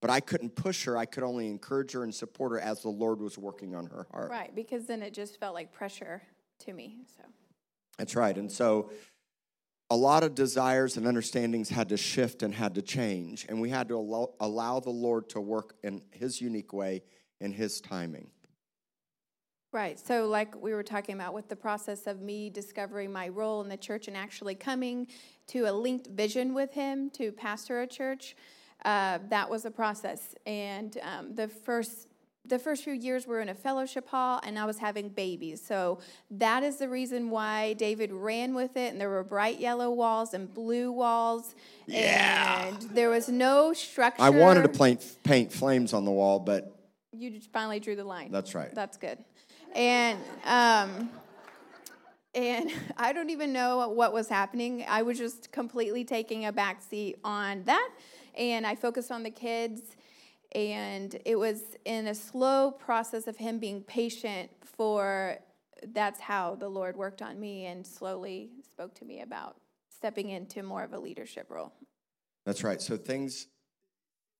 But 0.00 0.10
I 0.10 0.20
couldn't 0.20 0.54
push 0.54 0.84
her, 0.84 0.96
I 0.96 1.06
could 1.06 1.22
only 1.22 1.48
encourage 1.48 1.92
her 1.92 2.04
and 2.04 2.14
support 2.14 2.52
her 2.52 2.60
as 2.60 2.82
the 2.82 2.90
Lord 2.90 3.20
was 3.20 3.38
working 3.38 3.74
on 3.74 3.86
her 3.86 4.06
heart. 4.12 4.30
Right, 4.30 4.54
because 4.54 4.86
then 4.86 5.02
it 5.02 5.14
just 5.14 5.40
felt 5.40 5.54
like 5.54 5.72
pressure 5.72 6.22
to 6.60 6.72
me. 6.72 6.98
So 7.16 7.24
That's 7.98 8.14
right. 8.14 8.36
And 8.36 8.52
so 8.52 8.90
a 9.90 9.96
lot 9.96 10.22
of 10.22 10.34
desires 10.34 10.96
and 10.96 11.06
understandings 11.06 11.70
had 11.70 11.88
to 11.88 11.96
shift 11.96 12.42
and 12.42 12.54
had 12.54 12.74
to 12.74 12.82
change. 12.82 13.46
And 13.48 13.60
we 13.60 13.70
had 13.70 13.88
to 13.88 13.94
allow, 13.96 14.34
allow 14.40 14.80
the 14.80 14.90
Lord 14.90 15.28
to 15.30 15.40
work 15.40 15.74
in 15.82 16.02
His 16.10 16.40
unique 16.40 16.72
way 16.72 17.02
in 17.40 17.52
His 17.52 17.80
timing. 17.80 18.30
Right. 19.74 19.98
So, 19.98 20.26
like 20.26 20.54
we 20.62 20.72
were 20.72 20.84
talking 20.84 21.16
about 21.16 21.34
with 21.34 21.48
the 21.48 21.56
process 21.56 22.06
of 22.06 22.22
me 22.22 22.48
discovering 22.48 23.12
my 23.12 23.28
role 23.28 23.60
in 23.60 23.68
the 23.68 23.76
church 23.76 24.06
and 24.06 24.16
actually 24.16 24.54
coming 24.54 25.08
to 25.48 25.68
a 25.68 25.72
linked 25.72 26.06
vision 26.06 26.54
with 26.54 26.72
him 26.72 27.10
to 27.10 27.32
pastor 27.32 27.80
a 27.80 27.86
church, 27.88 28.36
uh, 28.84 29.18
that 29.30 29.50
was 29.50 29.64
a 29.64 29.72
process. 29.72 30.36
And 30.46 30.96
um, 31.02 31.34
the 31.34 31.48
first 31.48 32.06
the 32.46 32.60
first 32.60 32.84
few 32.84 32.92
years 32.92 33.26
we 33.26 33.32
were 33.34 33.40
in 33.40 33.48
a 33.48 33.54
fellowship 33.54 34.08
hall 34.08 34.38
and 34.44 34.60
I 34.60 34.64
was 34.64 34.78
having 34.78 35.08
babies. 35.08 35.60
So 35.60 35.98
that 36.30 36.62
is 36.62 36.76
the 36.76 36.88
reason 36.88 37.30
why 37.30 37.72
David 37.72 38.12
ran 38.12 38.54
with 38.54 38.76
it. 38.76 38.92
And 38.92 39.00
there 39.00 39.08
were 39.08 39.24
bright 39.24 39.58
yellow 39.58 39.90
walls 39.90 40.34
and 40.34 40.54
blue 40.54 40.92
walls. 40.92 41.56
Yeah. 41.88 42.68
And 42.68 42.82
there 42.94 43.10
was 43.10 43.28
no 43.28 43.72
structure. 43.72 44.22
I 44.22 44.30
wanted 44.30 44.62
to 44.62 44.78
paint, 44.78 45.04
paint 45.24 45.52
flames 45.52 45.92
on 45.92 46.04
the 46.04 46.12
wall, 46.12 46.38
but 46.38 46.70
You 47.12 47.40
finally 47.52 47.80
drew 47.80 47.96
the 47.96 48.04
line. 48.04 48.30
That's 48.30 48.54
right. 48.54 48.72
That's 48.72 48.98
good. 48.98 49.18
And 49.74 50.18
um, 50.44 51.10
and 52.34 52.70
I 52.96 53.12
don't 53.12 53.30
even 53.30 53.52
know 53.52 53.88
what 53.88 54.12
was 54.12 54.28
happening. 54.28 54.84
I 54.88 55.02
was 55.02 55.18
just 55.18 55.52
completely 55.52 56.04
taking 56.04 56.46
a 56.46 56.52
back 56.52 56.82
seat 56.82 57.18
on 57.24 57.64
that, 57.64 57.90
and 58.36 58.66
I 58.66 58.74
focused 58.74 59.10
on 59.10 59.22
the 59.22 59.30
kids. 59.30 59.96
And 60.54 61.18
it 61.24 61.36
was 61.36 61.62
in 61.84 62.06
a 62.06 62.14
slow 62.14 62.70
process 62.70 63.26
of 63.26 63.36
him 63.36 63.58
being 63.58 63.82
patient 63.82 64.50
for. 64.62 65.38
That's 65.92 66.18
how 66.18 66.54
the 66.54 66.68
Lord 66.68 66.96
worked 66.96 67.20
on 67.20 67.38
me 67.38 67.66
and 67.66 67.86
slowly 67.86 68.48
spoke 68.62 68.94
to 68.94 69.04
me 69.04 69.20
about 69.20 69.56
stepping 69.94 70.30
into 70.30 70.62
more 70.62 70.82
of 70.82 70.94
a 70.94 70.98
leadership 70.98 71.50
role. 71.50 71.72
That's 72.46 72.64
right. 72.64 72.80
So 72.80 72.96
things. 72.96 73.48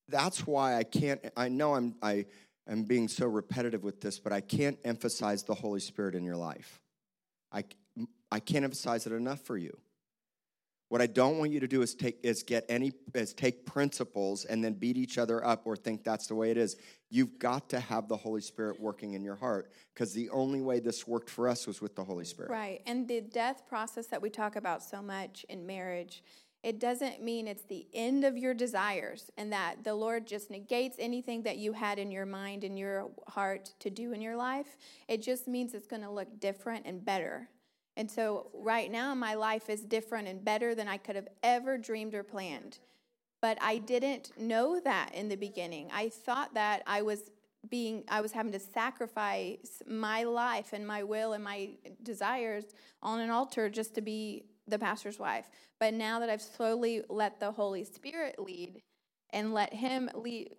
That's 0.09 0.47
why 0.47 0.77
I 0.77 0.85
can't. 0.85 1.21
I 1.37 1.49
know 1.49 1.75
I'm. 1.75 1.97
I 2.03 2.27
am 2.69 2.85
being 2.85 3.09
so 3.09 3.27
repetitive 3.27 3.85
with 3.85 4.01
this, 4.01 4.19
but 4.19 4.33
I 4.33 4.41
can't 4.41 4.79
emphasize 4.85 5.43
the 5.43 5.55
Holy 5.55 5.81
Spirit 5.81 6.15
in 6.15 6.25
your 6.25 6.37
life. 6.37 6.81
I. 7.53 7.65
I 8.35 8.41
can't 8.41 8.65
emphasize 8.65 9.07
it 9.07 9.13
enough 9.13 9.43
for 9.43 9.57
you. 9.57 9.79
What 10.89 11.01
I 11.01 11.07
don't 11.07 11.39
want 11.39 11.53
you 11.53 11.61
to 11.61 11.69
do 11.69 11.83
is 11.83 11.95
take 11.95 12.19
is 12.25 12.43
get 12.43 12.67
any 12.69 12.93
is 13.15 13.33
take 13.33 13.65
principles 13.65 14.45
and 14.45 14.63
then 14.63 14.75
beat 14.75 14.97
each 14.97 15.19
other 15.19 15.45
up 15.45 15.63
or 15.65 15.77
think 15.77 16.03
that's 16.03 16.27
the 16.27 16.35
way 16.35 16.51
it 16.51 16.57
is. 16.57 16.77
You've 17.11 17.39
got 17.39 17.69
to 17.71 17.79
have 17.79 18.09
the 18.09 18.17
Holy 18.17 18.41
Spirit 18.41 18.81
working 18.81 19.15
in 19.15 19.23
your 19.23 19.37
heart 19.37 19.71
because 19.95 20.13
the 20.13 20.31
only 20.31 20.61
way 20.61 20.81
this 20.81 21.07
worked 21.07 21.31
for 21.31 21.49
us 21.49 21.69
was 21.69 21.81
with 21.81 21.95
the 21.95 22.03
Holy 22.03 22.25
Spirit. 22.25 22.51
Right. 22.51 22.83
And 22.87 23.07
the 23.07 23.21
death 23.21 23.69
process 23.69 24.09
that 24.09 24.21
we 24.21 24.31
talk 24.31 24.57
about 24.57 24.83
so 24.83 25.01
much 25.01 25.47
in 25.49 25.65
marriage, 25.65 26.25
it 26.65 26.81
doesn't 26.81 27.23
mean 27.23 27.47
it's 27.47 27.65
the 27.65 27.87
end 27.95 28.25
of 28.25 28.39
your 28.39 28.55
desires 28.55 29.31
and 29.37 29.53
that 29.53 29.85
the 29.85 29.95
Lord 29.95 30.27
just 30.27 30.51
negates 30.51 30.97
anything 30.99 31.43
that 31.45 31.59
you 31.59 31.75
had 31.75 31.99
in 31.99 32.11
your 32.11 32.27
mind 32.27 32.65
and 32.65 32.79
your 32.79 33.11
heart 33.29 33.75
to 33.81 33.91
do 33.91 34.13
in 34.15 34.23
your 34.23 34.37
life. 34.37 34.79
It 35.07 35.23
just 35.23 35.47
means 35.47 35.75
it's 35.75 35.87
going 35.87 36.03
to 36.03 36.11
look 36.11 36.41
different 36.41 36.87
and 36.87 37.05
better. 37.05 37.51
And 37.97 38.11
so 38.11 38.51
right 38.55 38.91
now 38.91 39.15
my 39.15 39.35
life 39.35 39.71
is 39.71 39.83
different 39.83 40.27
and 40.29 40.45
better 40.45 40.75
than 40.75 40.89
I 40.89 40.97
could 40.97 41.17
have 41.17 41.29
ever 41.43 41.79
dreamed 41.79 42.15
or 42.15 42.25
planned. 42.25 42.79
but 43.41 43.59
I 43.61 43.77
didn't 43.79 44.33
know 44.39 44.81
that 44.81 45.11
in 45.15 45.29
the 45.29 45.37
beginning. 45.37 45.91
I 45.93 46.09
thought 46.09 46.55
that 46.55 46.83
I 46.87 47.03
was 47.03 47.31
being 47.69 48.05
I 48.09 48.23
was 48.23 48.33
having 48.33 48.53
to 48.53 48.59
sacrifice 48.59 49.83
my 49.87 50.25
life 50.25 50.73
and 50.73 50.87
my 50.87 51.03
will 51.03 51.35
and 51.35 51.45
my 51.45 51.71
desires 52.03 52.65
on 53.03 53.21
an 53.21 53.31
altar 53.31 53.69
just 53.69 53.95
to 53.97 54.01
be 54.01 54.47
the 54.67 54.79
pastor's 54.79 55.19
wife. 55.19 55.47
But 55.79 55.95
now 55.95 56.21
that 56.21 56.31
I've 56.31 56.43
slowly 56.43 57.03
let 57.09 57.41
the 57.41 57.53
Holy 57.53 57.85
Spirit 57.85 58.37
lead 58.39 58.83
and 59.31 59.53
let 59.53 59.75
him 59.75 60.09
lead, 60.15 60.51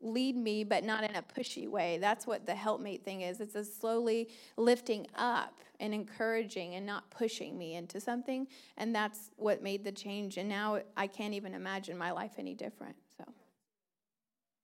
lead 0.00 0.36
me, 0.36 0.62
but 0.62 0.84
not 0.84 1.02
in 1.02 1.16
a 1.16 1.22
pushy 1.22 1.66
way. 1.66 1.98
That's 1.98 2.26
what 2.26 2.46
the 2.46 2.54
helpmate 2.54 3.04
thing 3.04 3.22
is. 3.22 3.40
It's 3.40 3.54
a 3.54 3.64
slowly 3.64 4.28
lifting 4.56 5.06
up 5.16 5.60
and 5.80 5.94
encouraging 5.94 6.74
and 6.74 6.84
not 6.84 7.10
pushing 7.10 7.56
me 7.56 7.74
into 7.74 8.00
something. 8.00 8.46
And 8.76 8.94
that's 8.94 9.30
what 9.36 9.62
made 9.62 9.84
the 9.84 9.92
change. 9.92 10.36
And 10.36 10.48
now 10.48 10.80
I 10.96 11.06
can't 11.06 11.34
even 11.34 11.54
imagine 11.54 11.96
my 11.96 12.10
life 12.10 12.32
any 12.38 12.54
different. 12.54 12.96
So. 13.16 13.24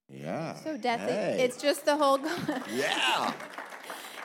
Yeah. 0.08 0.54
So 0.56 0.76
death, 0.76 1.00
Hey. 1.00 1.38
it's 1.42 1.56
just 1.60 1.84
the 1.84 1.96
whole. 1.96 2.18
yeah. 2.74 3.32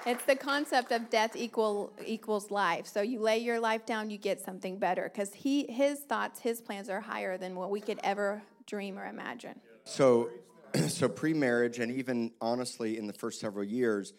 It's 0.05 0.23
the 0.25 0.35
concept 0.35 0.91
of 0.91 1.09
death 1.09 1.35
equal 1.35 1.93
equals 2.05 2.51
life. 2.51 2.87
So 2.87 3.01
you 3.01 3.19
lay 3.19 3.39
your 3.39 3.59
life 3.59 3.85
down, 3.85 4.09
you 4.09 4.17
get 4.17 4.39
something 4.39 4.77
better 4.79 5.03
because 5.11 5.33
he 5.33 5.71
his 5.71 5.99
thoughts, 5.99 6.39
his 6.39 6.61
plans 6.61 6.89
are 6.89 7.01
higher 7.01 7.37
than 7.37 7.55
what 7.55 7.69
we 7.69 7.81
could 7.81 7.99
ever 8.03 8.41
dream 8.65 8.97
or 8.97 9.05
imagine. 9.05 9.59
So, 9.83 10.29
so 10.87 11.09
pre-marriage, 11.09 11.79
and 11.79 11.91
even 11.91 12.31
honestly, 12.39 12.97
in 12.97 13.07
the 13.07 13.13
first 13.13 13.39
several 13.39 13.65
years, 13.65 14.13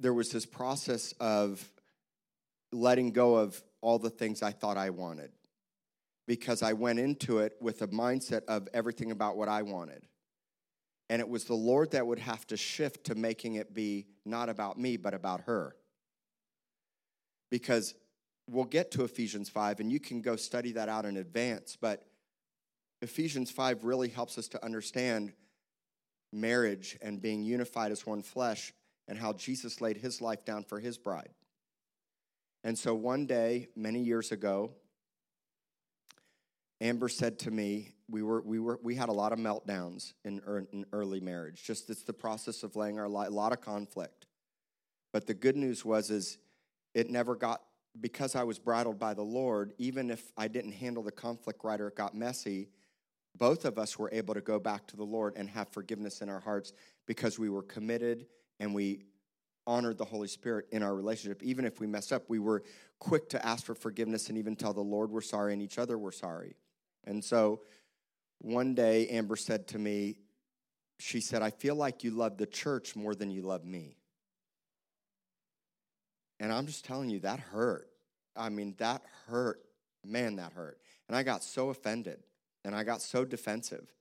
there 0.00 0.14
was 0.14 0.30
this 0.30 0.46
process 0.46 1.12
of 1.20 1.70
letting 2.72 3.10
go 3.10 3.36
of 3.36 3.62
all 3.80 3.98
the 3.98 4.10
things 4.10 4.42
I 4.42 4.52
thought 4.52 4.76
I 4.76 4.90
wanted, 4.90 5.30
because 6.26 6.62
I 6.62 6.72
went 6.72 6.98
into 6.98 7.38
it 7.38 7.54
with 7.60 7.82
a 7.82 7.88
mindset 7.88 8.44
of 8.46 8.68
everything 8.72 9.10
about 9.10 9.36
what 9.36 9.48
I 9.48 9.62
wanted, 9.62 10.06
and 11.10 11.20
it 11.20 11.28
was 11.28 11.44
the 11.44 11.54
Lord 11.54 11.92
that 11.92 12.06
would 12.06 12.18
have 12.18 12.46
to 12.48 12.56
shift 12.56 13.04
to 13.04 13.14
making 13.14 13.54
it 13.54 13.74
be 13.74 14.06
not 14.24 14.48
about 14.48 14.78
me, 14.78 14.96
but 14.96 15.14
about 15.14 15.42
her. 15.42 15.76
Because 17.50 17.94
we'll 18.48 18.64
get 18.64 18.90
to 18.92 19.04
Ephesians 19.04 19.48
five, 19.48 19.80
and 19.80 19.92
you 19.92 20.00
can 20.00 20.20
go 20.20 20.36
study 20.36 20.72
that 20.72 20.88
out 20.88 21.04
in 21.04 21.16
advance, 21.16 21.76
but 21.80 22.04
Ephesians 23.04 23.50
5 23.50 23.84
really 23.84 24.08
helps 24.08 24.38
us 24.38 24.48
to 24.48 24.64
understand 24.64 25.34
marriage 26.32 26.96
and 27.02 27.20
being 27.20 27.42
unified 27.42 27.92
as 27.92 28.06
one 28.06 28.22
flesh 28.22 28.72
and 29.06 29.18
how 29.18 29.34
Jesus 29.34 29.82
laid 29.82 29.98
his 29.98 30.22
life 30.22 30.44
down 30.46 30.64
for 30.64 30.80
his 30.80 30.96
bride. 30.96 31.28
And 32.64 32.78
so 32.78 32.94
one 32.94 33.26
day, 33.26 33.68
many 33.76 34.00
years 34.00 34.32
ago, 34.32 34.72
Amber 36.80 37.08
said 37.08 37.38
to 37.40 37.50
me, 37.50 37.94
we 38.08 38.22
were 38.22 38.42
we 38.42 38.58
were 38.58 38.78
we 38.82 38.94
had 38.94 39.08
a 39.08 39.12
lot 39.12 39.32
of 39.32 39.38
meltdowns 39.38 40.12
in, 40.24 40.40
in 40.72 40.84
early 40.92 41.20
marriage. 41.20 41.62
Just 41.64 41.88
it's 41.88 42.02
the 42.02 42.12
process 42.12 42.62
of 42.62 42.76
laying 42.76 42.98
our 42.98 43.08
life, 43.08 43.28
a 43.28 43.30
lot 43.30 43.52
of 43.52 43.60
conflict. 43.60 44.26
But 45.12 45.26
the 45.26 45.34
good 45.34 45.56
news 45.56 45.84
was 45.84 46.10
is 46.10 46.38
it 46.94 47.10
never 47.10 47.36
got 47.36 47.62
because 48.00 48.34
I 48.34 48.42
was 48.42 48.58
bridled 48.58 48.98
by 48.98 49.14
the 49.14 49.22
Lord, 49.22 49.72
even 49.78 50.10
if 50.10 50.32
I 50.36 50.48
didn't 50.48 50.72
handle 50.72 51.02
the 51.02 51.12
conflict 51.12 51.60
right 51.62 51.80
or 51.80 51.88
it 51.88 51.96
got 51.96 52.14
messy, 52.14 52.68
both 53.36 53.64
of 53.64 53.78
us 53.78 53.98
were 53.98 54.10
able 54.12 54.34
to 54.34 54.40
go 54.40 54.58
back 54.58 54.86
to 54.88 54.96
the 54.96 55.04
Lord 55.04 55.34
and 55.36 55.48
have 55.50 55.68
forgiveness 55.68 56.20
in 56.20 56.28
our 56.28 56.40
hearts 56.40 56.72
because 57.06 57.38
we 57.38 57.48
were 57.48 57.62
committed 57.62 58.26
and 58.60 58.74
we 58.74 59.04
honored 59.66 59.98
the 59.98 60.04
Holy 60.04 60.28
Spirit 60.28 60.66
in 60.72 60.82
our 60.82 60.94
relationship. 60.94 61.42
Even 61.42 61.64
if 61.64 61.80
we 61.80 61.86
messed 61.86 62.12
up, 62.12 62.24
we 62.28 62.38
were 62.38 62.62
quick 62.98 63.28
to 63.30 63.46
ask 63.46 63.64
for 63.64 63.74
forgiveness 63.74 64.28
and 64.28 64.38
even 64.38 64.56
tell 64.56 64.72
the 64.72 64.80
Lord 64.80 65.10
we're 65.10 65.20
sorry 65.20 65.52
and 65.52 65.62
each 65.62 65.78
other 65.78 65.96
we're 65.96 66.12
sorry. 66.12 66.56
And 67.06 67.24
so 67.24 67.60
one 68.40 68.74
day, 68.74 69.08
Amber 69.08 69.36
said 69.36 69.68
to 69.68 69.78
me, 69.78 70.16
she 70.98 71.20
said, 71.20 71.42
I 71.42 71.50
feel 71.50 71.74
like 71.74 72.04
you 72.04 72.10
love 72.10 72.36
the 72.36 72.46
church 72.46 72.94
more 72.94 73.14
than 73.14 73.30
you 73.30 73.42
love 73.42 73.64
me. 73.64 73.96
And 76.40 76.52
I'm 76.52 76.66
just 76.66 76.84
telling 76.84 77.10
you, 77.10 77.20
that 77.20 77.40
hurt. 77.40 77.88
I 78.36 78.48
mean, 78.48 78.74
that 78.78 79.02
hurt. 79.26 79.60
Man, 80.04 80.36
that 80.36 80.52
hurt. 80.52 80.78
And 81.08 81.16
I 81.16 81.22
got 81.22 81.42
so 81.42 81.70
offended 81.70 82.18
and 82.64 82.74
I 82.74 82.84
got 82.84 83.02
so 83.02 83.24
defensive. 83.24 83.92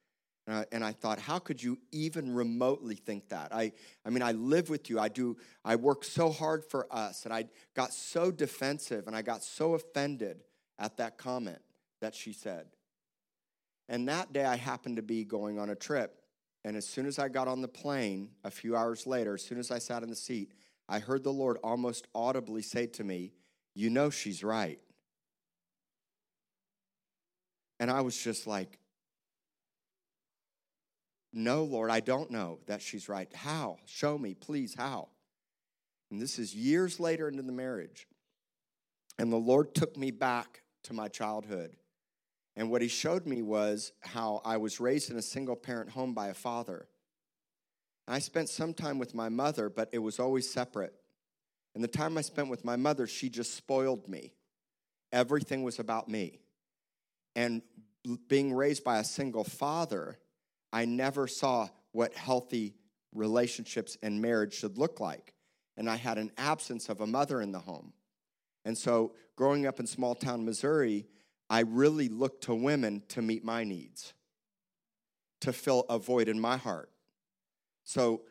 And 0.45 0.57
I, 0.57 0.65
and 0.71 0.83
I 0.83 0.91
thought, 0.91 1.19
how 1.19 1.39
could 1.39 1.63
you 1.63 1.77
even 1.91 2.33
remotely 2.33 2.95
think 2.95 3.29
that? 3.29 3.53
I, 3.53 3.71
I 4.05 4.09
mean, 4.09 4.21
I 4.21 4.33
live 4.33 4.69
with 4.69 4.89
you. 4.89 4.99
I 4.99 5.07
do. 5.07 5.37
I 5.63 5.77
work 5.77 6.03
so 6.03 6.31
hard 6.31 6.65
for 6.65 6.85
us, 6.91 7.23
and 7.23 7.33
I 7.33 7.45
got 7.75 7.93
so 7.93 8.29
defensive, 8.29 9.07
and 9.07 9.15
I 9.15 9.21
got 9.21 9.41
so 9.41 9.73
offended 9.73 10.43
at 10.77 10.97
that 10.97 11.17
comment 11.17 11.61
that 12.01 12.13
she 12.13 12.33
said. 12.33 12.65
And 13.89 14.07
that 14.07 14.33
day, 14.33 14.45
I 14.45 14.55
happened 14.55 14.95
to 14.95 15.01
be 15.01 15.23
going 15.23 15.59
on 15.59 15.69
a 15.69 15.75
trip, 15.75 16.21
and 16.63 16.77
as 16.77 16.87
soon 16.87 17.05
as 17.05 17.19
I 17.19 17.27
got 17.27 17.47
on 17.47 17.61
the 17.61 17.67
plane, 17.67 18.31
a 18.43 18.51
few 18.51 18.75
hours 18.75 19.05
later, 19.05 19.33
as 19.33 19.43
soon 19.43 19.59
as 19.59 19.71
I 19.71 19.79
sat 19.79 20.03
in 20.03 20.09
the 20.09 20.15
seat, 20.15 20.53
I 20.87 20.99
heard 20.99 21.23
the 21.23 21.33
Lord 21.33 21.57
almost 21.63 22.07
audibly 22.15 22.61
say 22.61 22.87
to 22.87 23.03
me, 23.03 23.33
"You 23.73 23.89
know 23.89 24.09
she's 24.09 24.43
right." 24.43 24.79
And 27.79 27.91
I 27.91 28.01
was 28.01 28.17
just 28.17 28.47
like, 28.47 28.79
no, 31.33 31.63
Lord, 31.63 31.89
I 31.89 31.99
don't 31.99 32.29
know 32.29 32.59
that 32.67 32.81
she's 32.81 33.09
right. 33.09 33.27
How? 33.33 33.77
Show 33.85 34.17
me, 34.19 34.35
please, 34.35 34.75
how? 34.75 35.09
And 36.11 36.21
this 36.21 36.37
is 36.37 36.53
years 36.53 36.99
later 36.99 37.27
into 37.27 37.41
the 37.41 37.51
marriage. 37.51 38.07
And 39.17 39.33
the 39.33 39.37
Lord 39.37 39.73
took 39.73 39.97
me 39.97 40.11
back 40.11 40.61
to 40.83 40.93
my 40.93 41.07
childhood. 41.07 41.75
And 42.55 42.69
what 42.69 42.81
he 42.81 42.87
showed 42.87 43.25
me 43.25 43.41
was 43.41 43.93
how 44.01 44.41
I 44.45 44.57
was 44.57 44.79
raised 44.79 45.09
in 45.09 45.17
a 45.17 45.21
single 45.21 45.55
parent 45.55 45.89
home 45.89 46.13
by 46.13 46.27
a 46.27 46.33
father. 46.33 46.87
I 48.07 48.19
spent 48.19 48.49
some 48.49 48.73
time 48.73 48.99
with 48.99 49.15
my 49.15 49.29
mother, 49.29 49.69
but 49.69 49.89
it 49.91 49.99
was 49.99 50.19
always 50.19 50.49
separate. 50.49 50.93
And 51.73 51.83
the 51.83 51.87
time 51.87 52.17
I 52.17 52.21
spent 52.21 52.49
with 52.49 52.63
my 52.63 52.75
mother, 52.75 53.07
she 53.07 53.29
just 53.29 53.55
spoiled 53.55 54.07
me. 54.07 54.33
Everything 55.11 55.63
was 55.63 55.79
about 55.79 56.07
me. 56.07 56.39
And 57.35 57.61
being 58.27 58.53
raised 58.53 58.83
by 58.83 58.99
a 58.99 59.03
single 59.03 59.43
father, 59.43 60.19
I 60.71 60.85
never 60.85 61.27
saw 61.27 61.69
what 61.91 62.13
healthy 62.13 62.75
relationships 63.13 63.97
and 64.03 64.21
marriage 64.21 64.53
should 64.53 64.77
look 64.77 64.99
like. 64.99 65.33
And 65.77 65.89
I 65.89 65.95
had 65.95 66.17
an 66.17 66.31
absence 66.37 66.89
of 66.89 67.01
a 67.01 67.07
mother 67.07 67.41
in 67.41 67.51
the 67.51 67.59
home. 67.59 67.93
And 68.65 68.77
so, 68.77 69.13
growing 69.35 69.65
up 69.65 69.79
in 69.79 69.87
small 69.87 70.15
town 70.15 70.45
Missouri, 70.45 71.05
I 71.53 71.59
really 71.59 72.09
looked 72.09 72.45
to 72.45 72.55
women 72.55 73.03
to 73.09 73.21
meet 73.21 73.45
my 73.45 73.63
needs, 73.63 74.13
to 75.41 75.53
fill 75.53 75.81
a 75.87 75.99
void 75.99 76.27
in 76.27 76.39
my 76.39 76.57
heart. 76.57 76.89
So, 77.83 78.23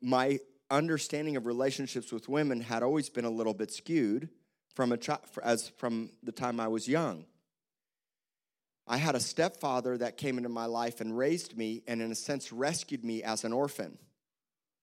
my 0.00 0.38
understanding 0.70 1.34
of 1.34 1.46
relationships 1.46 2.12
with 2.12 2.28
women 2.28 2.60
had 2.60 2.84
always 2.84 3.08
been 3.10 3.24
a 3.24 3.30
little 3.30 3.52
bit 3.52 3.72
skewed 3.72 4.28
from, 4.76 4.92
a 4.92 4.98
as 5.42 5.70
from 5.76 6.10
the 6.22 6.30
time 6.30 6.60
I 6.60 6.68
was 6.68 6.86
young. 6.86 7.24
I 8.86 8.98
had 8.98 9.16
a 9.16 9.20
stepfather 9.20 9.98
that 9.98 10.16
came 10.16 10.36
into 10.36 10.48
my 10.48 10.66
life 10.66 11.00
and 11.00 11.18
raised 11.18 11.58
me 11.58 11.82
and, 11.88 12.00
in 12.00 12.12
a 12.12 12.14
sense, 12.14 12.52
rescued 12.52 13.04
me 13.04 13.24
as 13.24 13.42
an 13.42 13.52
orphan. 13.52 13.98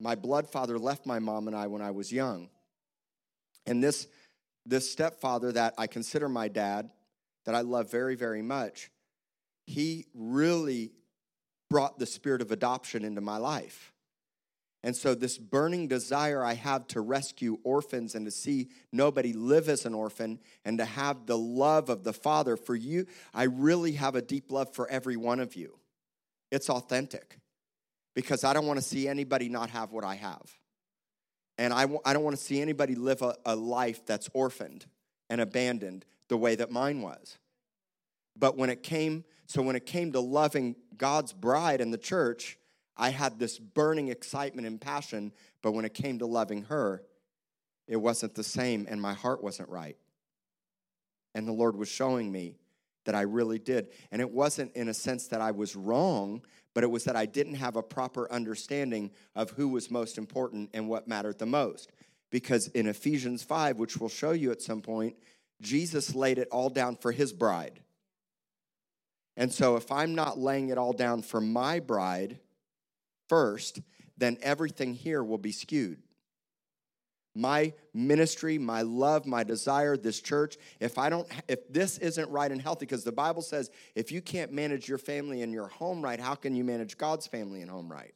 My 0.01 0.15
blood 0.15 0.49
father 0.49 0.77
left 0.77 1.05
my 1.05 1.19
mom 1.19 1.47
and 1.47 1.55
I 1.55 1.67
when 1.67 1.81
I 1.81 1.91
was 1.91 2.11
young. 2.11 2.49
And 3.65 3.81
this, 3.81 4.07
this 4.65 4.91
stepfather 4.91 5.53
that 5.53 5.75
I 5.77 5.87
consider 5.87 6.27
my 6.27 6.49
dad, 6.49 6.89
that 7.45 7.55
I 7.55 7.61
love 7.61 7.91
very, 7.91 8.15
very 8.15 8.41
much, 8.41 8.91
he 9.65 10.05
really 10.13 10.91
brought 11.69 11.99
the 11.99 12.05
spirit 12.05 12.41
of 12.41 12.51
adoption 12.51 13.03
into 13.03 13.21
my 13.21 13.37
life. 13.37 13.91
And 14.83 14.95
so, 14.95 15.15
this 15.15 15.39
burning 15.39 15.87
desire 15.87 16.43
I 16.43 16.53
have 16.53 16.85
to 16.89 17.01
rescue 17.01 17.57
orphans 17.63 18.13
and 18.13 18.23
to 18.25 18.31
see 18.31 18.69
nobody 18.91 19.33
live 19.33 19.67
as 19.67 19.83
an 19.85 19.95
orphan 19.95 20.39
and 20.63 20.77
to 20.77 20.85
have 20.85 21.25
the 21.25 21.37
love 21.37 21.89
of 21.89 22.03
the 22.03 22.13
Father 22.13 22.55
for 22.55 22.75
you, 22.75 23.07
I 23.33 23.43
really 23.43 23.93
have 23.93 24.13
a 24.13 24.21
deep 24.21 24.51
love 24.51 24.75
for 24.75 24.87
every 24.87 25.17
one 25.17 25.39
of 25.39 25.55
you. 25.55 25.79
It's 26.51 26.69
authentic 26.69 27.39
because 28.13 28.43
I 28.43 28.53
don't 28.53 28.67
want 28.67 28.77
to 28.77 28.85
see 28.85 29.07
anybody 29.07 29.49
not 29.49 29.71
have 29.71 29.91
what 29.91 30.03
I 30.03 30.15
have. 30.15 30.55
And 31.57 31.73
I 31.73 31.81
w- 31.81 32.01
I 32.05 32.13
don't 32.13 32.23
want 32.23 32.37
to 32.37 32.43
see 32.43 32.61
anybody 32.61 32.93
live 32.93 33.23
a, 33.23 33.35
a 33.43 33.55
life 33.55 34.05
that's 34.05 34.29
orphaned 34.33 34.85
and 35.31 35.41
abandoned 35.41 36.05
the 36.27 36.37
way 36.37 36.55
that 36.55 36.71
mine 36.71 37.01
was. 37.01 37.37
But 38.37 38.57
when 38.57 38.69
it 38.69 38.83
came, 38.83 39.23
so 39.45 39.61
when 39.61 39.75
it 39.75 39.85
came 39.85 40.11
to 40.11 40.19
loving 40.19 40.75
God's 40.97 41.33
bride 41.33 41.81
and 41.81 41.93
the 41.93 41.97
church, 41.97 42.57
I 42.97 43.09
had 43.09 43.39
this 43.39 43.59
burning 43.59 44.09
excitement 44.09 44.67
and 44.67 44.79
passion, 44.79 45.31
but 45.61 45.73
when 45.73 45.85
it 45.85 45.93
came 45.93 46.19
to 46.19 46.25
loving 46.25 46.63
her, 46.63 47.03
it 47.87 47.97
wasn't 47.97 48.35
the 48.35 48.43
same 48.43 48.87
and 48.89 49.01
my 49.01 49.13
heart 49.13 49.43
wasn't 49.43 49.69
right. 49.69 49.97
And 51.33 51.47
the 51.47 51.53
Lord 51.53 51.75
was 51.75 51.89
showing 51.89 52.31
me 52.31 52.55
that 53.05 53.15
I 53.15 53.21
really 53.21 53.59
did. 53.59 53.89
And 54.11 54.21
it 54.21 54.31
wasn't 54.31 54.75
in 54.75 54.89
a 54.89 54.93
sense 54.93 55.27
that 55.27 55.41
I 55.41 55.51
was 55.51 55.75
wrong, 55.75 56.41
but 56.73 56.83
it 56.83 56.89
was 56.91 57.03
that 57.03 57.15
I 57.15 57.25
didn't 57.25 57.55
have 57.55 57.75
a 57.75 57.83
proper 57.83 58.31
understanding 58.31 59.11
of 59.35 59.51
who 59.51 59.67
was 59.67 59.91
most 59.91 60.17
important 60.17 60.71
and 60.73 60.89
what 60.89 61.07
mattered 61.07 61.37
the 61.37 61.45
most. 61.45 61.91
Because 62.31 62.67
in 62.69 62.87
Ephesians 62.87 63.43
5, 63.43 63.77
which 63.77 63.97
we'll 63.97 64.09
show 64.09 64.31
you 64.31 64.51
at 64.51 64.61
some 64.61 64.81
point, 64.81 65.15
Jesus 65.61 66.13
laid 66.15 66.37
it 66.37 66.47
all 66.51 66.69
down 66.69 66.95
for 66.95 67.11
his 67.11 67.33
bride. 67.33 67.79
And 69.37 69.51
so 69.51 69.75
if 69.75 69.91
I'm 69.91 70.15
not 70.15 70.37
laying 70.37 70.69
it 70.69 70.77
all 70.77 70.93
down 70.93 71.21
for 71.21 71.41
my 71.41 71.79
bride 71.79 72.39
first, 73.27 73.81
then 74.17 74.37
everything 74.41 74.93
here 74.93 75.23
will 75.23 75.37
be 75.37 75.51
skewed. 75.51 76.01
My 77.37 77.73
ministry, 77.93 78.57
my 78.57 78.83
love, 78.83 79.25
my 79.25 79.43
desire, 79.43 79.97
this 79.97 80.21
church, 80.21 80.55
if 80.79 80.97
I 80.97 81.09
don't 81.09 81.27
if 81.49 81.67
this 81.69 81.97
isn't 81.97 82.29
right 82.29 82.49
and 82.49 82.61
healthy 82.61 82.85
because 82.85 83.03
the 83.03 83.11
Bible 83.11 83.41
says 83.41 83.69
if 83.93 84.09
you 84.09 84.21
can't 84.21 84.53
manage 84.53 84.87
your 84.87 84.97
family 84.97 85.41
and 85.41 85.51
your 85.51 85.67
home 85.67 86.01
right, 86.01 86.19
how 86.19 86.35
can 86.35 86.55
you 86.55 86.63
manage 86.63 86.97
God's 86.97 87.27
family 87.27 87.61
and 87.61 87.69
home 87.69 87.91
right? 87.91 88.13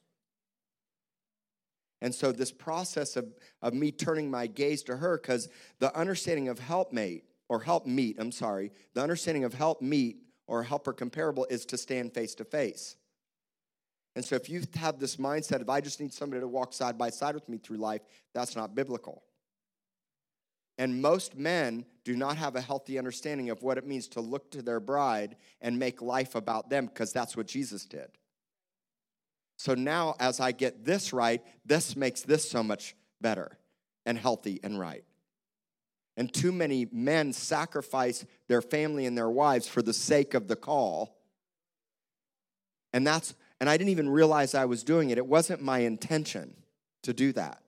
And 2.02 2.16
so 2.16 2.32
this 2.32 2.52
process 2.52 3.18
of, 3.18 3.26
of 3.62 3.74
me 3.74 3.92
turning 3.92 4.32
my 4.32 4.48
gaze 4.48 4.84
to 4.84 4.96
her, 4.96 5.18
because 5.18 5.50
the 5.80 5.94
understanding 5.98 6.48
of 6.48 6.60
helpmate 6.60 7.26
or 7.50 7.60
help 7.60 7.86
meet, 7.86 8.18
I'm 8.20 8.32
sorry, 8.32 8.72
the 8.94 9.02
understanding 9.02 9.44
of 9.44 9.54
help 9.54 9.82
meet 9.82 10.18
or 10.48 10.64
helper 10.64 10.94
comparable 10.94 11.46
is 11.50 11.66
to 11.66 11.78
stand 11.78 12.14
face 12.14 12.36
to 12.36 12.46
face. 12.46 12.96
And 14.16 14.24
so 14.24 14.36
if 14.36 14.50
you 14.50 14.64
have 14.76 15.00
this 15.00 15.18
mindset 15.18 15.62
of 15.62 15.70
I 15.70 15.82
just 15.82 16.00
need 16.00 16.14
somebody 16.14 16.42
to 16.42 16.48
walk 16.48 16.74
side 16.74 16.98
by 16.98 17.10
side 17.10 17.36
with 17.36 17.50
me 17.50 17.58
through 17.58 17.78
life, 17.78 18.02
that's 18.34 18.56
not 18.56 18.76
biblical. 18.76 19.24
And 20.78 21.02
most 21.02 21.36
men 21.36 21.86
do 22.06 22.16
not 22.16 22.38
have 22.38 22.56
a 22.56 22.62
healthy 22.62 22.98
understanding 22.98 23.50
of 23.50 23.62
what 23.64 23.78
it 23.78 23.86
means 23.86 24.08
to 24.10 24.22
look 24.22 24.50
to 24.52 24.62
their 24.62 24.80
bride 24.80 25.36
and 25.62 25.78
make 25.78 26.02
life 26.02 26.36
about 26.36 26.70
them 26.70 26.86
because 26.86 27.12
that's 27.12 27.36
what 27.36 27.48
Jesus 27.48 27.86
did. 27.86 28.10
So 29.58 29.76
now, 29.76 30.16
as 30.22 30.40
I 30.40 30.54
get 30.54 30.86
this 30.86 31.12
right, 31.12 31.44
this 31.66 31.98
makes 31.98 32.22
this 32.22 32.50
so 32.50 32.64
much 32.64 32.96
better 33.20 33.58
and 34.06 34.18
healthy 34.18 34.62
and 34.64 34.80
right. 34.80 35.04
And 36.20 36.34
too 36.34 36.52
many 36.52 36.86
men 36.92 37.32
sacrifice 37.32 38.26
their 38.50 38.62
family 38.62 39.06
and 39.06 39.18
their 39.18 39.30
wives 39.30 39.70
for 39.70 39.82
the 39.82 39.94
sake 39.94 40.34
of 40.34 40.50
the 40.50 40.56
call. 40.58 41.18
And 42.92 43.08
that's 43.08 43.34
and 43.62 43.70
I 43.70 43.78
didn't 43.78 43.92
even 43.92 44.10
realize 44.10 44.54
I 44.54 44.66
was 44.66 44.84
doing 44.84 45.12
it. 45.12 45.18
It 45.18 45.26
wasn't 45.26 45.62
my 45.62 45.80
intention 45.80 46.54
to 47.04 47.14
do 47.14 47.32
that. 47.34 47.62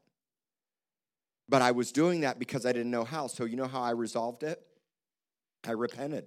But 1.48 1.62
I 1.62 1.72
was 1.72 1.94
doing 1.94 2.22
that 2.22 2.40
because 2.40 2.66
I 2.66 2.74
didn't 2.74 2.92
know 2.92 3.06
how. 3.06 3.28
So 3.28 3.46
you 3.46 3.56
know 3.56 3.68
how 3.68 3.82
I 3.82 3.92
resolved 3.92 4.44
it? 4.44 4.62
I 5.66 5.72
repented. 5.72 6.26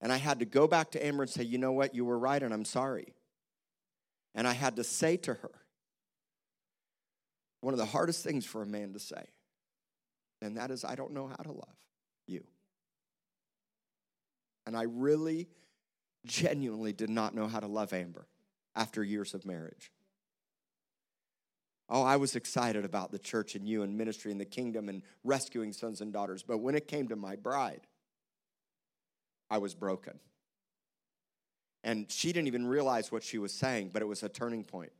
And 0.00 0.12
I 0.12 0.16
had 0.16 0.40
to 0.40 0.44
go 0.44 0.66
back 0.66 0.90
to 0.90 1.06
Amber 1.06 1.22
and 1.22 1.30
say, 1.30 1.44
"You 1.44 1.58
know 1.58 1.72
what? 1.72 1.94
You 1.94 2.04
were 2.04 2.18
right 2.18 2.42
and 2.42 2.52
I'm 2.52 2.64
sorry." 2.64 3.14
And 4.34 4.48
I 4.48 4.54
had 4.54 4.74
to 4.74 4.82
say 4.82 5.16
to 5.18 5.34
her, 5.34 5.52
one 7.60 7.74
of 7.74 7.78
the 7.78 7.86
hardest 7.86 8.24
things 8.24 8.44
for 8.44 8.62
a 8.62 8.66
man 8.66 8.92
to 8.92 8.98
say, 8.98 9.28
and 10.42 10.56
that 10.56 10.70
is, 10.70 10.84
I 10.84 10.94
don't 10.94 11.12
know 11.12 11.26
how 11.26 11.42
to 11.42 11.52
love 11.52 11.76
you. 12.26 12.44
And 14.66 14.76
I 14.76 14.82
really, 14.82 15.48
genuinely 16.26 16.92
did 16.92 17.10
not 17.10 17.34
know 17.34 17.46
how 17.46 17.60
to 17.60 17.66
love 17.66 17.92
Amber 17.92 18.26
after 18.74 19.02
years 19.02 19.32
of 19.32 19.46
marriage. 19.46 19.92
Oh, 21.88 22.02
I 22.02 22.16
was 22.16 22.34
excited 22.34 22.84
about 22.84 23.12
the 23.12 23.18
church 23.18 23.54
and 23.54 23.66
you 23.66 23.82
and 23.82 23.96
ministry 23.96 24.32
and 24.32 24.40
the 24.40 24.44
kingdom 24.44 24.88
and 24.88 25.02
rescuing 25.22 25.72
sons 25.72 26.00
and 26.00 26.12
daughters. 26.12 26.42
But 26.42 26.58
when 26.58 26.74
it 26.74 26.88
came 26.88 27.08
to 27.08 27.16
my 27.16 27.36
bride, 27.36 27.86
I 29.48 29.58
was 29.58 29.74
broken. 29.74 30.18
And 31.84 32.10
she 32.10 32.32
didn't 32.32 32.48
even 32.48 32.66
realize 32.66 33.12
what 33.12 33.22
she 33.22 33.38
was 33.38 33.52
saying, 33.52 33.90
but 33.92 34.02
it 34.02 34.06
was 34.06 34.24
a 34.24 34.28
turning 34.28 34.64
point. 34.64 34.90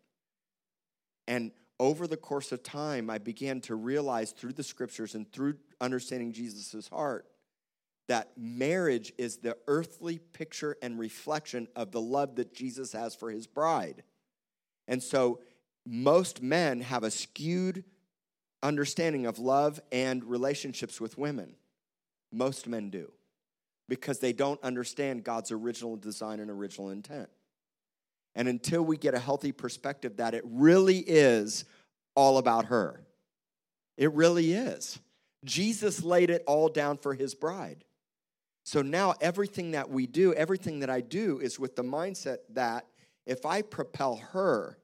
And 1.26 1.50
over 1.78 2.06
the 2.06 2.16
course 2.16 2.52
of 2.52 2.62
time, 2.62 3.10
I 3.10 3.18
began 3.18 3.60
to 3.62 3.74
realize 3.74 4.32
through 4.32 4.54
the 4.54 4.62
scriptures 4.62 5.14
and 5.14 5.30
through 5.30 5.56
understanding 5.80 6.32
Jesus' 6.32 6.88
heart 6.88 7.26
that 8.08 8.30
marriage 8.36 9.12
is 9.18 9.38
the 9.38 9.56
earthly 9.66 10.18
picture 10.18 10.76
and 10.80 10.98
reflection 10.98 11.66
of 11.74 11.90
the 11.90 12.00
love 12.00 12.36
that 12.36 12.54
Jesus 12.54 12.92
has 12.92 13.14
for 13.14 13.30
his 13.30 13.46
bride. 13.46 14.04
And 14.86 15.02
so 15.02 15.40
most 15.84 16.42
men 16.42 16.80
have 16.80 17.02
a 17.02 17.10
skewed 17.10 17.84
understanding 18.62 19.26
of 19.26 19.38
love 19.38 19.80
and 19.90 20.24
relationships 20.24 21.00
with 21.00 21.18
women. 21.18 21.56
Most 22.32 22.66
men 22.66 22.90
do 22.90 23.12
because 23.88 24.18
they 24.18 24.32
don't 24.32 24.62
understand 24.62 25.24
God's 25.24 25.52
original 25.52 25.96
design 25.96 26.40
and 26.40 26.50
original 26.50 26.90
intent. 26.90 27.28
And 28.36 28.48
until 28.48 28.82
we 28.82 28.98
get 28.98 29.14
a 29.14 29.18
healthy 29.18 29.50
perspective 29.50 30.18
that 30.18 30.34
it 30.34 30.44
really 30.44 30.98
is 30.98 31.64
all 32.14 32.38
about 32.38 32.66
her, 32.66 33.00
it 33.96 34.12
really 34.12 34.52
is. 34.52 35.00
Jesus 35.44 36.02
laid 36.04 36.28
it 36.28 36.44
all 36.46 36.68
down 36.68 36.98
for 36.98 37.14
his 37.14 37.34
bride. 37.34 37.82
So 38.64 38.82
now 38.82 39.14
everything 39.20 39.70
that 39.70 39.88
we 39.88 40.06
do, 40.06 40.34
everything 40.34 40.80
that 40.80 40.90
I 40.90 41.00
do 41.00 41.40
is 41.40 41.58
with 41.58 41.76
the 41.76 41.82
mindset 41.82 42.38
that 42.50 42.86
if 43.24 43.46
I 43.46 43.62
propel 43.62 44.16
her 44.32 44.76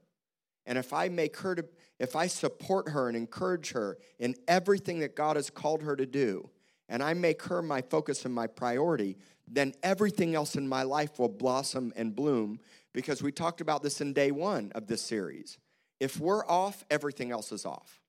and 0.64 0.78
if 0.78 0.92
I 0.92 1.08
make 1.08 1.36
her 1.38 1.54
to, 1.54 1.64
if 1.98 2.16
I 2.16 2.28
support 2.28 2.88
her 2.88 3.08
and 3.08 3.16
encourage 3.16 3.72
her 3.72 3.98
in 4.18 4.34
everything 4.48 5.00
that 5.00 5.14
God 5.14 5.36
has 5.36 5.50
called 5.50 5.82
her 5.82 5.94
to 5.96 6.06
do, 6.06 6.48
and 6.88 7.02
I 7.02 7.14
make 7.14 7.42
her 7.44 7.60
my 7.60 7.82
focus 7.82 8.24
and 8.24 8.34
my 8.34 8.46
priority, 8.46 9.16
then 9.48 9.72
everything 9.82 10.34
else 10.34 10.56
in 10.56 10.68
my 10.68 10.84
life 10.84 11.18
will 11.18 11.28
blossom 11.28 11.92
and 11.96 12.14
bloom 12.14 12.60
because 12.92 13.22
we 13.22 13.32
talked 13.32 13.60
about 13.60 13.82
this 13.82 14.00
in 14.00 14.12
day 14.12 14.30
one 14.30 14.72
of 14.74 14.86
this 14.86 15.02
series. 15.02 15.58
If 16.00 16.18
we're 16.18 16.46
off, 16.46 16.84
everything 16.90 17.30
else 17.30 17.52
is 17.52 17.64
off. 17.64 18.00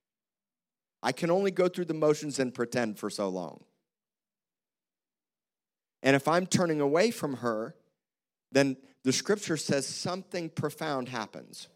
I 1.01 1.11
can 1.11 1.29
only 1.29 1.51
go 1.51 1.67
through 1.67 1.85
the 1.85 1.93
motions 1.93 2.39
and 2.39 2.53
pretend 2.53 2.97
for 2.97 3.09
so 3.09 3.29
long. 3.29 3.63
And 6.01 6.15
if 6.15 6.27
I'm 6.27 6.45
turning 6.45 6.81
away 6.81 7.11
from 7.11 7.37
her, 7.37 7.75
then 8.51 8.77
the 9.03 9.13
scripture 9.13 9.57
says 9.57 9.87
something 9.87 10.49
profound 10.49 11.09
happens. 11.09 11.67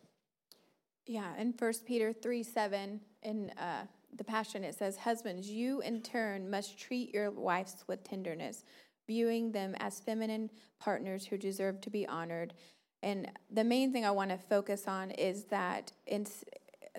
Yeah, 1.05 1.35
in 1.37 1.53
1 1.57 1.73
Peter 1.85 2.11
3 2.11 2.43
7, 2.43 2.99
in 3.23 3.49
uh, 3.51 3.85
the 4.15 4.23
Passion, 4.23 4.63
it 4.63 4.75
says, 4.75 4.97
Husbands, 4.97 5.49
you 5.49 5.81
in 5.81 6.01
turn 6.01 6.49
must 6.49 6.77
treat 6.77 7.13
your 7.13 7.31
wives 7.31 7.83
with 7.87 8.03
tenderness, 8.03 8.63
viewing 9.07 9.51
them 9.51 9.75
as 9.79 9.99
feminine 9.99 10.49
partners 10.79 11.25
who 11.25 11.37
deserve 11.37 11.79
to 11.81 11.89
be 11.89 12.07
honored. 12.07 12.53
And 13.03 13.29
the 13.51 13.63
main 13.63 13.91
thing 13.93 14.05
I 14.05 14.11
want 14.11 14.31
to 14.31 14.37
focus 14.37 14.87
on 14.87 15.11
is 15.11 15.45
that 15.45 15.91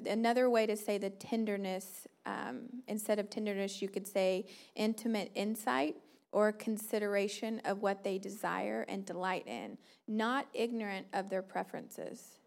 another 0.06 0.48
way 0.48 0.66
to 0.66 0.76
say 0.76 0.98
the 0.98 1.10
tenderness, 1.10 2.06
um, 2.26 2.68
instead 2.86 3.18
of 3.18 3.30
tenderness, 3.30 3.82
you 3.82 3.88
could 3.88 4.06
say 4.06 4.46
intimate 4.74 5.30
insight 5.34 5.96
or 6.30 6.52
consideration 6.52 7.60
of 7.64 7.82
what 7.82 8.04
they 8.04 8.18
desire 8.18 8.84
and 8.88 9.04
delight 9.04 9.46
in, 9.46 9.78
not 10.06 10.46
ignorant 10.52 11.06
of 11.12 11.30
their 11.30 11.42
preferences. 11.42 12.38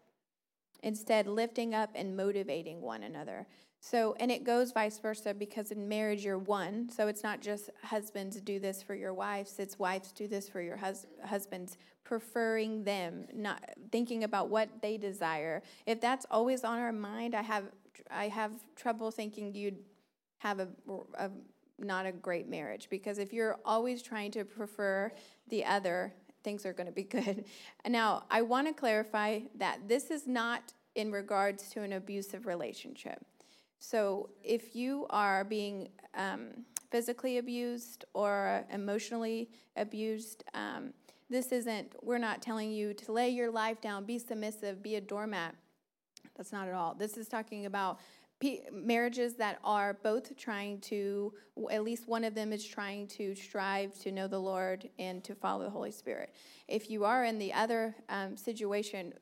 Instead, 0.82 1.26
lifting 1.26 1.74
up 1.74 1.90
and 1.94 2.16
motivating 2.16 2.80
one 2.80 3.02
another. 3.02 3.46
So, 3.80 4.14
and 4.20 4.30
it 4.30 4.44
goes 4.44 4.70
vice 4.70 4.98
versa 4.98 5.34
because 5.34 5.72
in 5.72 5.88
marriage 5.88 6.24
you're 6.24 6.38
one. 6.38 6.88
So 6.88 7.08
it's 7.08 7.24
not 7.24 7.40
just 7.40 7.68
husbands 7.82 8.40
do 8.40 8.60
this 8.60 8.80
for 8.80 8.94
your 8.94 9.12
wives, 9.12 9.58
it's 9.58 9.78
wives 9.78 10.12
do 10.12 10.28
this 10.28 10.48
for 10.48 10.60
your 10.60 10.76
hus- 10.76 11.06
husbands, 11.24 11.76
preferring 12.04 12.84
them, 12.84 13.26
not 13.32 13.62
thinking 13.90 14.24
about 14.24 14.48
what 14.48 14.68
they 14.80 14.96
desire. 14.96 15.62
If 15.86 16.00
that's 16.00 16.26
always 16.30 16.64
on 16.64 16.78
our 16.78 16.92
mind, 16.92 17.34
I 17.34 17.42
have 17.42 17.64
I 18.10 18.28
have 18.28 18.52
trouble 18.76 19.10
thinking 19.10 19.54
you'd 19.54 19.78
have 20.38 20.60
a, 20.60 20.68
a 21.14 21.30
not 21.78 22.06
a 22.06 22.12
great 22.12 22.48
marriage 22.48 22.88
because 22.90 23.18
if 23.18 23.32
you're 23.32 23.58
always 23.64 24.02
trying 24.02 24.30
to 24.32 24.44
prefer 24.44 25.12
the 25.48 25.64
other, 25.64 26.12
things 26.42 26.66
are 26.66 26.72
going 26.72 26.86
to 26.86 26.92
be 26.92 27.02
good. 27.20 27.44
Now, 27.86 28.24
I 28.30 28.42
want 28.42 28.66
to 28.68 28.72
clarify 28.72 29.40
that 29.56 29.88
this 29.88 30.10
is 30.10 30.26
not 30.26 30.72
in 30.94 31.10
regards 31.10 31.70
to 31.70 31.82
an 31.82 31.94
abusive 31.94 32.46
relationship. 32.46 33.24
So 33.78 34.30
if 34.44 34.76
you 34.76 35.06
are 35.10 35.42
being 35.44 35.88
um, 36.14 36.64
physically 36.90 37.38
abused 37.38 38.04
or 38.14 38.64
emotionally 38.70 39.48
abused, 39.76 40.44
um, 40.54 40.92
this 41.32 41.50
isn't, 41.50 41.94
we're 42.02 42.18
not 42.18 42.42
telling 42.42 42.70
you 42.70 42.92
to 42.94 43.10
lay 43.10 43.30
your 43.30 43.50
life 43.50 43.80
down, 43.80 44.04
be 44.04 44.18
submissive, 44.18 44.82
be 44.82 44.96
a 44.96 45.00
doormat. 45.00 45.54
That's 46.36 46.52
not 46.52 46.68
at 46.68 46.74
all. 46.74 46.94
This 46.94 47.16
is 47.16 47.26
talking 47.26 47.66
about 47.66 47.98
marriages 48.72 49.34
that 49.36 49.58
are 49.64 49.94
both 50.02 50.36
trying 50.36 50.80
to, 50.80 51.32
at 51.70 51.82
least 51.82 52.06
one 52.06 52.24
of 52.24 52.34
them 52.34 52.52
is 52.52 52.64
trying 52.64 53.06
to 53.06 53.34
strive 53.34 53.98
to 54.00 54.12
know 54.12 54.28
the 54.28 54.38
Lord 54.38 54.88
and 54.98 55.24
to 55.24 55.34
follow 55.34 55.64
the 55.64 55.70
Holy 55.70 55.92
Spirit. 55.92 56.34
If 56.68 56.90
you 56.90 57.04
are 57.04 57.24
in 57.24 57.38
the 57.38 57.52
other 57.52 57.94
um, 58.08 58.36
situation, 58.36 59.14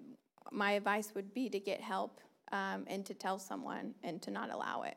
my 0.50 0.72
advice 0.72 1.12
would 1.14 1.32
be 1.32 1.48
to 1.48 1.60
get 1.60 1.80
help 1.80 2.20
um, 2.50 2.84
and 2.86 3.04
to 3.06 3.14
tell 3.14 3.38
someone 3.38 3.94
and 4.02 4.20
to 4.22 4.30
not 4.30 4.50
allow 4.50 4.82
it. 4.82 4.96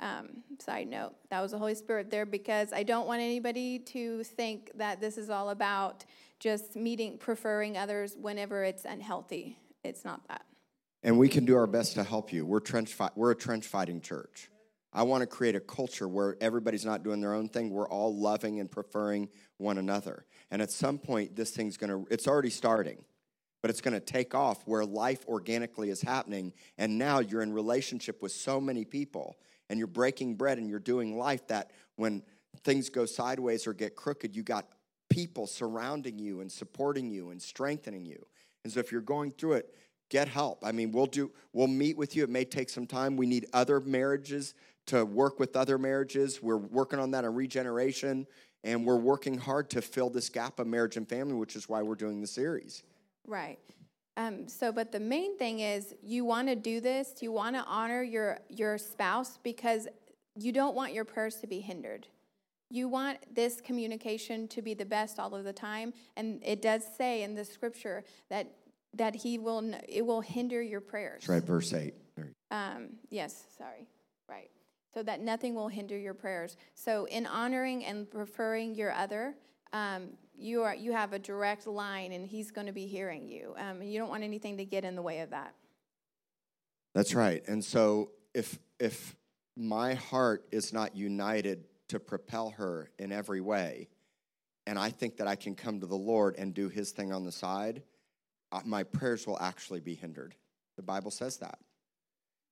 Um, 0.00 0.42
side 0.58 0.88
note, 0.88 1.14
that 1.30 1.40
was 1.40 1.52
the 1.52 1.58
Holy 1.58 1.74
Spirit 1.74 2.10
there 2.10 2.26
because 2.26 2.72
I 2.72 2.82
don't 2.82 3.06
want 3.06 3.22
anybody 3.22 3.78
to 3.78 4.24
think 4.24 4.72
that 4.74 5.00
this 5.00 5.16
is 5.16 5.30
all 5.30 5.50
about 5.50 6.04
just 6.40 6.74
meeting, 6.74 7.16
preferring 7.16 7.78
others 7.78 8.16
whenever 8.20 8.64
it's 8.64 8.84
unhealthy. 8.84 9.56
It's 9.84 10.04
not 10.04 10.26
that. 10.28 10.44
And 11.04 11.18
we 11.18 11.28
can 11.28 11.44
do 11.44 11.54
our 11.56 11.66
best 11.66 11.94
to 11.94 12.02
help 12.02 12.32
you. 12.32 12.44
We're 12.44 12.60
trench 12.60 12.92
fight, 12.92 13.12
we're 13.14 13.30
a 13.30 13.36
trench 13.36 13.66
fighting 13.66 14.00
church. 14.00 14.50
I 14.92 15.02
want 15.02 15.22
to 15.22 15.26
create 15.26 15.56
a 15.56 15.60
culture 15.60 16.06
where 16.06 16.36
everybody's 16.40 16.84
not 16.84 17.02
doing 17.02 17.20
their 17.20 17.34
own 17.34 17.48
thing. 17.48 17.70
We're 17.70 17.88
all 17.88 18.16
loving 18.16 18.60
and 18.60 18.70
preferring 18.70 19.28
one 19.58 19.76
another. 19.76 20.24
And 20.50 20.62
at 20.62 20.70
some 20.70 20.98
point, 20.98 21.34
this 21.34 21.50
thing's 21.50 21.76
going 21.76 21.90
to, 21.90 22.06
it's 22.12 22.28
already 22.28 22.50
starting, 22.50 23.04
but 23.60 23.70
it's 23.70 23.80
going 23.80 23.94
to 23.94 24.00
take 24.00 24.36
off 24.36 24.62
where 24.66 24.84
life 24.84 25.26
organically 25.26 25.90
is 25.90 26.00
happening. 26.00 26.52
And 26.78 26.96
now 26.96 27.18
you're 27.18 27.42
in 27.42 27.52
relationship 27.52 28.22
with 28.22 28.30
so 28.30 28.60
many 28.60 28.84
people 28.84 29.36
and 29.68 29.78
you're 29.78 29.86
breaking 29.86 30.34
bread 30.34 30.58
and 30.58 30.68
you're 30.68 30.78
doing 30.78 31.16
life 31.18 31.46
that 31.48 31.70
when 31.96 32.22
things 32.62 32.88
go 32.88 33.06
sideways 33.06 33.66
or 33.66 33.72
get 33.72 33.96
crooked, 33.96 34.34
you 34.34 34.42
got 34.42 34.66
people 35.10 35.46
surrounding 35.46 36.18
you 36.18 36.40
and 36.40 36.50
supporting 36.50 37.10
you 37.10 37.30
and 37.30 37.40
strengthening 37.40 38.04
you. 38.04 38.26
And 38.64 38.72
so 38.72 38.80
if 38.80 38.90
you're 38.90 39.00
going 39.00 39.30
through 39.30 39.54
it, 39.54 39.74
get 40.10 40.28
help. 40.28 40.64
I 40.64 40.72
mean, 40.72 40.92
we'll 40.92 41.06
do 41.06 41.30
we'll 41.52 41.66
meet 41.66 41.96
with 41.96 42.16
you. 42.16 42.24
It 42.24 42.30
may 42.30 42.44
take 42.44 42.70
some 42.70 42.86
time. 42.86 43.16
We 43.16 43.26
need 43.26 43.46
other 43.52 43.80
marriages 43.80 44.54
to 44.86 45.04
work 45.04 45.38
with 45.38 45.56
other 45.56 45.78
marriages. 45.78 46.42
We're 46.42 46.56
working 46.56 46.98
on 46.98 47.10
that 47.12 47.24
in 47.24 47.34
regeneration, 47.34 48.26
and 48.62 48.84
we're 48.84 48.96
working 48.96 49.38
hard 49.38 49.70
to 49.70 49.82
fill 49.82 50.10
this 50.10 50.28
gap 50.28 50.60
of 50.60 50.66
marriage 50.66 50.96
and 50.96 51.08
family, 51.08 51.34
which 51.34 51.56
is 51.56 51.68
why 51.68 51.82
we're 51.82 51.94
doing 51.94 52.20
the 52.20 52.26
series. 52.26 52.82
Right. 53.26 53.58
Um, 54.16 54.46
so, 54.48 54.70
but 54.70 54.92
the 54.92 55.00
main 55.00 55.36
thing 55.38 55.60
is 55.60 55.94
you 56.02 56.24
want 56.24 56.48
to 56.48 56.54
do 56.54 56.80
this. 56.80 57.14
You 57.20 57.32
want 57.32 57.56
to 57.56 57.64
honor 57.64 58.02
your 58.02 58.38
your 58.48 58.78
spouse 58.78 59.38
because 59.42 59.88
you 60.36 60.52
don't 60.52 60.74
want 60.74 60.92
your 60.92 61.04
prayers 61.04 61.36
to 61.36 61.46
be 61.46 61.60
hindered. 61.60 62.06
You 62.70 62.88
want 62.88 63.18
this 63.34 63.60
communication 63.60 64.48
to 64.48 64.62
be 64.62 64.74
the 64.74 64.84
best 64.84 65.18
all 65.18 65.34
of 65.34 65.44
the 65.44 65.52
time, 65.52 65.92
and 66.16 66.40
it 66.44 66.62
does 66.62 66.84
say 66.96 67.22
in 67.22 67.34
the 67.34 67.44
scripture 67.44 68.04
that 68.30 68.52
that 68.94 69.16
he 69.16 69.38
will 69.38 69.74
it 69.88 70.06
will 70.06 70.20
hinder 70.20 70.62
your 70.62 70.80
prayers. 70.80 71.22
That's 71.22 71.28
right, 71.28 71.42
verse 71.42 71.72
eight. 71.72 71.94
Um, 72.50 72.90
yes, 73.10 73.46
sorry, 73.58 73.88
right. 74.28 74.50
So 74.92 75.02
that 75.02 75.20
nothing 75.20 75.56
will 75.56 75.66
hinder 75.66 75.98
your 75.98 76.14
prayers. 76.14 76.56
So 76.74 77.06
in 77.06 77.26
honoring 77.26 77.84
and 77.84 78.08
preferring 78.08 78.76
your 78.76 78.92
other, 78.92 79.34
um, 79.74 80.10
you 80.38 80.62
are 80.62 80.74
you 80.74 80.92
have 80.92 81.12
a 81.12 81.18
direct 81.18 81.66
line, 81.66 82.12
and 82.12 82.26
he's 82.26 82.50
going 82.50 82.68
to 82.68 82.72
be 82.72 82.86
hearing 82.86 83.28
you. 83.28 83.54
Um, 83.58 83.82
you 83.82 83.98
don't 83.98 84.08
want 84.08 84.22
anything 84.22 84.56
to 84.56 84.64
get 84.64 84.84
in 84.84 84.94
the 84.94 85.02
way 85.02 85.20
of 85.20 85.30
that. 85.30 85.54
That's 86.94 87.14
right. 87.14 87.42
And 87.46 87.62
so 87.62 88.12
if 88.32 88.58
if 88.78 89.16
my 89.56 89.94
heart 89.94 90.46
is 90.52 90.72
not 90.72 90.96
united 90.96 91.64
to 91.88 91.98
propel 92.00 92.50
her 92.50 92.90
in 92.98 93.12
every 93.12 93.40
way, 93.40 93.88
and 94.66 94.78
I 94.78 94.90
think 94.90 95.16
that 95.18 95.26
I 95.26 95.34
can 95.34 95.54
come 95.56 95.80
to 95.80 95.86
the 95.86 95.96
Lord 95.96 96.36
and 96.38 96.54
do 96.54 96.68
His 96.68 96.92
thing 96.92 97.12
on 97.12 97.24
the 97.24 97.32
side, 97.32 97.82
uh, 98.52 98.60
my 98.64 98.84
prayers 98.84 99.26
will 99.26 99.40
actually 99.40 99.80
be 99.80 99.94
hindered. 99.94 100.36
The 100.76 100.82
Bible 100.82 101.10
says 101.10 101.38
that. 101.38 101.58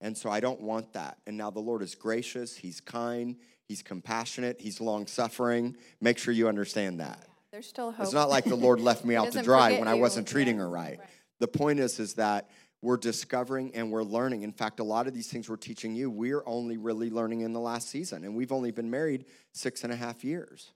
And 0.01 0.18
so 0.18 0.29
I 0.29 0.41
don't 0.41 0.61
want 0.61 0.93
that. 0.95 1.18
And 1.29 1.37
now 1.37 1.51
the 1.51 1.61
Lord 1.61 1.83
is 1.83 1.95
gracious, 1.95 2.57
He's 2.57 2.81
kind, 2.81 3.37
He's 3.69 3.83
compassionate, 3.83 4.61
He's 4.61 4.81
long 4.81 5.07
suffering. 5.07 5.77
Make 6.01 6.19
sure 6.19 6.35
you 6.35 6.49
understand 6.49 7.01
that. 7.01 7.27
There's 7.53 7.67
still 7.67 7.93
hope. 7.93 8.05
It's 8.05 8.15
not 8.15 8.31
like 8.31 8.45
the 8.45 8.57
Lord 8.57 8.81
left 8.81 9.05
me 9.05 9.15
out 9.17 9.33
to 9.33 9.43
dry 9.43 9.79
when 9.79 9.89
I 9.89 9.95
wasn't 9.95 10.27
treating 10.27 10.59
her 10.59 10.69
right. 10.69 10.99
right. 10.99 11.09
The 11.39 11.49
point 11.49 11.81
is, 11.81 11.99
is 11.99 12.15
that 12.15 12.49
we're 12.83 12.97
discovering 12.97 13.75
and 13.75 13.91
we're 13.93 14.03
learning. 14.03 14.43
In 14.43 14.53
fact, 14.53 14.81
a 14.81 14.85
lot 14.85 15.07
of 15.07 15.15
these 15.15 15.29
things 15.29 15.49
we're 15.49 15.57
teaching 15.57 15.95
you, 15.95 16.11
we're 16.11 16.43
only 16.47 16.77
really 16.77 17.11
learning 17.11 17.43
in 17.43 17.53
the 17.53 17.61
last 17.61 17.89
season. 17.89 18.25
And 18.25 18.35
we've 18.35 18.53
only 18.53 18.73
been 18.73 18.91
married 18.91 19.27
six 19.53 19.85
and 19.85 19.93
a 19.93 19.97
half 19.97 20.25
years. 20.25 20.73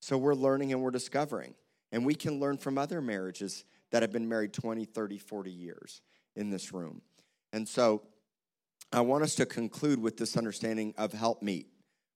So 0.00 0.18
we're 0.18 0.34
learning 0.34 0.72
and 0.72 0.82
we're 0.82 0.90
discovering. 0.90 1.54
And 1.92 2.04
we 2.04 2.14
can 2.14 2.40
learn 2.40 2.58
from 2.58 2.76
other 2.76 3.00
marriages 3.00 3.64
that 3.90 4.02
have 4.02 4.12
been 4.12 4.28
married 4.28 4.52
20, 4.52 4.84
30, 4.84 5.18
40 5.18 5.50
years 5.50 6.02
in 6.36 6.50
this 6.50 6.72
room. 6.72 7.02
And 7.52 7.66
so 7.68 8.02
I 8.92 9.00
want 9.00 9.22
us 9.22 9.34
to 9.36 9.46
conclude 9.46 10.00
with 10.00 10.16
this 10.16 10.36
understanding 10.36 10.94
of 10.98 11.12
help 11.12 11.42
meet. 11.42 11.68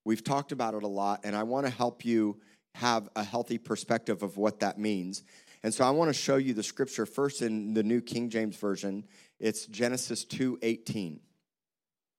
We've 0.05 0.25
talked 0.25 0.53
about 0.53 0.75
it 0.75 0.83
a 0.83 0.89
lot, 0.89 1.21
and 1.25 1.37
I 1.37 1.43
want 1.45 1.67
to 1.67 1.73
help 1.73 2.05
you 2.05 2.41
have 2.75 3.09
a 3.15 3.23
healthy 3.23 3.59
perspective 3.59 4.23
of 4.23 4.37
what 4.37 4.61
that 4.61 4.79
means. 4.79 5.23
And 5.63 5.73
so 5.73 5.85
I 5.85 5.91
want 5.91 6.09
to 6.09 6.15
show 6.15 6.37
you 6.37 6.55
the 6.55 6.63
scripture 6.63 7.07
first 7.07 7.43
in 7.43 7.75
the 7.75 7.83
New 7.83 8.01
King 8.01 8.31
James 8.31 8.57
Version. 8.57 9.05
It's 9.39 9.67
Genesis 9.67 10.25
2:18. 10.25 11.21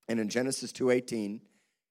And 0.08 0.20
in 0.20 0.28
Genesis 0.28 0.72
2:18, 0.72 1.42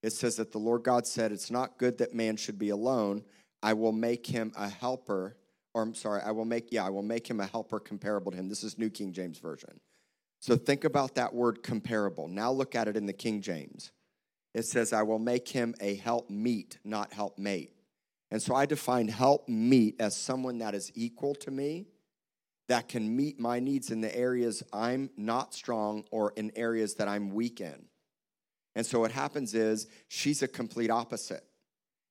it 0.02 0.12
says 0.12 0.38
that 0.38 0.52
the 0.52 0.60
Lord 0.60 0.84
God 0.84 1.06
said, 1.06 1.32
"It's 1.32 1.52
not 1.52 1.78
good 1.78 1.98
that 2.00 2.14
man 2.14 2.38
should 2.38 2.58
be 2.58 2.70
alone. 2.70 3.24
I 3.62 3.74
will 3.74 3.92
make 3.92 4.28
him 4.28 4.52
a 4.56 4.70
helper." 4.70 5.38
Or 5.76 5.82
I'm 5.82 5.96
sorry, 5.96 6.22
I 6.22 6.32
will 6.32 6.46
make 6.46 6.72
yeah, 6.72 6.86
I 6.86 6.90
will 6.90 7.04
make 7.04 7.28
him 7.28 7.40
a 7.40 7.48
helper 7.48 7.80
comparable 7.80 8.32
to 8.32 8.38
him. 8.38 8.50
This 8.50 8.64
is 8.64 8.78
New 8.78 8.90
King 8.90 9.12
James 9.12 9.40
Version. 9.40 9.80
So 10.40 10.56
think 10.56 10.84
about 10.84 11.16
that 11.16 11.34
word 11.34 11.64
comparable. 11.64 12.28
Now 12.28 12.52
look 12.52 12.76
at 12.76 12.88
it 12.88 12.98
in 12.98 13.06
the 13.06 13.14
King 13.14 13.42
James. 13.42 13.92
It 14.54 14.66
says, 14.66 14.94
I 14.94 15.02
will 15.02 15.20
make 15.20 15.48
him 15.48 15.74
a 15.80 15.96
help 15.96 16.30
meet, 16.30 16.78
not 16.84 17.14
help 17.14 17.40
mate. 17.40 17.72
And 18.30 18.42
so 18.42 18.56
I 18.56 18.66
define 18.66 19.08
help 19.08 19.48
meet 19.48 19.96
as 20.00 20.16
someone 20.16 20.60
that 20.60 20.76
is 20.76 20.92
equal 20.96 21.36
to 21.36 21.52
me, 21.52 21.88
that 22.68 22.88
can 22.88 23.16
meet 23.16 23.40
my 23.40 23.60
needs 23.60 23.92
in 23.92 24.02
the 24.02 24.16
areas 24.16 24.64
I'm 24.72 25.10
not 25.18 25.54
strong 25.54 26.06
or 26.12 26.34
in 26.36 26.52
areas 26.56 26.96
that 26.96 27.08
I'm 27.08 27.34
weak 27.34 27.62
in. 27.62 27.86
And 28.76 28.86
so 28.86 29.00
what 29.00 29.12
happens 29.12 29.54
is 29.54 29.88
she's 30.08 30.42
a 30.42 30.48
complete 30.48 30.90
opposite. 30.90 31.44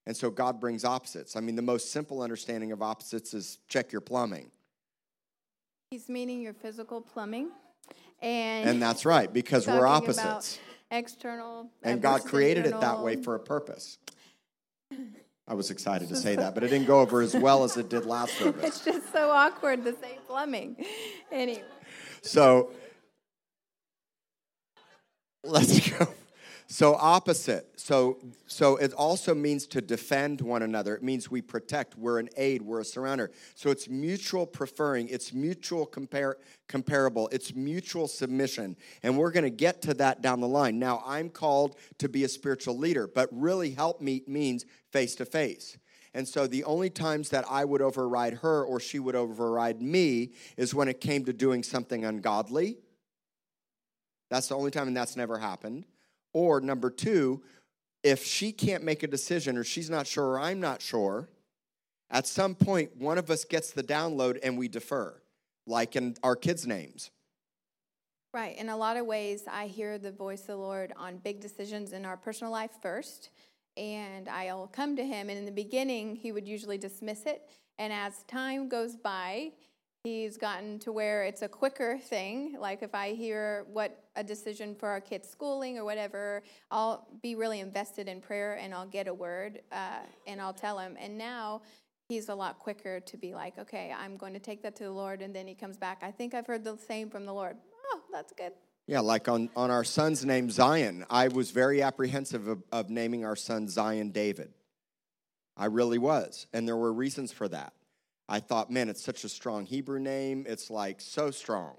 And 0.07 0.17
so 0.17 0.31
God 0.31 0.61
brings 0.61 0.85
opposites. 0.85 1.37
I 1.37 1.41
mean, 1.41 1.57
the 1.57 1.63
most 1.63 1.93
simple 1.93 2.23
understanding 2.23 2.73
of 2.73 2.83
opposites 2.83 3.35
is 3.35 3.59
check 3.69 3.93
your 3.93 4.01
plumbing. 4.01 4.51
He's 5.91 6.09
meaning 6.09 6.41
your 6.41 6.55
physical 6.55 7.01
plumbing, 7.01 7.51
and 8.21 8.69
And 8.69 8.83
that's 8.83 9.05
right, 9.05 9.33
because 9.33 9.67
we're 9.69 9.81
talking 9.81 10.11
about 10.11 10.27
opposites. 10.37 10.59
External. 10.93 11.71
And 11.83 12.01
God 12.01 12.25
created 12.25 12.67
it 12.67 12.81
that 12.81 13.01
way 13.01 13.17
for 13.17 13.35
a 13.35 13.41
purpose. 13.41 13.99
I 15.49 15.55
was 15.55 15.71
excited 15.71 16.09
to 16.11 16.17
say 16.17 16.37
that, 16.43 16.55
but 16.55 16.63
it 16.63 16.69
didn't 16.69 16.87
go 16.87 17.01
over 17.01 17.21
as 17.21 17.35
well 17.35 17.65
as 17.65 17.77
it 17.77 17.89
did 17.89 18.07
last 18.07 18.35
service. 18.39 18.63
It's 18.65 18.85
just 18.85 19.13
so 19.13 19.31
awkward 19.31 19.85
to 19.85 19.93
say 19.93 20.19
plumbing. 20.29 20.77
Anyway, 21.33 21.63
So 22.21 22.73
let's 25.43 25.89
go. 25.89 26.07
So 26.73 26.97
opposite. 26.99 27.79
So 27.79 28.17
so 28.47 28.77
it 28.77 28.95
also 28.95 29.35
means 29.35 29.67
to 29.67 29.83
defend 29.83 30.41
one 30.41 30.63
another. 30.63 30.95
It 30.97 31.03
means 31.03 31.31
we 31.31 31.43
protect. 31.43 31.99
We're 31.99 32.19
an 32.19 32.31
aid. 32.39 32.63
We're 32.63 32.81
a 32.81 32.83
surrounder. 32.83 33.29
So 33.55 33.69
it's 33.69 33.91
mutual 33.91 34.47
preferring. 34.47 35.11
It's 35.11 35.35
mutual 35.35 35.85
compare 35.85 36.39
comparable. 36.69 37.29
It's 37.31 37.55
mutual 37.55 38.09
submission. 38.09 38.79
And 39.03 39.19
we're 39.19 39.33
going 39.33 39.45
to 39.45 39.51
get 39.51 39.83
to 39.83 39.93
that 39.95 40.23
down 40.23 40.41
the 40.41 40.49
line. 40.49 40.79
Now 40.79 41.03
I'm 41.05 41.29
called 41.29 41.77
to 41.99 42.09
be 42.09 42.25
a 42.25 42.29
spiritual 42.29 42.79
leader, 42.79 43.07
but 43.07 43.29
really 43.31 43.73
help 43.73 44.01
meet 44.01 44.27
means 44.27 44.65
face 44.93 45.15
to 45.17 45.27
face. 45.27 45.77
And 46.15 46.27
so 46.27 46.47
the 46.47 46.65
only 46.65 46.89
times 46.89 47.29
that 47.29 47.45
I 47.51 47.67
would 47.67 47.83
override 47.83 48.39
her 48.39 48.65
or 48.65 48.81
she 48.81 48.99
would 48.99 49.15
override 49.15 49.83
me 49.83 50.33
is 50.57 50.75
when 50.75 50.89
it 50.89 51.03
came 51.03 51.27
to 51.27 51.35
doing 51.35 51.65
something 51.65 52.07
ungodly. 52.07 52.79
That's 54.31 54.49
the 54.49 54.57
only 54.57 54.71
time, 54.71 54.89
and 54.89 54.97
that's 54.97 55.17
never 55.17 55.37
happened. 55.37 55.85
Or 56.33 56.61
number 56.61 56.91
two, 56.91 57.43
if 58.03 58.25
she 58.25 58.53
can't 58.53 58.83
make 58.83 59.03
a 59.03 59.07
decision 59.07 59.57
or 59.57 59.65
she's 59.65 59.91
not 59.91 60.07
sure 60.07 60.25
or 60.27 60.41
I'm 60.41 60.61
not 60.61 60.83
sure, 60.83 61.29
at 62.11 62.27
some 62.27 62.55
point 62.55 62.97
one 62.97 63.19
of 63.19 63.31
us 63.31 63.45
gets 63.45 63.71
the 63.71 63.83
download 63.83 64.39
and 64.43 64.59
we 64.59 64.69
defer, 64.69 65.21
like 65.67 65.97
in 65.97 66.17
our 66.23 66.37
kids' 66.37 66.67
names. 66.67 67.11
right. 68.35 68.57
In 68.57 68.69
a 68.71 68.77
lot 68.77 68.97
of 68.97 69.07
ways, 69.07 69.45
I 69.51 69.67
hear 69.67 69.99
the 69.99 70.11
voice 70.13 70.41
of 70.43 70.47
the 70.49 70.57
Lord 70.57 70.93
on 70.97 71.19
big 71.19 71.41
decisions 71.41 71.93
in 71.93 72.05
our 72.05 72.17
personal 72.17 72.53
life 72.53 72.73
first, 72.81 73.31
and 73.77 74.29
I'll 74.29 74.67
come 74.67 74.97
to 74.97 75.05
Him. 75.05 75.29
And 75.31 75.39
in 75.39 75.45
the 75.45 75.53
beginning, 75.53 76.17
He 76.17 76.33
would 76.33 76.49
usually 76.49 76.79
dismiss 76.79 77.25
it. 77.27 77.49
And 77.79 77.93
as 77.93 78.23
time 78.25 78.69
goes 78.69 78.97
by, 78.97 79.53
He's 80.05 80.37
gotten 80.37 80.81
to 80.81 80.91
where 80.91 81.23
it's 81.23 81.43
a 81.43 81.49
quicker 81.49 81.97
thing. 81.97 82.57
Like 82.59 82.83
if 82.83 82.93
I 82.93 83.13
hear 83.13 83.67
what 83.73 84.03
a 84.17 84.25
decision 84.25 84.75
for 84.75 84.89
our 84.89 85.01
kids' 85.01 85.29
schooling 85.29 85.79
or 85.79 85.85
whatever, 85.85 86.43
I'll 86.73 87.07
be 87.23 87.37
really 87.37 87.61
invested 87.61 88.09
in 88.09 88.21
prayer 88.21 88.59
and 88.61 88.75
I'll 88.75 88.89
get 88.89 89.07
a 89.07 89.15
word 89.15 89.61
uh, 89.71 90.01
and 90.27 90.41
I'll 90.41 90.55
tell 90.55 90.77
him. 90.77 90.97
And 91.01 91.17
now 91.17 91.63
he's 92.09 92.31
a 92.31 92.35
lot 92.35 92.59
quicker 92.59 92.99
to 92.99 93.17
be 93.17 93.33
like, 93.33 93.57
okay, 93.61 93.95
I'm 93.97 94.17
going 94.17 94.33
to 94.33 94.41
take 94.41 94.61
that 94.65 94.75
to 94.77 94.85
the 94.85 94.91
Lord. 94.91 95.23
And 95.23 95.33
then 95.33 95.47
he 95.47 95.55
comes 95.55 95.77
back. 95.77 96.03
I 96.03 96.11
think 96.11 96.35
I've 96.35 96.49
heard 96.49 96.65
the 96.65 96.77
same 96.77 97.09
from 97.09 97.25
the 97.25 97.33
Lord. 97.33 97.57
Oh, 97.93 98.01
that's 98.11 98.33
good. 98.33 98.55
Yeah, 98.89 98.99
like 98.99 99.29
on, 99.29 99.51
on 99.55 99.71
our 99.71 99.85
son's 99.85 100.25
name, 100.25 100.51
Zion, 100.51 101.07
I 101.11 101.29
was 101.29 101.53
very 101.53 101.81
apprehensive 101.81 102.49
of, 102.49 102.65
of 102.73 102.91
naming 102.91 103.25
our 103.25 103.37
son 103.37 103.69
Zion 103.69 104.11
David. 104.11 104.53
I 105.57 105.67
really 105.67 105.99
was. 105.99 106.49
And 106.53 106.67
there 106.67 106.77
were 106.77 106.93
reasons 106.93 107.31
for 107.31 107.47
that. 107.47 107.73
I 108.33 108.41
thought, 108.41 108.71
man, 108.71 108.89
it's 108.89 109.05
such 109.05 109.25
a 109.25 109.29
strong 109.29 109.67
Hebrew 109.67 110.01
name. 110.01 110.47
It's 110.49 110.71
like 110.71 111.03
so 111.03 111.31
strong. 111.31 111.75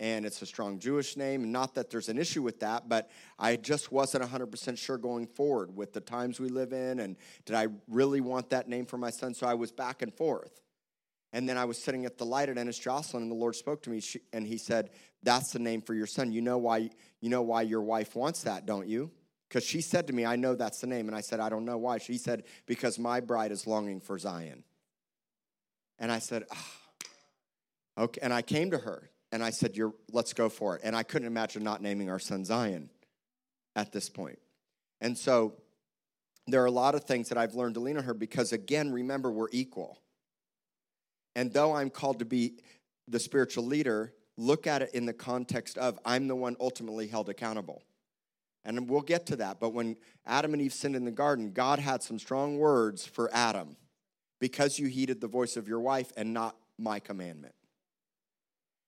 And 0.00 0.26
it's 0.26 0.42
a 0.42 0.46
strong 0.46 0.80
Jewish 0.80 1.16
name. 1.16 1.52
Not 1.52 1.76
that 1.76 1.88
there's 1.88 2.08
an 2.08 2.18
issue 2.18 2.42
with 2.42 2.58
that, 2.58 2.88
but 2.88 3.12
I 3.38 3.54
just 3.54 3.92
wasn't 3.92 4.24
100% 4.24 4.76
sure 4.76 4.98
going 4.98 5.28
forward 5.28 5.76
with 5.76 5.92
the 5.92 6.00
times 6.00 6.40
we 6.40 6.48
live 6.48 6.72
in. 6.72 6.98
And 6.98 7.14
did 7.44 7.54
I 7.54 7.68
really 7.86 8.20
want 8.20 8.50
that 8.50 8.68
name 8.68 8.86
for 8.86 8.98
my 8.98 9.10
son? 9.10 9.34
So 9.34 9.46
I 9.46 9.54
was 9.54 9.70
back 9.70 10.02
and 10.02 10.12
forth. 10.12 10.60
And 11.32 11.48
then 11.48 11.56
I 11.56 11.64
was 11.64 11.78
sitting 11.78 12.06
at 12.06 12.18
the 12.18 12.26
light 12.26 12.48
at 12.48 12.58
Ennis 12.58 12.76
Jocelyn, 12.76 13.22
and 13.22 13.30
the 13.30 13.36
Lord 13.36 13.54
spoke 13.54 13.84
to 13.84 13.90
me, 13.90 14.02
and 14.32 14.48
He 14.48 14.58
said, 14.58 14.90
"That's 15.22 15.52
the 15.52 15.60
name 15.60 15.80
for 15.80 15.94
your 15.94 16.08
son. 16.08 16.32
You 16.32 16.42
know 16.42 16.58
why? 16.58 16.90
You 17.20 17.28
know 17.28 17.42
why 17.42 17.62
your 17.62 17.82
wife 17.82 18.16
wants 18.16 18.42
that, 18.42 18.66
don't 18.66 18.88
you? 18.88 19.12
Because 19.48 19.64
she 19.64 19.80
said 19.80 20.08
to 20.08 20.12
me, 20.12 20.24
I 20.24 20.34
know 20.34 20.56
that's 20.56 20.80
the 20.80 20.88
name. 20.88 21.06
And 21.06 21.16
I 21.16 21.20
said, 21.20 21.38
I 21.38 21.48
don't 21.48 21.64
know 21.64 21.78
why. 21.78 21.98
She 21.98 22.18
said, 22.18 22.42
Because 22.66 22.98
my 22.98 23.20
bride 23.20 23.52
is 23.52 23.64
longing 23.64 24.00
for 24.00 24.18
Zion. 24.18 24.64
And 25.98 26.10
I 26.10 26.18
said, 26.18 26.44
oh. 26.52 26.66
Okay. 27.98 28.20
And 28.22 28.32
I 28.32 28.42
came 28.42 28.70
to 28.72 28.78
her 28.78 29.10
and 29.32 29.42
I 29.42 29.50
said, 29.50 29.76
You're, 29.76 29.94
Let's 30.12 30.32
go 30.32 30.48
for 30.48 30.76
it. 30.76 30.82
And 30.84 30.96
I 30.96 31.02
couldn't 31.02 31.28
imagine 31.28 31.62
not 31.62 31.82
naming 31.82 32.10
our 32.10 32.18
son 32.18 32.44
Zion 32.44 32.90
at 33.76 33.92
this 33.92 34.08
point. 34.08 34.38
And 35.00 35.16
so 35.16 35.54
there 36.46 36.62
are 36.62 36.66
a 36.66 36.70
lot 36.70 36.94
of 36.94 37.04
things 37.04 37.28
that 37.28 37.38
I've 37.38 37.54
learned 37.54 37.74
to 37.74 37.80
lean 37.80 37.96
on 37.96 38.04
her 38.04 38.14
because, 38.14 38.52
again, 38.52 38.92
remember, 38.92 39.30
we're 39.30 39.48
equal. 39.52 39.98
And 41.34 41.52
though 41.52 41.74
I'm 41.74 41.90
called 41.90 42.20
to 42.20 42.24
be 42.24 42.58
the 43.08 43.18
spiritual 43.18 43.64
leader, 43.64 44.12
look 44.36 44.66
at 44.66 44.82
it 44.82 44.90
in 44.94 45.06
the 45.06 45.12
context 45.12 45.78
of 45.78 45.98
I'm 46.04 46.28
the 46.28 46.36
one 46.36 46.56
ultimately 46.60 47.06
held 47.06 47.28
accountable. 47.28 47.82
And 48.64 48.88
we'll 48.88 49.02
get 49.02 49.26
to 49.26 49.36
that. 49.36 49.60
But 49.60 49.70
when 49.70 49.96
Adam 50.26 50.54
and 50.54 50.62
Eve 50.62 50.72
sinned 50.72 50.96
in 50.96 51.04
the 51.04 51.10
garden, 51.10 51.52
God 51.52 51.78
had 51.78 52.02
some 52.02 52.18
strong 52.18 52.58
words 52.58 53.04
for 53.04 53.30
Adam 53.34 53.76
because 54.40 54.78
you 54.78 54.86
heeded 54.86 55.20
the 55.20 55.28
voice 55.28 55.56
of 55.56 55.68
your 55.68 55.80
wife 55.80 56.12
and 56.16 56.34
not 56.34 56.56
my 56.78 56.98
commandment. 56.98 57.54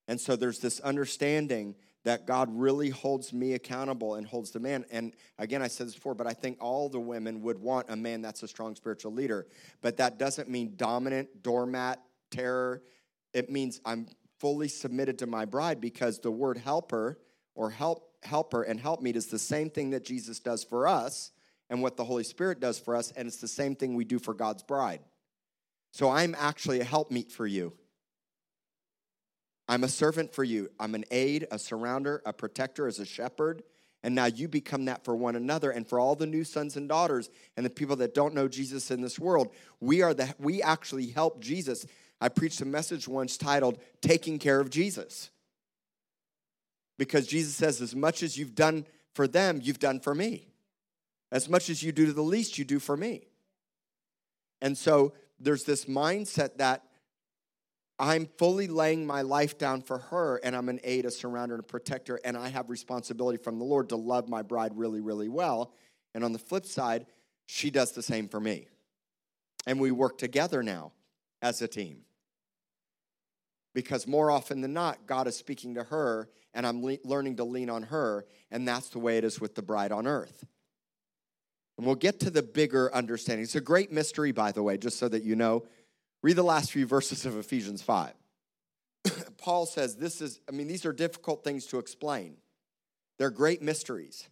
And 0.09 0.21
so 0.21 0.37
there's 0.37 0.61
this 0.61 0.81
understanding 0.81 1.75
that 2.05 2.27
God 2.27 2.49
really 2.53 2.91
holds 2.91 3.33
me 3.33 3.55
accountable 3.55 4.15
and 4.15 4.27
holds 4.27 4.53
the 4.53 4.61
man. 4.61 4.85
And 4.93 5.13
again, 5.39 5.61
I 5.61 5.67
said 5.67 5.89
this 5.89 5.95
before, 5.97 6.15
but 6.15 6.29
I 6.29 6.35
think 6.35 6.59
all 6.61 6.89
the 6.89 7.01
women 7.01 7.43
would 7.43 7.59
want 7.59 7.87
a 7.89 7.97
man 7.97 8.23
that's 8.23 8.45
a 8.45 8.49
strong 8.49 8.77
spiritual 8.77 9.13
leader. 9.13 9.49
But 9.83 9.97
that 9.97 10.17
doesn't 10.17 10.49
mean 10.49 10.75
dominant, 10.77 11.43
doormat, 11.43 12.01
terror. 12.31 12.83
It 13.33 13.51
means 13.51 13.81
I'm 13.85 14.07
fully 14.39 14.69
submitted 14.69 15.19
to 15.19 15.27
my 15.27 15.47
bride 15.47 15.81
because 15.81 16.21
the 16.21 16.31
word 16.31 16.59
helper 16.59 17.19
or 17.57 17.71
help 17.71 18.05
helper 18.23 18.63
and 18.63 18.79
helpmeet 18.79 19.17
is 19.17 19.27
the 19.27 19.39
same 19.39 19.71
thing 19.71 19.91
that 19.91 20.05
Jesus 20.05 20.39
does 20.39 20.63
for 20.63 20.87
us 20.87 21.31
and 21.71 21.83
what 21.83 21.97
the 21.97 22.05
Holy 22.05 22.25
Spirit 22.25 22.61
does 22.61 22.79
for 22.79 22.95
us, 22.95 23.13
and 23.17 23.27
it's 23.27 23.39
the 23.39 23.49
same 23.49 23.75
thing 23.75 23.95
we 23.95 24.05
do 24.05 24.19
for 24.19 24.35
God's 24.35 24.63
bride. 24.63 25.01
So 25.97 26.11
I'm 26.11 26.37
actually 26.39 26.81
a 26.81 26.85
helpmeet 26.85 27.33
for 27.33 27.47
you. 27.47 27.73
I'm 29.67 29.83
a 29.83 29.89
servant 29.89 30.35
for 30.35 30.45
you. 30.45 30.69
I'm 30.79 30.95
an 30.95 31.07
aid, 31.11 31.47
a 31.51 31.57
surrounder, 31.57 32.21
a 32.27 32.35
protector, 32.35 32.87
as 32.87 32.99
a 32.99 33.07
shepherd. 33.07 33.63
And 34.03 34.15
now 34.15 34.27
you 34.27 34.47
become 34.47 34.85
that 34.85 35.07
for 35.07 35.17
one 35.17 35.37
another 35.37 35.71
and 35.71 35.89
for 35.89 35.99
all 35.99 36.15
the 36.15 36.27
new 36.27 36.45
sons 36.45 36.77
and 36.77 36.87
daughters 36.87 37.31
and 37.57 37.65
the 37.65 37.71
people 37.71 37.97
that 37.97 38.13
don't 38.13 38.35
know 38.35 38.47
Jesus 38.47 38.91
in 38.91 39.01
this 39.01 39.19
world. 39.19 39.55
We 39.81 40.03
are 40.03 40.13
the 40.13 40.35
we 40.39 40.61
actually 40.61 41.07
help 41.07 41.41
Jesus. 41.41 41.87
I 42.21 42.29
preached 42.29 42.61
a 42.61 42.67
message 42.67 43.09
once 43.09 43.39
titled 43.39 43.79
Taking 44.03 44.39
Care 44.39 44.61
of 44.61 44.69
Jesus. 44.69 45.31
Because 46.99 47.27
Jesus 47.27 47.55
says, 47.55 47.81
as 47.81 47.97
much 47.97 48.23
as 48.23 48.37
you've 48.37 48.55
done 48.55 48.85
for 49.15 49.27
them, 49.27 49.61
you've 49.63 49.79
done 49.79 50.01
for 50.01 50.15
me. 50.15 50.49
As 51.33 51.49
much 51.49 51.71
as 51.71 51.83
you 51.83 51.91
do 51.91 52.05
to 52.05 52.13
the 52.13 52.21
least, 52.21 52.59
you 52.59 52.67
do 52.67 52.81
for 52.81 52.99
me. 52.99 53.29
And 54.61 54.77
so 54.77 55.13
there's 55.39 55.65
this 55.65 55.85
mindset 55.85 56.59
that 56.59 56.83
I'm 57.99 58.27
fully 58.39 58.67
laying 58.69 59.07
my 59.07 59.23
life 59.23 59.57
down 59.57 59.81
for 59.81 59.99
her, 59.99 60.39
and 60.45 60.55
I'm 60.55 60.69
an 60.69 60.81
aid, 60.85 61.07
a 61.07 61.09
surrounder, 61.09 61.53
and 61.53 61.61
a 61.61 61.67
protector, 61.67 62.21
and 62.25 62.37
I 62.37 62.49
have 62.49 62.69
responsibility 62.69 63.39
from 63.43 63.59
the 63.59 63.65
Lord 63.65 63.89
to 63.89 63.97
love 63.97 64.29
my 64.29 64.43
bride 64.43 64.73
really, 64.75 65.01
really 65.01 65.29
well. 65.29 65.73
And 66.15 66.23
on 66.23 66.33
the 66.33 66.39
flip 66.39 66.67
side, 66.67 67.07
she 67.47 67.71
does 67.71 67.93
the 67.93 68.03
same 68.03 68.29
for 68.29 68.41
me. 68.41 68.69
And 69.67 69.81
we 69.81 69.91
work 69.91 70.19
together 70.19 70.63
now 70.63 70.93
as 71.41 71.63
a 71.63 71.69
team 71.69 72.03
because 73.77 74.07
more 74.07 74.31
often 74.31 74.63
than 74.63 74.73
not, 74.73 75.07
God 75.07 75.27
is 75.27 75.37
speaking 75.37 75.75
to 75.75 75.85
her, 75.85 76.31
and 76.55 76.67
I'm 76.67 76.83
le- 76.83 76.97
learning 77.05 77.37
to 77.37 77.45
lean 77.45 77.69
on 77.69 77.83
her, 77.85 78.25
and 78.51 78.67
that's 78.67 78.89
the 78.89 78.99
way 78.99 79.19
it 79.19 79.25
is 79.25 79.39
with 79.39 79.55
the 79.55 79.61
bride 79.61 79.93
on 79.93 80.07
earth. 80.07 80.45
And 81.77 81.87
we'll 81.87 81.95
get 81.95 82.21
to 82.21 82.31
the 82.31 82.43
bigger 82.43 82.93
understanding. 82.95 83.45
It's 83.45 83.55
a 83.55 83.61
great 83.61 83.93
mystery, 83.93 84.33
by 84.33 84.53
the 84.53 84.63
way, 84.63 84.79
just 84.79 84.99
so 84.99 85.09
that 85.09 85.23
you 85.23 85.37
know. 85.37 85.65
Read 86.23 86.37
the 86.37 86.43
last 86.43 86.73
few 86.73 86.87
verses 86.87 87.27
of 87.27 87.37
Ephesians 87.37 87.83
5. 87.83 88.13
Paul 89.39 89.67
says, 89.67 89.97
This 89.97 90.21
is, 90.21 90.41
I 90.49 90.53
mean, 90.53 90.67
these 90.67 90.87
are 90.87 90.93
difficult 90.93 91.45
things 91.45 91.67
to 91.67 91.79
explain. 91.79 92.37
They're 93.19 93.31
great 93.31 93.63
mysteries. 93.63 94.29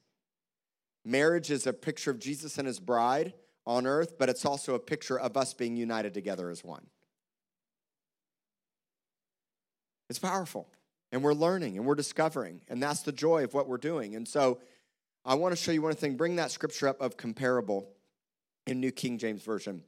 Marriage 1.05 1.51
is 1.51 1.67
a 1.67 1.73
picture 1.73 2.11
of 2.11 2.19
Jesus 2.19 2.59
and 2.59 2.67
his 2.67 2.81
bride 2.81 3.35
on 3.67 3.87
earth, 3.87 4.19
but 4.19 4.29
it's 4.29 4.45
also 4.45 4.75
a 4.75 4.79
picture 4.79 5.19
of 5.19 5.37
us 5.37 5.55
being 5.55 5.77
united 5.77 6.15
together 6.15 6.51
as 6.51 6.65
one. 6.65 6.87
It's 10.09 10.19
powerful. 10.19 10.69
And 11.13 11.23
we're 11.23 11.35
learning 11.35 11.77
and 11.77 11.87
we're 11.87 11.95
discovering. 11.95 12.63
And 12.69 12.83
that's 12.83 13.03
the 13.03 13.13
joy 13.13 13.45
of 13.45 13.55
what 13.55 13.69
we're 13.69 13.79
doing. 13.79 14.17
And 14.17 14.27
so 14.27 14.59
I 15.25 15.35
want 15.35 15.57
to 15.57 15.63
show 15.63 15.73
you 15.73 15.83
one 15.83 15.95
thing. 15.95 16.17
Bring 16.17 16.37
that 16.37 16.51
scripture 16.51 16.89
up 16.89 17.01
of 17.01 17.17
comparable 17.17 17.89
in 18.67 18.81
New 18.81 18.91
King 18.91 19.19
James 19.19 19.43
Version. 19.43 19.83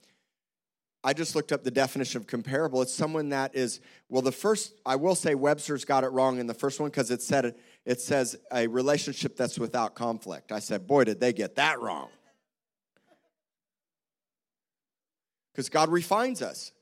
I 1.04 1.12
just 1.12 1.36
looked 1.36 1.52
up 1.52 1.62
the 1.62 1.70
definition 1.70 2.20
of 2.20 2.26
comparable. 2.26 2.82
It's 2.82 2.92
someone 2.92 3.28
that 3.28 3.54
is, 3.54 3.80
well, 4.08 4.22
the 4.22 4.32
first, 4.32 4.74
I 4.84 4.96
will 4.96 5.14
say 5.14 5.36
Webster's 5.36 5.84
got 5.84 6.02
it 6.02 6.08
wrong 6.08 6.40
in 6.40 6.46
the 6.46 6.54
first 6.54 6.80
one 6.80 6.90
because 6.90 7.10
it 7.10 7.22
said 7.22 7.54
it 7.84 8.00
says 8.00 8.36
a 8.52 8.66
relationship 8.66 9.36
that's 9.36 9.56
without 9.58 9.94
conflict. 9.94 10.50
I 10.50 10.58
said, 10.58 10.86
boy, 10.86 11.04
did 11.04 11.20
they 11.20 11.32
get 11.32 11.54
that 11.56 11.80
wrong. 11.80 12.08
Because 15.52 15.68
God 15.68 15.90
refines 15.90 16.42
us. 16.42 16.72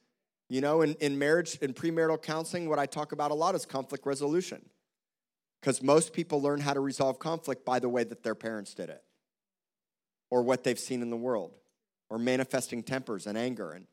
You 0.48 0.60
know, 0.60 0.82
in, 0.82 0.94
in 0.94 1.18
marriage 1.18 1.58
in 1.60 1.74
premarital 1.74 2.22
counseling, 2.22 2.68
what 2.68 2.78
I 2.78 2.86
talk 2.86 3.12
about 3.12 3.30
a 3.30 3.34
lot 3.34 3.54
is 3.54 3.66
conflict 3.66 4.06
resolution. 4.06 4.64
Because 5.64 5.82
most 5.82 6.12
people 6.12 6.42
learn 6.42 6.60
how 6.60 6.74
to 6.74 6.80
resolve 6.80 7.18
conflict 7.18 7.64
by 7.64 7.78
the 7.78 7.88
way 7.88 8.04
that 8.04 8.22
their 8.22 8.34
parents 8.34 8.74
did 8.74 8.90
it, 8.90 9.02
or 10.30 10.42
what 10.42 10.62
they've 10.62 10.78
seen 10.78 11.00
in 11.00 11.08
the 11.08 11.16
world, 11.16 11.52
or 12.10 12.18
manifesting 12.18 12.82
tempers 12.82 13.26
and 13.26 13.38
anger. 13.38 13.70
And 13.70 13.86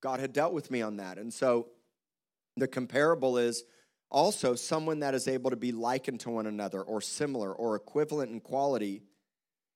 God 0.00 0.18
had 0.18 0.32
dealt 0.32 0.54
with 0.54 0.70
me 0.70 0.80
on 0.80 0.96
that. 0.96 1.18
And 1.18 1.30
so 1.30 1.68
the 2.56 2.66
comparable 2.66 3.36
is 3.36 3.64
also 4.10 4.54
someone 4.54 5.00
that 5.00 5.14
is 5.14 5.28
able 5.28 5.50
to 5.50 5.56
be 5.56 5.72
likened 5.72 6.20
to 6.20 6.30
one 6.30 6.46
another, 6.46 6.80
or 6.80 7.02
similar, 7.02 7.52
or 7.52 7.76
equivalent 7.76 8.32
in 8.32 8.40
quality, 8.40 9.02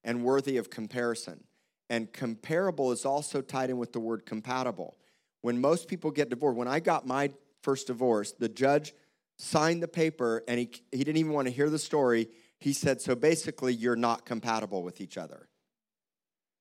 and 0.02 0.24
worthy 0.24 0.56
of 0.56 0.70
comparison. 0.70 1.44
And 1.90 2.10
comparable 2.10 2.90
is 2.90 3.04
also 3.04 3.42
tied 3.42 3.68
in 3.68 3.76
with 3.76 3.92
the 3.92 4.00
word 4.00 4.24
compatible 4.24 4.96
when 5.42 5.60
most 5.60 5.88
people 5.88 6.10
get 6.10 6.30
divorced, 6.30 6.56
when 6.56 6.68
I 6.68 6.80
got 6.80 7.06
my 7.06 7.32
first 7.62 7.88
divorce, 7.88 8.32
the 8.32 8.48
judge 8.48 8.94
signed 9.38 9.82
the 9.82 9.88
paper 9.88 10.42
and 10.48 10.58
he, 10.58 10.70
he 10.92 10.98
didn't 10.98 11.18
even 11.18 11.32
want 11.32 11.46
to 11.46 11.52
hear 11.52 11.70
the 11.70 11.78
story. 11.78 12.28
He 12.58 12.72
said, 12.72 13.00
So 13.00 13.14
basically, 13.14 13.74
you're 13.74 13.96
not 13.96 14.24
compatible 14.24 14.82
with 14.82 15.00
each 15.00 15.18
other. 15.18 15.48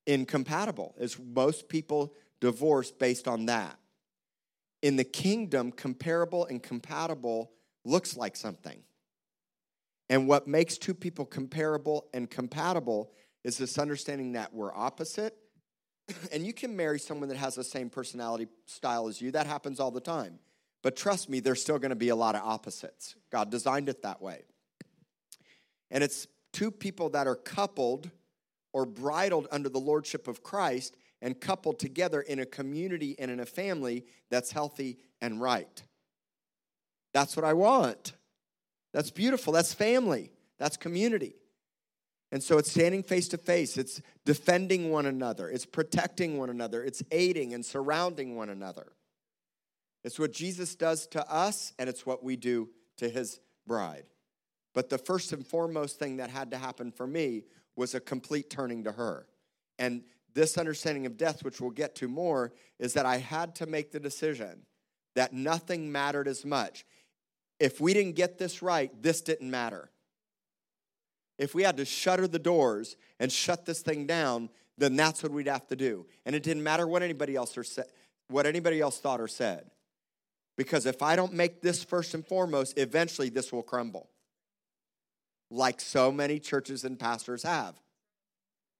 Incompatible 0.05 0.95
is 0.99 1.17
most 1.19 1.67
people 1.67 2.13
divorce 2.39 2.91
based 2.91 3.27
on 3.27 3.47
that. 3.47 3.77
In 4.81 4.97
the 4.97 5.03
kingdom, 5.03 5.71
comparable 5.71 6.45
and 6.45 6.61
compatible 6.61 7.51
looks 7.83 8.15
like 8.15 8.35
something. 8.35 8.83
And 10.09 10.27
what 10.27 10.47
makes 10.47 10.77
two 10.77 10.93
people 10.93 11.25
comparable 11.25 12.07
and 12.13 12.29
compatible 12.29 13.11
is 13.43 13.57
this 13.57 13.79
understanding 13.79 14.33
that 14.33 14.53
we're 14.53 14.75
opposite 14.75 15.35
and 16.31 16.45
you 16.45 16.53
can 16.53 16.75
marry 16.75 16.99
someone 16.99 17.29
that 17.29 17.37
has 17.37 17.55
the 17.55 17.63
same 17.63 17.89
personality 17.89 18.47
style 18.65 19.07
as 19.07 19.21
you. 19.21 19.31
That 19.31 19.47
happens 19.47 19.79
all 19.79 19.91
the 19.91 20.01
time. 20.01 20.39
But 20.85 20.95
trust 20.95 21.31
me, 21.31 21.39
there's 21.39 21.63
still 21.63 21.79
going 21.79 21.89
to 21.89 21.95
be 21.95 22.09
a 22.09 22.15
lot 22.15 22.35
of 22.35 22.43
opposites. 22.43 23.15
God 23.31 23.49
designed 23.49 23.89
it 23.89 24.03
that 24.03 24.21
way. 24.21 24.43
And 25.89 26.03
it's 26.03 26.27
two 26.53 26.69
people 26.69 27.09
that 27.09 27.25
are 27.25 27.35
coupled 27.35 28.11
or 28.71 28.85
bridled 28.85 29.47
under 29.51 29.67
the 29.67 29.79
lordship 29.79 30.27
of 30.27 30.43
Christ 30.43 30.95
and 31.23 31.41
coupled 31.41 31.79
together 31.79 32.21
in 32.21 32.37
a 32.37 32.45
community 32.45 33.15
and 33.17 33.31
in 33.31 33.39
a 33.39 33.47
family 33.47 34.05
that's 34.29 34.51
healthy 34.51 34.99
and 35.21 35.41
right. 35.41 35.81
That's 37.15 37.35
what 37.35 37.45
I 37.45 37.53
want. 37.53 38.13
That's 38.93 39.09
beautiful. 39.09 39.53
That's 39.53 39.73
family. 39.73 40.33
That's 40.59 40.77
community. 40.77 41.33
And 42.31 42.43
so 42.43 42.59
it's 42.59 42.69
standing 42.69 43.01
face 43.01 43.27
to 43.29 43.39
face, 43.39 43.75
it's 43.79 44.03
defending 44.23 44.91
one 44.91 45.07
another, 45.07 45.49
it's 45.49 45.65
protecting 45.65 46.37
one 46.37 46.51
another, 46.51 46.83
it's 46.83 47.01
aiding 47.09 47.55
and 47.55 47.65
surrounding 47.65 48.35
one 48.35 48.49
another. 48.49 48.91
It's 50.05 50.17
what 50.17 50.31
Jesus 50.31 50.75
does 50.75 51.05
to 51.07 51.29
us, 51.29 51.73
and 51.77 51.89
it's 51.89 52.05
what 52.05 52.23
we 52.23 52.37
do 52.37 52.69
to 52.95 53.09
his 53.09 53.41
bride. 53.67 54.05
But 54.73 54.89
the 54.89 54.97
first 54.97 55.33
and 55.33 55.45
foremost 55.45 55.99
thing 55.99 56.17
that 56.17 56.29
had 56.29 56.51
to 56.51 56.57
happen 56.57 56.93
for 56.93 57.05
me 57.05 57.43
was 57.75 57.93
a 57.93 57.99
complete 57.99 58.49
turning 58.49 58.85
to 58.85 58.93
her. 58.93 59.27
And 59.77 60.03
this 60.33 60.57
understanding 60.57 61.05
of 61.05 61.17
death, 61.17 61.43
which 61.43 61.59
we'll 61.59 61.71
get 61.71 61.95
to 61.95 62.07
more, 62.07 62.53
is 62.79 62.93
that 62.93 63.05
I 63.05 63.17
had 63.17 63.55
to 63.55 63.65
make 63.65 63.91
the 63.91 63.99
decision 63.99 64.61
that 65.15 65.33
nothing 65.33 65.91
mattered 65.91 66.29
as 66.29 66.45
much. 66.45 66.85
If 67.59 67.81
we 67.81 67.93
didn't 67.93 68.15
get 68.15 68.37
this 68.37 68.61
right, 68.61 68.91
this 69.01 69.21
didn't 69.21 69.51
matter 69.51 69.91
if 71.37 71.53
we 71.53 71.63
had 71.63 71.77
to 71.77 71.85
shutter 71.85 72.27
the 72.27 72.39
doors 72.39 72.95
and 73.19 73.31
shut 73.31 73.65
this 73.65 73.81
thing 73.81 74.05
down, 74.05 74.49
then 74.77 74.95
that's 74.95 75.21
what 75.23 75.31
we'd 75.31 75.47
have 75.47 75.67
to 75.67 75.75
do. 75.75 76.05
And 76.25 76.35
it 76.35 76.43
didn't 76.43 76.63
matter 76.63 76.87
what 76.87 77.03
anybody 77.03 77.35
else 77.35 77.57
or 77.57 77.63
said, 77.63 77.85
what 78.29 78.45
anybody 78.45 78.79
else 78.81 78.99
thought 78.99 79.21
or 79.21 79.27
said. 79.27 79.69
Because 80.57 80.85
if 80.85 81.01
I 81.01 81.15
don't 81.15 81.33
make 81.33 81.61
this 81.61 81.83
first 81.83 82.13
and 82.13 82.25
foremost, 82.25 82.77
eventually 82.77 83.29
this 83.29 83.51
will 83.51 83.63
crumble. 83.63 84.09
Like 85.51 85.81
so 85.81 86.11
many 86.11 86.39
churches 86.39 86.83
and 86.83 86.97
pastors 86.97 87.43
have. 87.43 87.75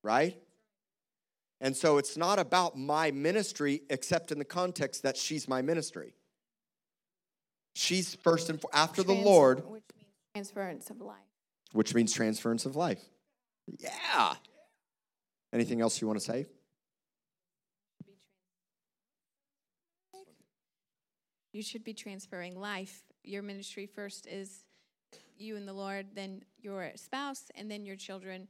right? 0.03 0.38
And 1.61 1.76
so 1.76 1.97
it's 1.97 2.17
not 2.17 2.38
about 2.38 2.78
my 2.78 3.11
ministry, 3.11 3.82
except 3.89 4.32
in 4.32 4.39
the 4.39 4.45
context 4.45 5.03
that 5.03 5.17
she's 5.17 5.47
my 5.47 5.61
ministry. 5.61 6.13
She's 7.76 8.15
first 8.15 8.49
and 8.49 8.61
after 8.73 9.03
the 9.03 9.13
Lord, 9.13 9.63
which 9.67 9.84
means 9.95 10.11
transference 10.34 10.89
of 10.89 11.01
life. 11.01 11.15
which 11.73 11.93
means 11.95 12.13
transference 12.13 12.65
of 12.65 12.76
life. 12.76 13.03
Yeah. 13.80 14.36
Anything 15.53 15.82
else 15.82 16.01
you 16.01 16.07
want 16.07 16.19
to 16.19 16.26
say? 16.26 16.45
You 21.56 21.64
should 21.64 21.86
be 21.86 21.93
transferring 21.93 22.60
life. 22.60 23.01
Your 23.24 23.41
ministry 23.41 23.86
first 23.86 24.28
is 24.28 24.66
you 25.38 25.56
and 25.56 25.66
the 25.66 25.72
Lord, 25.72 26.08
then 26.14 26.41
your 26.60 26.91
spouse, 26.95 27.45
and 27.56 27.72
then 27.72 27.86
your 27.86 27.95
children. 27.95 28.49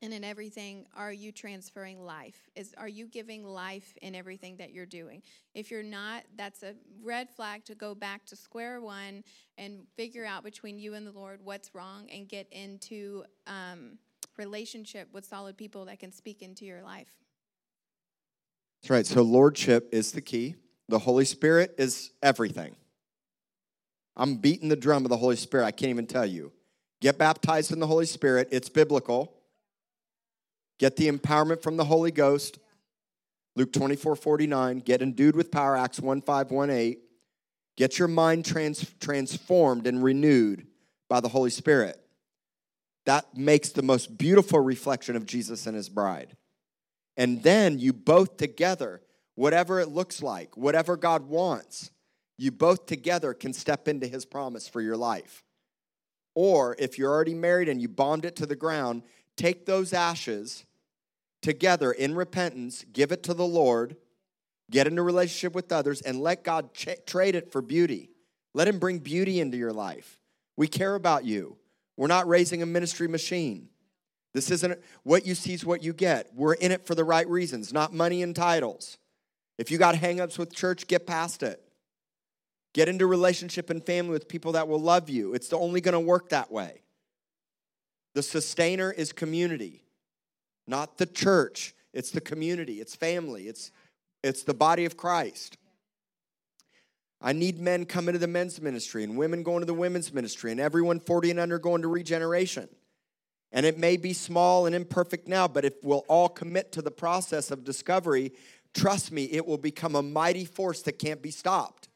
And 0.00 0.14
in 0.14 0.24
everything, 0.24 0.86
are 0.96 1.12
you 1.12 1.30
transferring 1.30 2.02
life? 2.02 2.48
Is 2.56 2.74
are 2.78 2.88
you 2.88 3.06
giving 3.06 3.44
life 3.44 3.98
in 4.00 4.14
everything 4.14 4.56
that 4.56 4.72
you're 4.72 4.86
doing? 4.86 5.20
If 5.54 5.70
you're 5.70 5.82
not, 5.82 6.24
that's 6.34 6.62
a 6.62 6.74
red 7.02 7.28
flag 7.28 7.66
to 7.66 7.74
go 7.74 7.94
back 7.94 8.24
to 8.24 8.34
square 8.34 8.80
one 8.80 9.24
and 9.58 9.86
figure 9.94 10.24
out 10.24 10.42
between 10.42 10.78
you 10.78 10.94
and 10.94 11.06
the 11.06 11.12
Lord 11.12 11.40
what's 11.44 11.74
wrong 11.74 12.08
and 12.10 12.26
get 12.26 12.50
into 12.50 13.24
um, 13.46 13.98
relationship 14.38 15.06
with 15.12 15.26
solid 15.26 15.58
people 15.58 15.84
that 15.84 15.98
can 16.00 16.10
speak 16.10 16.40
into 16.40 16.64
your 16.64 16.82
life. 16.82 17.12
That's 18.80 18.88
right. 18.88 19.06
So, 19.06 19.20
Lordship 19.20 19.90
is 19.92 20.12
the 20.12 20.22
key. 20.22 20.56
The 20.92 20.98
Holy 20.98 21.24
Spirit 21.24 21.74
is 21.78 22.10
everything. 22.22 22.76
I'm 24.14 24.36
beating 24.36 24.68
the 24.68 24.76
drum 24.76 25.06
of 25.06 25.08
the 25.08 25.16
Holy 25.16 25.36
Spirit. 25.36 25.64
I 25.64 25.70
can't 25.70 25.88
even 25.88 26.06
tell 26.06 26.26
you. 26.26 26.52
Get 27.00 27.16
baptized 27.16 27.72
in 27.72 27.80
the 27.80 27.86
Holy 27.86 28.04
Spirit, 28.04 28.48
it's 28.52 28.68
biblical. 28.68 29.32
Get 30.78 30.96
the 30.96 31.10
empowerment 31.10 31.62
from 31.62 31.78
the 31.78 31.86
Holy 31.86 32.10
Ghost. 32.10 32.58
Luke 33.56 33.72
24 33.72 34.16
49. 34.16 34.80
Get 34.80 35.00
endued 35.00 35.34
with 35.34 35.50
power, 35.50 35.78
Acts 35.78 35.98
1 35.98 36.20
5 36.20 36.50
1 36.50 36.68
8. 36.68 36.98
Get 37.78 37.98
your 37.98 38.08
mind 38.08 38.44
trans- 38.44 38.92
transformed 39.00 39.86
and 39.86 40.04
renewed 40.04 40.66
by 41.08 41.20
the 41.20 41.28
Holy 41.28 41.48
Spirit. 41.48 41.98
That 43.06 43.34
makes 43.34 43.70
the 43.70 43.80
most 43.80 44.18
beautiful 44.18 44.60
reflection 44.60 45.16
of 45.16 45.24
Jesus 45.24 45.66
and 45.66 45.74
his 45.74 45.88
bride. 45.88 46.36
And 47.16 47.42
then 47.42 47.78
you 47.78 47.94
both 47.94 48.36
together, 48.36 49.00
whatever 49.34 49.80
it 49.80 49.88
looks 49.88 50.22
like, 50.22 50.56
whatever 50.56 50.96
God 50.96 51.28
wants, 51.28 51.90
you 52.38 52.50
both 52.50 52.86
together 52.86 53.34
can 53.34 53.52
step 53.52 53.88
into 53.88 54.06
his 54.06 54.24
promise 54.24 54.68
for 54.68 54.80
your 54.80 54.96
life. 54.96 55.44
Or 56.34 56.76
if 56.78 56.98
you're 56.98 57.10
already 57.12 57.34
married 57.34 57.68
and 57.68 57.80
you 57.80 57.88
bombed 57.88 58.24
it 58.24 58.36
to 58.36 58.46
the 58.46 58.56
ground, 58.56 59.02
take 59.36 59.66
those 59.66 59.92
ashes 59.92 60.64
together 61.42 61.92
in 61.92 62.14
repentance, 62.14 62.84
give 62.92 63.12
it 63.12 63.22
to 63.24 63.34
the 63.34 63.46
Lord, 63.46 63.96
get 64.70 64.86
into 64.86 65.02
relationship 65.02 65.54
with 65.54 65.72
others, 65.72 66.00
and 66.00 66.20
let 66.20 66.44
God 66.44 66.72
ch- 66.72 67.04
trade 67.06 67.34
it 67.34 67.52
for 67.52 67.60
beauty. 67.60 68.10
Let 68.54 68.68
him 68.68 68.78
bring 68.78 68.98
beauty 68.98 69.40
into 69.40 69.56
your 69.56 69.72
life. 69.72 70.18
We 70.56 70.68
care 70.68 70.94
about 70.94 71.24
you. 71.24 71.56
We're 71.96 72.06
not 72.06 72.28
raising 72.28 72.62
a 72.62 72.66
ministry 72.66 73.08
machine. 73.08 73.68
This 74.34 74.50
isn't 74.50 74.80
what 75.02 75.26
you 75.26 75.34
see 75.34 75.52
is 75.52 75.64
what 75.64 75.82
you 75.82 75.92
get. 75.92 76.30
We're 76.34 76.54
in 76.54 76.72
it 76.72 76.86
for 76.86 76.94
the 76.94 77.04
right 77.04 77.28
reasons, 77.28 77.72
not 77.72 77.92
money 77.92 78.22
and 78.22 78.34
titles. 78.34 78.98
If 79.62 79.70
you 79.70 79.78
got 79.78 79.94
hangups 79.94 80.38
with 80.38 80.52
church, 80.52 80.88
get 80.88 81.06
past 81.06 81.44
it. 81.44 81.62
Get 82.74 82.88
into 82.88 83.06
relationship 83.06 83.70
and 83.70 83.80
family 83.80 84.10
with 84.10 84.26
people 84.26 84.50
that 84.52 84.66
will 84.66 84.80
love 84.80 85.08
you. 85.08 85.34
It's 85.34 85.52
only 85.52 85.80
going 85.80 85.92
to 85.92 86.00
work 86.00 86.30
that 86.30 86.50
way. 86.50 86.82
The 88.16 88.24
sustainer 88.24 88.90
is 88.90 89.12
community, 89.12 89.84
not 90.66 90.98
the 90.98 91.06
church. 91.06 91.76
It's 91.92 92.10
the 92.10 92.20
community, 92.20 92.80
it's 92.80 92.96
family, 92.96 93.46
it's, 93.46 93.70
it's 94.24 94.42
the 94.42 94.52
body 94.52 94.84
of 94.84 94.96
Christ. 94.96 95.58
I 97.20 97.32
need 97.32 97.60
men 97.60 97.84
coming 97.84 98.14
to 98.14 98.18
the 98.18 98.26
men's 98.26 98.60
ministry 98.60 99.04
and 99.04 99.16
women 99.16 99.44
going 99.44 99.60
to 99.60 99.66
the 99.66 99.74
women's 99.74 100.12
ministry 100.12 100.50
and 100.50 100.58
everyone 100.58 100.98
40 100.98 101.30
and 101.30 101.38
under 101.38 101.60
going 101.60 101.82
to 101.82 101.88
regeneration. 101.88 102.68
And 103.52 103.64
it 103.64 103.78
may 103.78 103.96
be 103.96 104.12
small 104.12 104.66
and 104.66 104.74
imperfect 104.74 105.28
now, 105.28 105.46
but 105.46 105.64
if 105.64 105.74
we'll 105.84 106.04
all 106.08 106.28
commit 106.28 106.72
to 106.72 106.82
the 106.82 106.90
process 106.90 107.52
of 107.52 107.62
discovery, 107.62 108.32
trust 108.74 109.12
me, 109.12 109.24
it 109.24 109.46
will 109.46 109.58
become 109.58 109.96
a 109.96 110.02
mighty 110.02 110.44
force 110.44 110.82
that 110.82 110.98
can't 110.98 111.22
be 111.22 111.30
stopped. 111.30 111.88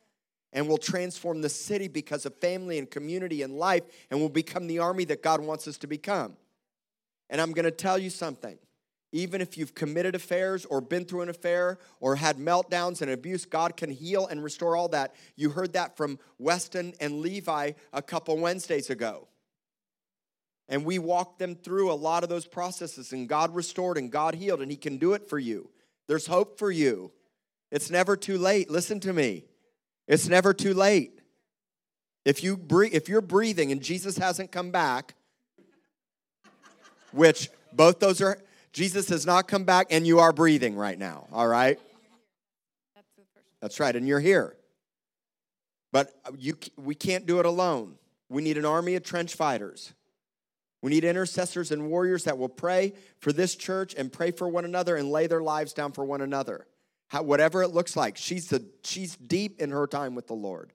And 0.52 0.68
will 0.68 0.78
transform 0.78 1.42
the 1.42 1.50
city 1.50 1.86
because 1.86 2.24
of 2.24 2.34
family 2.36 2.78
and 2.78 2.90
community 2.90 3.42
and 3.42 3.58
life, 3.58 3.82
and 4.10 4.20
will 4.20 4.30
become 4.30 4.66
the 4.66 4.78
army 4.78 5.04
that 5.06 5.22
God 5.22 5.40
wants 5.40 5.68
us 5.68 5.76
to 5.78 5.86
become. 5.86 6.34
And 7.28 7.40
I'm 7.40 7.52
gonna 7.52 7.70
tell 7.70 7.98
you 7.98 8.08
something. 8.08 8.56
Even 9.12 9.40
if 9.40 9.58
you've 9.58 9.74
committed 9.74 10.14
affairs 10.14 10.64
or 10.64 10.80
been 10.80 11.04
through 11.04 11.22
an 11.22 11.28
affair 11.28 11.78
or 12.00 12.16
had 12.16 12.38
meltdowns 12.38 13.02
and 13.02 13.10
abuse, 13.10 13.44
God 13.44 13.76
can 13.76 13.90
heal 13.90 14.26
and 14.26 14.42
restore 14.42 14.76
all 14.76 14.88
that. 14.88 15.14
You 15.36 15.50
heard 15.50 15.74
that 15.74 15.96
from 15.96 16.18
Weston 16.38 16.94
and 17.00 17.20
Levi 17.20 17.72
a 17.92 18.02
couple 18.02 18.36
Wednesdays 18.38 18.88
ago. 18.88 19.28
And 20.68 20.84
we 20.84 20.98
walked 20.98 21.38
them 21.38 21.54
through 21.54 21.92
a 21.92 21.94
lot 21.94 22.22
of 22.22 22.28
those 22.28 22.46
processes, 22.46 23.12
and 23.12 23.28
God 23.28 23.54
restored 23.54 23.98
and 23.98 24.10
God 24.10 24.34
healed, 24.34 24.60
and 24.60 24.70
He 24.70 24.76
can 24.76 24.98
do 24.98 25.12
it 25.12 25.28
for 25.28 25.38
you. 25.38 25.70
There's 26.08 26.26
hope 26.26 26.58
for 26.58 26.70
you. 26.70 27.12
It's 27.70 27.90
never 27.90 28.16
too 28.16 28.38
late. 28.38 28.70
Listen 28.70 29.00
to 29.00 29.12
me. 29.12 29.44
It's 30.06 30.28
never 30.28 30.54
too 30.54 30.72
late. 30.72 31.20
If 32.24 32.42
you 32.42 32.56
breathe, 32.56 32.94
if 32.94 33.08
you're 33.08 33.20
breathing 33.20 33.72
and 33.72 33.80
Jesus 33.80 34.18
hasn't 34.18 34.52
come 34.52 34.70
back, 34.70 35.14
which 37.12 37.50
both 37.72 37.98
those 38.00 38.20
are 38.20 38.38
Jesus 38.72 39.08
has 39.08 39.24
not 39.24 39.48
come 39.48 39.64
back 39.64 39.88
and 39.90 40.06
you 40.06 40.18
are 40.18 40.32
breathing 40.32 40.76
right 40.76 40.98
now, 40.98 41.26
all 41.32 41.46
right? 41.46 41.78
That's 43.60 43.80
right, 43.80 43.94
and 43.96 44.06
you're 44.06 44.20
here. 44.20 44.56
But 45.92 46.12
you 46.36 46.56
we 46.76 46.94
can't 46.94 47.26
do 47.26 47.40
it 47.40 47.46
alone. 47.46 47.94
We 48.28 48.42
need 48.42 48.58
an 48.58 48.64
army 48.64 48.96
of 48.96 49.02
trench 49.02 49.34
fighters. 49.34 49.92
We 50.82 50.90
need 50.90 51.04
intercessors 51.04 51.72
and 51.72 51.88
warriors 51.88 52.24
that 52.24 52.38
will 52.38 52.48
pray 52.48 52.92
for 53.18 53.32
this 53.32 53.54
church 53.54 53.94
and 53.94 54.12
pray 54.12 54.30
for 54.30 54.48
one 54.48 54.64
another 54.64 54.96
and 54.96 55.10
lay 55.10 55.26
their 55.26 55.42
lives 55.42 55.72
down 55.72 55.92
for 55.92 56.04
one 56.04 56.20
another. 56.20 56.66
How, 57.08 57.22
whatever 57.22 57.62
it 57.62 57.68
looks 57.68 57.96
like, 57.96 58.16
she's, 58.16 58.48
the, 58.48 58.64
she's 58.84 59.16
deep 59.16 59.60
in 59.60 59.70
her 59.70 59.86
time 59.86 60.14
with 60.14 60.26
the 60.26 60.34
Lord. 60.34 60.72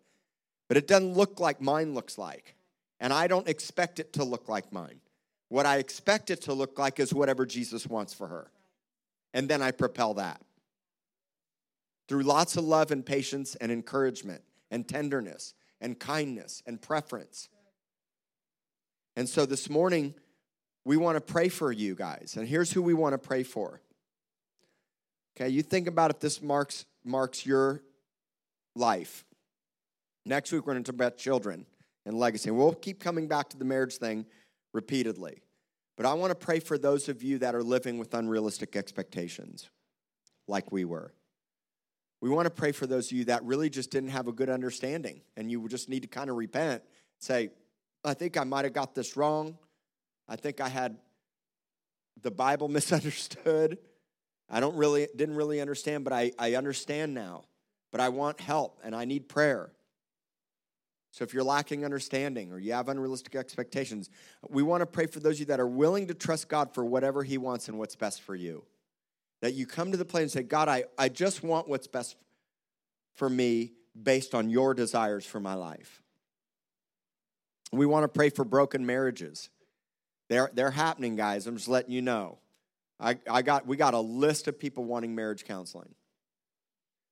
But 0.67 0.77
it 0.77 0.87
doesn't 0.87 1.13
look 1.13 1.39
like 1.39 1.61
mine 1.61 1.93
looks 1.93 2.17
like. 2.17 2.55
And 2.99 3.11
I 3.11 3.27
don't 3.27 3.47
expect 3.47 3.99
it 3.99 4.13
to 4.13 4.23
look 4.23 4.47
like 4.47 4.71
mine. 4.71 5.01
What 5.49 5.65
I 5.65 5.77
expect 5.77 6.29
it 6.29 6.43
to 6.43 6.53
look 6.53 6.79
like 6.79 6.99
is 6.99 7.13
whatever 7.13 7.45
Jesus 7.45 7.85
wants 7.85 8.13
for 8.13 8.27
her. 8.27 8.51
And 9.33 9.49
then 9.49 9.61
I 9.61 9.71
propel 9.71 10.13
that 10.15 10.41
through 12.07 12.23
lots 12.23 12.57
of 12.57 12.63
love 12.63 12.91
and 12.91 13.05
patience 13.05 13.55
and 13.55 13.71
encouragement 13.71 14.41
and 14.69 14.87
tenderness 14.87 15.53
and 15.79 15.99
kindness 15.99 16.61
and 16.65 16.81
preference. 16.81 17.49
And 19.15 19.27
so 19.27 19.45
this 19.45 19.69
morning, 19.69 20.13
we 20.85 20.97
want 20.97 21.15
to 21.15 21.21
pray 21.21 21.49
for 21.49 21.71
you 21.71 21.95
guys. 21.95 22.35
And 22.37 22.47
here's 22.47 22.71
who 22.71 22.81
we 22.81 22.93
want 22.93 23.13
to 23.13 23.17
pray 23.17 23.43
for. 23.43 23.81
Okay, 25.35 25.49
you 25.49 25.61
think 25.61 25.87
about 25.87 26.11
if 26.11 26.19
this 26.19 26.41
marks 26.41 26.85
marks 27.03 27.45
your 27.45 27.81
life. 28.75 29.25
Next 30.25 30.51
week 30.51 30.65
we're 30.65 30.73
going 30.73 30.83
to 30.83 30.91
talk 30.91 30.95
about 30.95 31.17
children 31.17 31.65
and 32.05 32.17
legacy. 32.17 32.49
And 32.49 32.57
we'll 32.57 32.73
keep 32.73 32.99
coming 32.99 33.27
back 33.27 33.49
to 33.49 33.57
the 33.57 33.65
marriage 33.65 33.97
thing 33.97 34.25
repeatedly. 34.73 35.41
But 35.97 36.05
I 36.05 36.13
want 36.13 36.31
to 36.31 36.35
pray 36.35 36.59
for 36.59 36.77
those 36.77 37.09
of 37.09 37.23
you 37.23 37.39
that 37.39 37.55
are 37.55 37.63
living 37.63 37.97
with 37.97 38.13
unrealistic 38.13 38.75
expectations, 38.75 39.69
like 40.47 40.71
we 40.71 40.85
were. 40.85 41.13
We 42.21 42.29
want 42.29 42.45
to 42.45 42.51
pray 42.51 42.71
for 42.71 42.85
those 42.85 43.07
of 43.11 43.17
you 43.17 43.25
that 43.25 43.43
really 43.43 43.69
just 43.69 43.91
didn't 43.91 44.09
have 44.09 44.27
a 44.27 44.31
good 44.31 44.49
understanding 44.49 45.21
and 45.35 45.51
you 45.51 45.67
just 45.67 45.89
need 45.89 46.03
to 46.03 46.07
kind 46.07 46.29
of 46.29 46.35
repent, 46.35 46.83
say, 47.19 47.49
I 48.03 48.13
think 48.13 48.37
I 48.37 48.43
might 48.43 48.65
have 48.65 48.73
got 48.73 48.95
this 48.95 49.15
wrong. 49.15 49.57
I 50.27 50.35
think 50.35 50.61
I 50.61 50.69
had 50.69 50.97
the 52.21 52.31
Bible 52.31 52.67
misunderstood. 52.69 53.77
I 54.49 54.59
don't 54.59 54.75
really 54.75 55.07
didn't 55.15 55.35
really 55.35 55.61
understand, 55.61 56.03
but 56.03 56.13
I, 56.13 56.31
I 56.37 56.55
understand 56.55 57.13
now. 57.13 57.45
But 57.91 58.01
I 58.01 58.09
want 58.09 58.39
help 58.39 58.79
and 58.83 58.95
I 58.95 59.05
need 59.05 59.27
prayer. 59.27 59.71
So 61.11 61.25
if 61.25 61.33
you're 61.33 61.43
lacking 61.43 61.83
understanding 61.83 62.53
or 62.53 62.59
you 62.59 62.71
have 62.71 62.87
unrealistic 62.87 63.35
expectations, 63.35 64.09
we 64.49 64.63
want 64.63 64.81
to 64.81 64.85
pray 64.85 65.07
for 65.07 65.19
those 65.19 65.35
of 65.35 65.39
you 65.41 65.45
that 65.47 65.59
are 65.59 65.67
willing 65.67 66.07
to 66.07 66.13
trust 66.13 66.47
God 66.47 66.73
for 66.73 66.85
whatever 66.85 67.21
He 67.21 67.37
wants 67.37 67.67
and 67.67 67.77
what's 67.77 67.97
best 67.97 68.21
for 68.21 68.33
you. 68.33 68.63
That 69.41 69.53
you 69.53 69.65
come 69.65 69.91
to 69.91 69.97
the 69.97 70.05
place 70.05 70.21
and 70.21 70.31
say, 70.31 70.43
God, 70.43 70.69
I, 70.69 70.85
I 70.97 71.09
just 71.09 71.43
want 71.43 71.67
what's 71.67 71.87
best 71.87 72.15
for 73.13 73.29
me 73.29 73.73
based 74.01 74.33
on 74.33 74.49
your 74.49 74.73
desires 74.73 75.25
for 75.25 75.41
my 75.41 75.55
life. 75.55 76.01
We 77.71 77.85
want 77.85 78.03
to 78.03 78.07
pray 78.07 78.29
for 78.29 78.43
broken 78.43 78.85
marriages. 78.85 79.49
They're, 80.29 80.51
they're 80.53 80.71
happening, 80.71 81.15
guys. 81.15 81.47
I'm 81.47 81.55
just 81.55 81.67
letting 81.67 81.91
you 81.91 82.01
know. 82.01 82.37
I, 82.99 83.17
I 83.29 83.41
got, 83.41 83.65
we 83.65 83.77
got 83.77 83.93
a 83.93 83.99
list 83.99 84.47
of 84.47 84.59
people 84.59 84.83
wanting 84.83 85.15
marriage 85.15 85.45
counseling. 85.45 85.95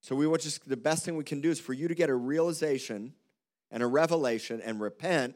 So 0.01 0.15
we 0.15 0.27
want 0.27 0.41
just 0.41 0.67
the 0.67 0.77
best 0.77 1.03
thing 1.03 1.17
we 1.17 1.23
can 1.23 1.41
do 1.41 1.49
is 1.49 1.59
for 1.59 1.73
you 1.73 1.87
to 1.87 1.95
get 1.95 2.09
a 2.09 2.15
realization 2.15 3.13
and 3.71 3.83
a 3.83 3.87
revelation 3.87 4.61
and 4.61 4.79
repent 4.79 5.35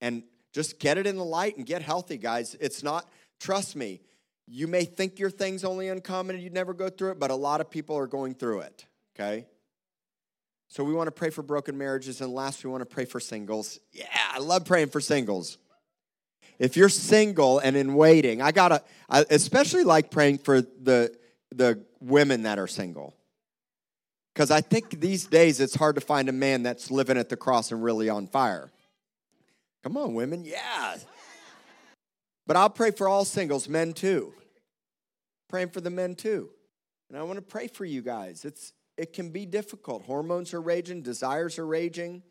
and 0.00 0.24
just 0.52 0.80
get 0.80 0.98
it 0.98 1.06
in 1.06 1.16
the 1.16 1.24
light 1.24 1.56
and 1.56 1.64
get 1.66 1.82
healthy, 1.82 2.16
guys. 2.16 2.56
It's 2.60 2.82
not, 2.82 3.08
trust 3.38 3.76
me, 3.76 4.00
You 4.52 4.66
may 4.66 4.84
think 4.84 5.20
your 5.20 5.30
thing's 5.30 5.62
only 5.62 5.88
uncommon 5.88 6.34
and 6.34 6.42
you'd 6.42 6.52
never 6.52 6.74
go 6.74 6.88
through 6.88 7.12
it, 7.12 7.20
but 7.20 7.30
a 7.30 7.36
lot 7.36 7.60
of 7.60 7.70
people 7.70 7.96
are 7.96 8.08
going 8.08 8.34
through 8.34 8.62
it, 8.62 8.84
okay? 9.14 9.46
So 10.70 10.84
we 10.84 10.94
want 10.94 11.08
to 11.08 11.12
pray 11.12 11.30
for 11.30 11.42
broken 11.42 11.76
marriages. 11.76 12.20
And 12.20 12.32
last, 12.32 12.64
we 12.64 12.70
want 12.70 12.80
to 12.82 12.86
pray 12.86 13.04
for 13.04 13.18
singles. 13.18 13.80
Yeah, 13.92 14.06
I 14.32 14.38
love 14.38 14.64
praying 14.64 14.90
for 14.90 15.00
singles. 15.00 15.58
If 16.60 16.76
you're 16.76 16.88
single 16.88 17.58
and 17.58 17.76
in 17.76 17.94
waiting, 17.94 18.40
I 18.40 18.52
gotta, 18.52 18.82
I 19.08 19.24
especially 19.30 19.82
like 19.82 20.10
praying 20.10 20.38
for 20.38 20.62
the 20.62 21.12
the 21.52 21.84
women 22.00 22.44
that 22.44 22.58
are 22.58 22.68
single. 22.68 23.16
Because 24.32 24.52
I 24.52 24.60
think 24.60 25.00
these 25.00 25.26
days 25.26 25.58
it's 25.58 25.74
hard 25.74 25.96
to 25.96 26.00
find 26.00 26.28
a 26.28 26.32
man 26.32 26.62
that's 26.62 26.88
living 26.90 27.18
at 27.18 27.28
the 27.28 27.36
cross 27.36 27.72
and 27.72 27.82
really 27.82 28.08
on 28.08 28.28
fire. 28.28 28.70
Come 29.82 29.96
on, 29.96 30.14
women, 30.14 30.44
yeah. 30.44 30.98
But 32.46 32.56
I'll 32.56 32.70
pray 32.70 32.92
for 32.92 33.08
all 33.08 33.24
singles, 33.24 33.68
men 33.68 33.92
too. 33.92 34.32
Praying 35.48 35.70
for 35.70 35.80
the 35.80 35.90
men 35.90 36.14
too. 36.14 36.50
And 37.08 37.18
I 37.18 37.24
want 37.24 37.38
to 37.38 37.42
pray 37.42 37.66
for 37.66 37.84
you 37.84 38.02
guys. 38.02 38.44
It's 38.44 38.72
it 39.00 39.14
can 39.14 39.30
be 39.30 39.46
difficult. 39.46 40.04
Hormones 40.04 40.52
are 40.52 40.60
raging, 40.60 41.00
desires 41.00 41.58
are 41.58 41.66
raging. 41.66 42.22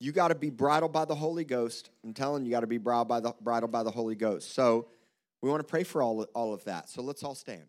You 0.00 0.12
got 0.12 0.28
to 0.28 0.34
be 0.34 0.50
bridled 0.50 0.92
by 0.92 1.06
the 1.06 1.14
Holy 1.14 1.46
Ghost. 1.46 1.88
I'm 2.04 2.12
telling 2.12 2.44
you, 2.44 2.50
you 2.50 2.54
got 2.54 2.60
to 2.60 2.66
be 2.66 2.76
bridled 2.76 3.08
by 3.08 3.20
the 3.20 3.34
bridled 3.40 3.72
by 3.72 3.82
the 3.82 3.90
Holy 3.90 4.14
Ghost. 4.14 4.54
So 4.54 4.88
we 5.40 5.48
want 5.48 5.60
to 5.60 5.66
pray 5.66 5.82
for 5.82 6.02
all, 6.02 6.22
all 6.34 6.52
of 6.52 6.62
that. 6.64 6.90
So 6.90 7.00
let's 7.00 7.22
all 7.22 7.34
stand. 7.34 7.64